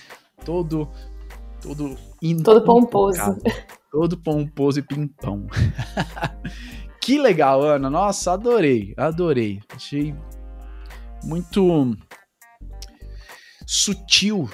todo 0.45 0.89
todo 1.61 1.97
todo 2.45 2.65
pomposo. 2.65 3.39
Todo 3.91 4.17
pomposo 4.17 4.81
e 4.81 4.83
pimpão. 4.83 5.47
que 7.01 7.19
legal, 7.19 7.63
Ana. 7.63 7.89
Nossa, 7.89 8.33
adorei, 8.33 8.95
adorei. 8.97 9.61
Achei 9.75 10.15
muito 11.25 11.97
sutil, 13.67 14.49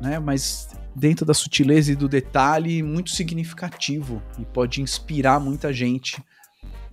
né? 0.00 0.18
Mas 0.18 0.68
dentro 0.94 1.24
da 1.24 1.34
sutileza 1.34 1.92
e 1.92 1.96
do 1.96 2.08
detalhe, 2.08 2.82
muito 2.82 3.10
significativo 3.10 4.22
e 4.38 4.44
pode 4.44 4.80
inspirar 4.80 5.40
muita 5.40 5.72
gente. 5.72 6.22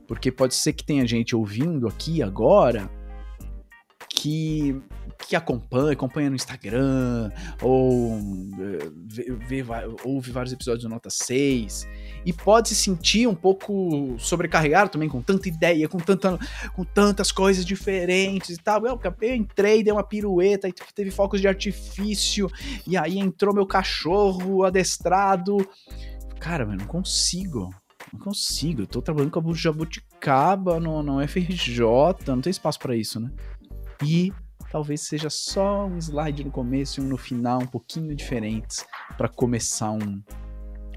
Porque 0.07 0.31
pode 0.31 0.55
ser 0.55 0.73
que 0.73 0.85
tenha 0.85 1.05
gente 1.05 1.35
ouvindo 1.35 1.87
aqui 1.87 2.23
agora 2.23 2.89
que 4.09 4.81
que 5.17 5.35
acompanha, 5.35 5.93
acompanha 5.93 6.29
no 6.29 6.35
Instagram, 6.35 7.31
ou 7.61 8.17
eh, 8.59 8.89
vê, 9.05 9.63
vê, 9.63 9.65
ouve 10.03 10.31
vários 10.31 10.53
episódios 10.53 10.83
do 10.83 10.89
Nota 10.89 11.09
6, 11.09 11.87
e 12.25 12.31
pode 12.31 12.69
se 12.69 12.75
sentir 12.75 13.27
um 13.27 13.35
pouco 13.35 14.15
sobrecarregado 14.19 14.89
também 14.89 15.09
com 15.09 15.21
tanta 15.21 15.47
ideia, 15.47 15.87
com, 15.87 15.97
tanta, 15.97 16.37
com 16.73 16.83
tantas 16.83 17.31
coisas 17.31 17.65
diferentes 17.65 18.57
e 18.57 18.61
tal. 18.61 18.85
Eu, 18.85 18.99
eu 19.21 19.35
entrei, 19.35 19.83
dei 19.83 19.91
uma 19.91 20.03
pirueta, 20.03 20.67
e 20.67 20.73
teve 20.93 21.11
focos 21.11 21.41
de 21.41 21.47
artifício, 21.47 22.49
e 22.85 22.95
aí 22.95 23.17
entrou 23.17 23.53
meu 23.53 23.65
cachorro 23.65 24.63
adestrado. 24.63 25.57
Cara, 26.39 26.63
eu 26.63 26.75
não 26.75 26.85
consigo. 26.85 27.69
Não 28.13 28.19
consigo. 28.19 28.83
Eu 28.83 28.87
tô 28.87 29.01
trabalhando 29.01 29.31
com 29.31 29.51
a 29.51 29.53
jabuticaba 29.53 30.79
no, 30.79 31.03
no 31.03 31.27
FRJ, 31.27 31.81
não 32.27 32.41
tem 32.41 32.51
espaço 32.51 32.79
para 32.79 32.95
isso, 32.95 33.19
né? 33.19 33.31
E 34.05 34.31
talvez 34.71 35.01
seja 35.01 35.29
só 35.29 35.85
um 35.85 35.97
slide 35.97 36.43
no 36.43 36.51
começo 36.51 36.99
e 36.99 37.03
um 37.03 37.07
no 37.07 37.17
final, 37.17 37.61
um 37.61 37.67
pouquinho 37.67 38.15
diferentes, 38.15 38.85
para 39.17 39.27
começar 39.27 39.91
um, 39.91 40.21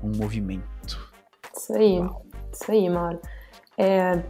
um 0.03 0.17
movimento. 0.17 1.11
Isso 1.57 1.73
aí, 1.75 1.99
Uau. 1.99 2.23
isso 2.53 2.71
aí, 2.71 2.89
Mauro. 2.89 3.21
É, 3.79 4.23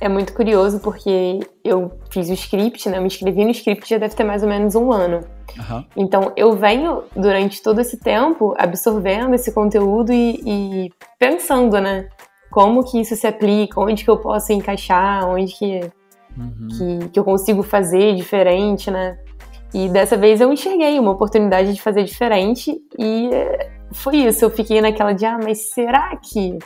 é 0.00 0.08
muito 0.08 0.32
curioso 0.32 0.80
porque 0.80 1.40
eu 1.64 1.98
fiz 2.10 2.28
o 2.28 2.32
script, 2.32 2.88
né? 2.88 2.98
Eu 2.98 3.02
me 3.02 3.08
inscrevi 3.08 3.44
no 3.44 3.50
script 3.50 3.88
já 3.88 3.98
deve 3.98 4.14
ter 4.14 4.24
mais 4.24 4.42
ou 4.42 4.48
menos 4.48 4.74
um 4.74 4.92
ano. 4.92 5.20
Uhum. 5.56 5.84
Então 5.96 6.32
eu 6.36 6.54
venho 6.56 7.04
durante 7.16 7.62
todo 7.62 7.80
esse 7.80 7.98
tempo 7.98 8.54
absorvendo 8.56 9.34
esse 9.34 9.52
conteúdo 9.52 10.12
e, 10.12 10.40
e, 10.44 10.90
pensando, 11.18 11.80
né? 11.80 12.08
Como 12.50 12.84
que 12.84 13.00
isso 13.00 13.14
se 13.14 13.26
aplica, 13.26 13.80
onde 13.80 14.04
que 14.04 14.10
eu 14.10 14.18
posso 14.18 14.52
encaixar, 14.52 15.28
onde 15.28 15.52
que 15.52 15.80
uhum. 16.38 16.68
que, 17.00 17.08
que 17.10 17.18
eu 17.18 17.24
consigo 17.24 17.62
fazer 17.62 18.14
diferente, 18.14 18.90
né? 18.90 19.18
E 19.72 19.88
dessa 19.88 20.16
vez 20.16 20.40
eu 20.40 20.52
enxerguei 20.52 20.98
uma 20.98 21.10
oportunidade 21.10 21.74
de 21.74 21.82
fazer 21.82 22.04
diferente 22.04 22.80
e 22.98 23.28
eh, 23.32 23.70
foi 23.92 24.16
isso. 24.16 24.44
Eu 24.44 24.50
fiquei 24.50 24.80
naquela 24.80 25.12
de, 25.12 25.26
ah, 25.26 25.38
mas 25.42 25.70
será 25.70 26.16
que 26.16 26.58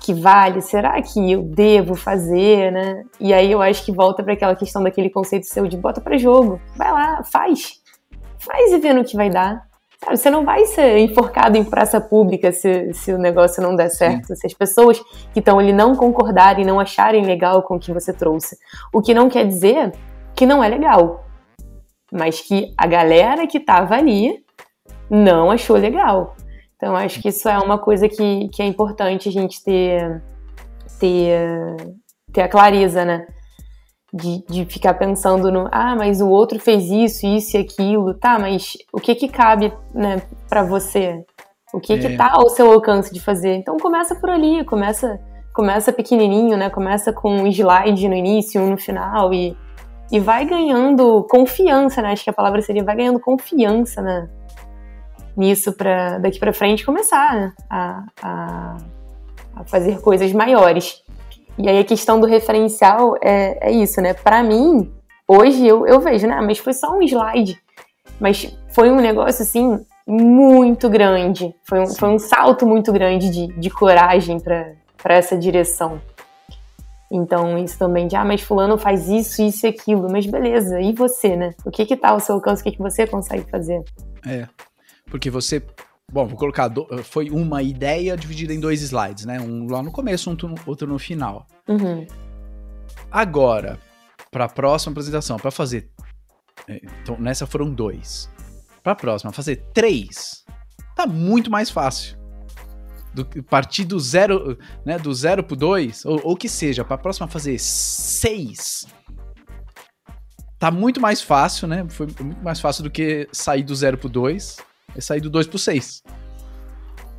que 0.00 0.14
vale? 0.14 0.62
Será 0.62 1.00
que 1.02 1.30
eu 1.30 1.42
devo 1.42 1.94
fazer, 1.94 2.72
né? 2.72 3.04
E 3.20 3.34
aí 3.34 3.52
eu 3.52 3.60
acho 3.60 3.84
que 3.84 3.92
volta 3.92 4.22
para 4.22 4.32
aquela 4.32 4.56
questão 4.56 4.82
daquele 4.82 5.10
conceito 5.10 5.46
seu 5.46 5.66
de 5.66 5.76
bota 5.76 6.00
para 6.00 6.16
jogo. 6.16 6.58
Vai 6.74 6.90
lá, 6.90 7.22
faz. 7.22 7.80
Faz 8.38 8.72
e 8.72 8.78
vê 8.78 8.94
no 8.94 9.04
que 9.04 9.16
vai 9.16 9.28
dar. 9.28 9.69
Sabe, 10.02 10.16
você 10.16 10.30
não 10.30 10.44
vai 10.44 10.64
ser 10.64 10.96
enforcado 10.98 11.58
em 11.58 11.64
praça 11.64 12.00
pública 12.00 12.50
se, 12.52 12.92
se 12.94 13.12
o 13.12 13.18
negócio 13.18 13.62
não 13.62 13.76
der 13.76 13.90
certo. 13.90 14.28
Sim. 14.28 14.34
Se 14.34 14.46
as 14.46 14.54
pessoas 14.54 14.98
que 15.32 15.40
estão 15.40 15.58
ali 15.58 15.72
não 15.72 15.94
concordarem, 15.94 16.64
não 16.64 16.80
acharem 16.80 17.24
legal 17.24 17.62
com 17.62 17.76
o 17.76 17.78
que 17.78 17.92
você 17.92 18.12
trouxe. 18.12 18.56
O 18.92 19.02
que 19.02 19.12
não 19.12 19.28
quer 19.28 19.46
dizer 19.46 19.92
que 20.34 20.46
não 20.46 20.64
é 20.64 20.68
legal. 20.68 21.26
Mas 22.10 22.40
que 22.40 22.72
a 22.78 22.86
galera 22.86 23.46
que 23.46 23.58
estava 23.58 23.94
ali 23.94 24.42
não 25.10 25.50
achou 25.50 25.76
legal. 25.76 26.34
Então, 26.76 26.96
acho 26.96 27.20
que 27.20 27.28
isso 27.28 27.46
é 27.46 27.58
uma 27.58 27.76
coisa 27.76 28.08
que, 28.08 28.48
que 28.48 28.62
é 28.62 28.64
importante 28.64 29.28
a 29.28 29.32
gente 29.32 29.62
ter, 29.62 30.22
ter, 30.98 31.76
ter 32.32 32.40
a 32.40 32.48
clareza, 32.48 33.04
né? 33.04 33.26
De, 34.12 34.44
de 34.48 34.64
ficar 34.64 34.94
pensando 34.94 35.50
no, 35.50 35.68
ah, 35.70 35.94
mas 35.96 36.20
o 36.20 36.28
outro 36.28 36.58
fez 36.58 36.90
isso, 36.90 37.26
isso 37.26 37.56
e 37.56 37.60
aquilo, 37.60 38.14
tá, 38.14 38.38
mas 38.38 38.76
o 38.92 39.00
que 39.00 39.14
que 39.14 39.28
cabe, 39.28 39.72
né, 39.94 40.22
para 40.48 40.62
você? 40.62 41.24
O 41.72 41.78
que 41.78 41.92
é. 41.92 41.98
que 41.98 42.16
tá 42.16 42.30
ao 42.32 42.48
seu 42.48 42.70
alcance 42.72 43.12
de 43.12 43.20
fazer? 43.20 43.54
Então 43.54 43.76
começa 43.78 44.14
por 44.14 44.28
ali, 44.28 44.64
começa 44.64 45.20
começa 45.52 45.92
pequenininho, 45.92 46.56
né, 46.56 46.70
começa 46.70 47.12
com 47.12 47.42
um 47.42 47.46
slide 47.46 48.08
no 48.08 48.14
início, 48.14 48.60
um 48.60 48.70
no 48.70 48.78
final 48.78 49.34
e, 49.34 49.56
e 50.10 50.18
vai 50.20 50.44
ganhando 50.44 51.24
confiança, 51.28 52.00
né, 52.00 52.12
acho 52.12 52.24
que 52.24 52.30
a 52.30 52.32
palavra 52.32 52.62
seria 52.62 52.84
vai 52.84 52.96
ganhando 52.96 53.20
confiança, 53.20 54.00
né, 54.00 54.28
nisso 55.36 55.72
para 55.72 56.18
daqui 56.18 56.38
para 56.38 56.52
frente 56.52 56.84
começar 56.84 57.34
né, 57.34 57.52
a, 57.68 58.04
a, 58.22 58.76
a 59.56 59.64
fazer 59.64 60.00
coisas 60.00 60.32
maiores. 60.32 61.02
E 61.60 61.68
aí 61.68 61.78
a 61.78 61.84
questão 61.84 62.18
do 62.18 62.26
referencial 62.26 63.16
é, 63.22 63.68
é 63.68 63.70
isso, 63.70 64.00
né? 64.00 64.14
Para 64.14 64.42
mim, 64.42 64.90
hoje 65.28 65.66
eu, 65.66 65.86
eu 65.86 66.00
vejo, 66.00 66.26
né? 66.26 66.40
Mas 66.40 66.56
foi 66.56 66.72
só 66.72 66.96
um 66.96 67.02
slide. 67.02 67.60
Mas 68.18 68.56
foi 68.70 68.90
um 68.90 68.96
negócio, 68.96 69.42
assim, 69.42 69.78
muito 70.06 70.88
grande. 70.88 71.54
Foi 71.68 71.80
um, 71.80 71.86
foi 71.86 72.08
um 72.08 72.18
salto 72.18 72.66
muito 72.66 72.90
grande 72.92 73.28
de, 73.28 73.46
de 73.60 73.68
coragem 73.68 74.40
para 74.40 75.14
essa 75.14 75.36
direção. 75.36 76.00
Então, 77.12 77.58
isso 77.58 77.78
também 77.78 78.06
de, 78.06 78.16
ah, 78.16 78.24
mas 78.24 78.40
fulano 78.40 78.78
faz 78.78 79.08
isso, 79.08 79.42
isso 79.42 79.66
e 79.66 79.68
aquilo. 79.68 80.10
Mas 80.10 80.24
beleza, 80.24 80.80
e 80.80 80.94
você, 80.94 81.36
né? 81.36 81.54
O 81.62 81.70
que 81.70 81.84
que 81.84 81.96
tá 81.96 82.10
ao 82.10 82.20
seu 82.20 82.36
alcance? 82.36 82.62
O 82.62 82.64
que 82.64 82.72
que 82.72 82.82
você 82.82 83.06
consegue 83.06 83.50
fazer? 83.50 83.82
É, 84.26 84.46
porque 85.10 85.28
você 85.28 85.62
Bom, 86.12 86.26
vou 86.26 86.36
colocar. 86.36 86.68
Do, 86.68 86.86
eh, 86.90 87.02
foi 87.02 87.30
uma 87.30 87.62
ideia 87.62 88.16
dividida 88.16 88.52
em 88.52 88.60
dois 88.60 88.82
slides, 88.82 89.24
né? 89.24 89.40
Um 89.40 89.66
lá 89.70 89.82
no 89.82 89.92
começo, 89.92 90.30
um 90.30 90.54
outro 90.66 90.88
no 90.88 90.98
final. 90.98 91.46
Uhum. 91.68 92.06
Agora, 93.10 93.78
para 94.30 94.44
a 94.44 94.48
próxima 94.48 94.92
apresentação, 94.92 95.36
para 95.36 95.50
fazer. 95.50 95.90
Eh, 96.68 96.80
então, 97.00 97.16
nessa 97.18 97.46
foram 97.46 97.72
dois. 97.72 98.28
Para 98.82 98.92
a 98.92 98.96
próxima, 98.96 99.32
fazer 99.32 99.56
três. 99.72 100.44
Tá 100.96 101.06
muito 101.06 101.50
mais 101.50 101.70
fácil. 101.70 102.18
Do, 103.14 103.24
partir 103.44 103.84
do 103.84 103.98
zero, 103.98 104.58
né? 104.84 104.98
Do 104.98 105.14
zero 105.14 105.44
pro 105.44 105.56
dois, 105.56 106.04
ou, 106.04 106.20
ou 106.24 106.36
que 106.36 106.48
seja, 106.48 106.84
para 106.84 106.96
a 106.96 106.98
próxima 106.98 107.28
fazer 107.28 107.58
seis 107.58 108.86
tá 110.58 110.70
muito 110.70 111.00
mais 111.00 111.22
fácil, 111.22 111.66
né? 111.66 111.86
Foi 111.88 112.06
muito 112.06 112.44
mais 112.44 112.60
fácil 112.60 112.82
do 112.84 112.90
que 112.90 113.26
sair 113.32 113.62
do 113.62 113.74
zero 113.74 113.96
pro 113.96 114.10
dois 114.10 114.58
é 114.94 115.00
sair 115.00 115.20
do 115.20 115.30
2 115.30 115.46
pro 115.46 115.58
6. 115.58 116.02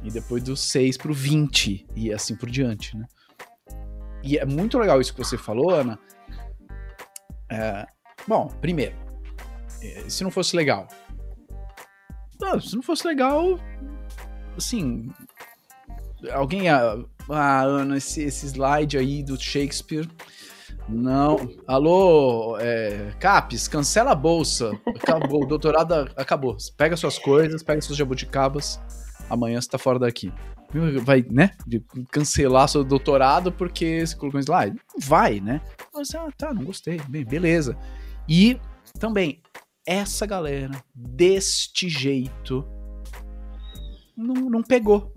E 0.03 0.09
depois 0.09 0.43
do 0.43 0.55
6 0.55 0.97
pro 0.97 1.13
20. 1.13 1.85
E 1.95 2.11
assim 2.11 2.35
por 2.35 2.49
diante, 2.49 2.97
né? 2.97 3.05
E 4.23 4.37
é 4.37 4.45
muito 4.45 4.77
legal 4.77 5.01
isso 5.01 5.13
que 5.13 5.23
você 5.23 5.37
falou, 5.37 5.71
Ana. 5.71 5.99
É, 7.49 7.85
bom, 8.27 8.47
primeiro, 8.61 8.95
é, 9.81 10.09
se 10.09 10.23
não 10.23 10.31
fosse 10.31 10.55
legal. 10.55 10.87
Não, 12.39 12.59
se 12.59 12.75
não 12.75 12.81
fosse 12.81 13.05
legal, 13.05 13.59
assim. 14.57 15.11
Alguém. 16.31 16.69
Ah, 16.69 17.61
Ana, 17.61 17.97
esse, 17.97 18.21
esse 18.23 18.47
slide 18.47 18.97
aí 18.97 19.23
do 19.23 19.39
Shakespeare 19.39 20.07
não. 20.87 21.49
Alô, 21.67 22.57
é, 22.59 23.13
Capes, 23.19 23.67
cancela 23.67 24.11
a 24.11 24.15
bolsa. 24.15 24.71
Acabou, 24.87 25.43
o 25.43 25.47
doutorado 25.47 25.93
acabou. 26.15 26.57
Pega 26.77 26.97
suas 26.97 27.17
coisas, 27.17 27.63
pega 27.63 27.81
suas 27.81 27.97
jabuticabas. 27.97 28.79
Amanhã 29.29 29.61
você 29.61 29.69
tá 29.69 29.77
fora 29.77 29.99
daqui. 29.99 30.31
Vai, 31.03 31.25
né? 31.29 31.51
De 31.67 31.83
cancelar 32.11 32.67
seu 32.67 32.83
doutorado 32.83 33.51
porque 33.51 34.05
você 34.05 34.15
colocou 34.15 34.39
um 34.39 34.43
slide? 34.43 34.79
Vai, 34.97 35.39
né? 35.39 35.61
Ah, 35.93 36.31
tá, 36.37 36.53
não 36.53 36.63
gostei. 36.63 36.99
Bem, 37.09 37.25
beleza. 37.25 37.77
E 38.27 38.59
também, 38.99 39.41
essa 39.85 40.25
galera, 40.25 40.71
deste 40.95 41.89
jeito, 41.89 42.65
não, 44.15 44.49
não 44.49 44.63
pegou. 44.63 45.13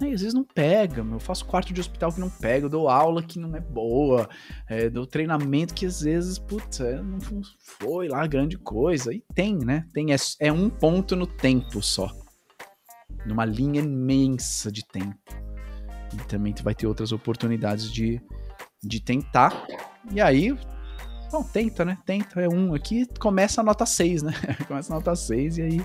E 0.00 0.12
às 0.12 0.20
vezes 0.20 0.34
não 0.34 0.44
pega, 0.44 1.00
eu 1.00 1.18
faço 1.18 1.46
quarto 1.46 1.72
de 1.72 1.80
hospital 1.80 2.12
que 2.12 2.20
não 2.20 2.28
pega, 2.28 2.66
eu 2.66 2.70
dou 2.70 2.86
aula 2.86 3.22
que 3.22 3.38
não 3.38 3.56
é 3.56 3.60
boa, 3.60 4.28
é, 4.68 4.90
dou 4.90 5.06
treinamento 5.06 5.72
que 5.72 5.86
às 5.86 6.02
vezes, 6.02 6.38
putz, 6.38 6.80
é, 6.80 7.00
não 7.00 7.18
foi 7.80 8.08
lá 8.08 8.26
grande 8.26 8.58
coisa. 8.58 9.12
E 9.14 9.24
tem, 9.34 9.56
né? 9.56 9.86
Tem, 9.94 10.12
é, 10.12 10.16
é 10.40 10.52
um 10.52 10.68
ponto 10.68 11.16
no 11.16 11.26
tempo 11.26 11.82
só. 11.82 12.10
Numa 13.24 13.46
linha 13.46 13.80
imensa 13.80 14.70
de 14.70 14.86
tempo. 14.86 15.16
E 16.12 16.16
também 16.28 16.52
tu 16.52 16.62
vai 16.62 16.74
ter 16.74 16.86
outras 16.86 17.10
oportunidades 17.10 17.90
de, 17.90 18.20
de 18.82 19.00
tentar. 19.00 19.66
E 20.12 20.20
aí, 20.20 20.54
bom, 21.32 21.42
tenta, 21.42 21.86
né? 21.86 21.96
Tenta, 22.04 22.42
é 22.42 22.48
um 22.48 22.74
aqui, 22.74 23.06
começa 23.18 23.62
a 23.62 23.64
nota 23.64 23.86
6, 23.86 24.22
né? 24.24 24.32
começa 24.68 24.92
a 24.92 24.96
nota 24.96 25.16
6 25.16 25.56
e 25.56 25.62
aí 25.62 25.80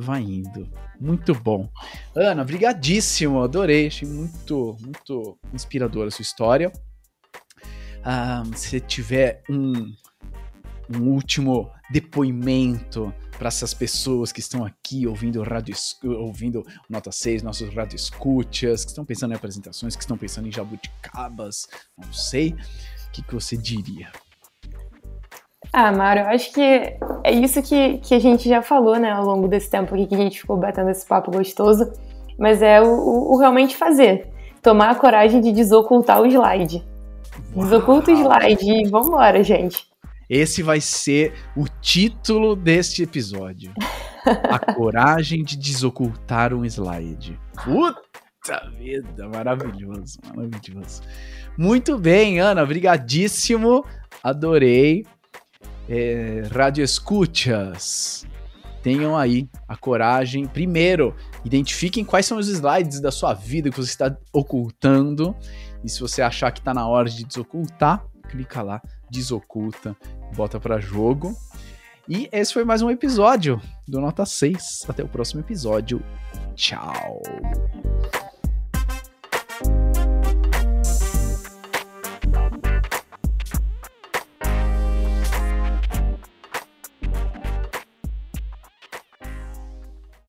vai 0.00 0.22
indo. 0.22 0.68
Muito 1.00 1.34
bom. 1.34 1.68
Ana, 2.14 2.44
brigadíssimo, 2.44 3.42
adorei, 3.42 3.86
achei 3.86 4.08
muito, 4.08 4.76
muito 4.80 5.38
inspiradora 5.52 6.08
a 6.08 6.10
sua 6.10 6.22
história. 6.22 6.72
Ah, 8.02 8.42
se 8.54 8.80
tiver 8.80 9.42
um, 9.48 9.92
um 10.94 11.08
último 11.10 11.70
depoimento 11.90 13.12
para 13.38 13.48
essas 13.48 13.72
pessoas 13.72 14.32
que 14.32 14.40
estão 14.40 14.64
aqui 14.64 15.06
ouvindo 15.06 15.42
rádio, 15.42 15.74
ouvindo 16.04 16.62
Nota 16.88 17.10
6, 17.10 17.42
nossos 17.42 17.74
rádio 17.74 17.96
escutas, 17.96 18.84
que 18.84 18.90
estão 18.90 19.04
pensando 19.04 19.32
em 19.32 19.36
apresentações, 19.36 19.96
que 19.96 20.02
estão 20.02 20.18
pensando 20.18 20.48
em 20.48 20.52
jabuticabas, 20.52 21.66
não 21.96 22.12
sei, 22.12 22.50
o 22.50 23.10
que, 23.12 23.22
que 23.22 23.34
você 23.34 23.56
diria? 23.56 24.12
Ah, 25.72 25.92
Mário, 25.92 26.26
acho 26.26 26.52
que 26.52 26.98
é 27.24 27.32
isso 27.32 27.62
que, 27.62 27.98
que 27.98 28.14
a 28.14 28.18
gente 28.18 28.48
já 28.48 28.62
falou, 28.62 28.98
né, 28.98 29.10
ao 29.10 29.24
longo 29.24 29.48
desse 29.48 29.70
tempo 29.70 29.94
aqui 29.94 30.06
que 30.06 30.14
a 30.14 30.18
gente 30.18 30.40
ficou 30.40 30.56
batendo 30.56 30.90
esse 30.90 31.06
papo 31.06 31.30
gostoso, 31.30 31.90
mas 32.38 32.62
é 32.62 32.80
o, 32.80 33.32
o 33.32 33.38
realmente 33.38 33.76
fazer. 33.76 34.28
Tomar 34.62 34.90
a 34.90 34.94
coragem 34.94 35.40
de 35.40 35.52
desocultar 35.52 36.20
o 36.20 36.26
slide. 36.26 36.84
Desoculta 37.54 38.10
o 38.10 38.14
slide 38.14 38.70
e 38.70 38.88
vambora, 38.88 39.42
gente. 39.42 39.86
Esse 40.28 40.62
vai 40.62 40.80
ser 40.80 41.34
o 41.56 41.64
título 41.80 42.54
deste 42.54 43.02
episódio. 43.02 43.72
a 44.24 44.58
coragem 44.74 45.42
de 45.42 45.56
desocultar 45.56 46.54
um 46.54 46.64
slide. 46.64 47.38
Puta 47.64 48.70
vida, 48.78 49.28
maravilhoso, 49.28 50.18
maravilhoso. 50.34 51.02
Muito 51.58 51.98
bem, 51.98 52.38
Ana, 52.38 52.64
brigadíssimo. 52.64 53.84
Adorei 54.22 55.04
é, 55.90 56.42
rádio 56.52 56.84
escutas, 56.84 58.24
tenham 58.80 59.18
aí 59.18 59.48
a 59.66 59.76
coragem. 59.76 60.46
Primeiro, 60.46 61.16
identifiquem 61.44 62.04
quais 62.04 62.26
são 62.26 62.38
os 62.38 62.46
slides 62.46 63.00
da 63.00 63.10
sua 63.10 63.34
vida 63.34 63.70
que 63.70 63.76
você 63.76 63.90
está 63.90 64.16
ocultando. 64.32 65.34
E 65.82 65.88
se 65.88 66.00
você 66.00 66.22
achar 66.22 66.52
que 66.52 66.60
está 66.60 66.72
na 66.72 66.86
hora 66.86 67.08
de 67.08 67.24
desocultar, 67.24 68.04
clica 68.28 68.62
lá, 68.62 68.80
desoculta, 69.10 69.96
bota 70.36 70.60
para 70.60 70.78
jogo. 70.78 71.36
E 72.08 72.28
esse 72.30 72.54
foi 72.54 72.64
mais 72.64 72.82
um 72.82 72.90
episódio 72.90 73.60
do 73.86 74.00
Nota 74.00 74.24
6. 74.24 74.86
Até 74.88 75.02
o 75.02 75.08
próximo 75.08 75.40
episódio. 75.40 76.00
Tchau. 76.54 77.20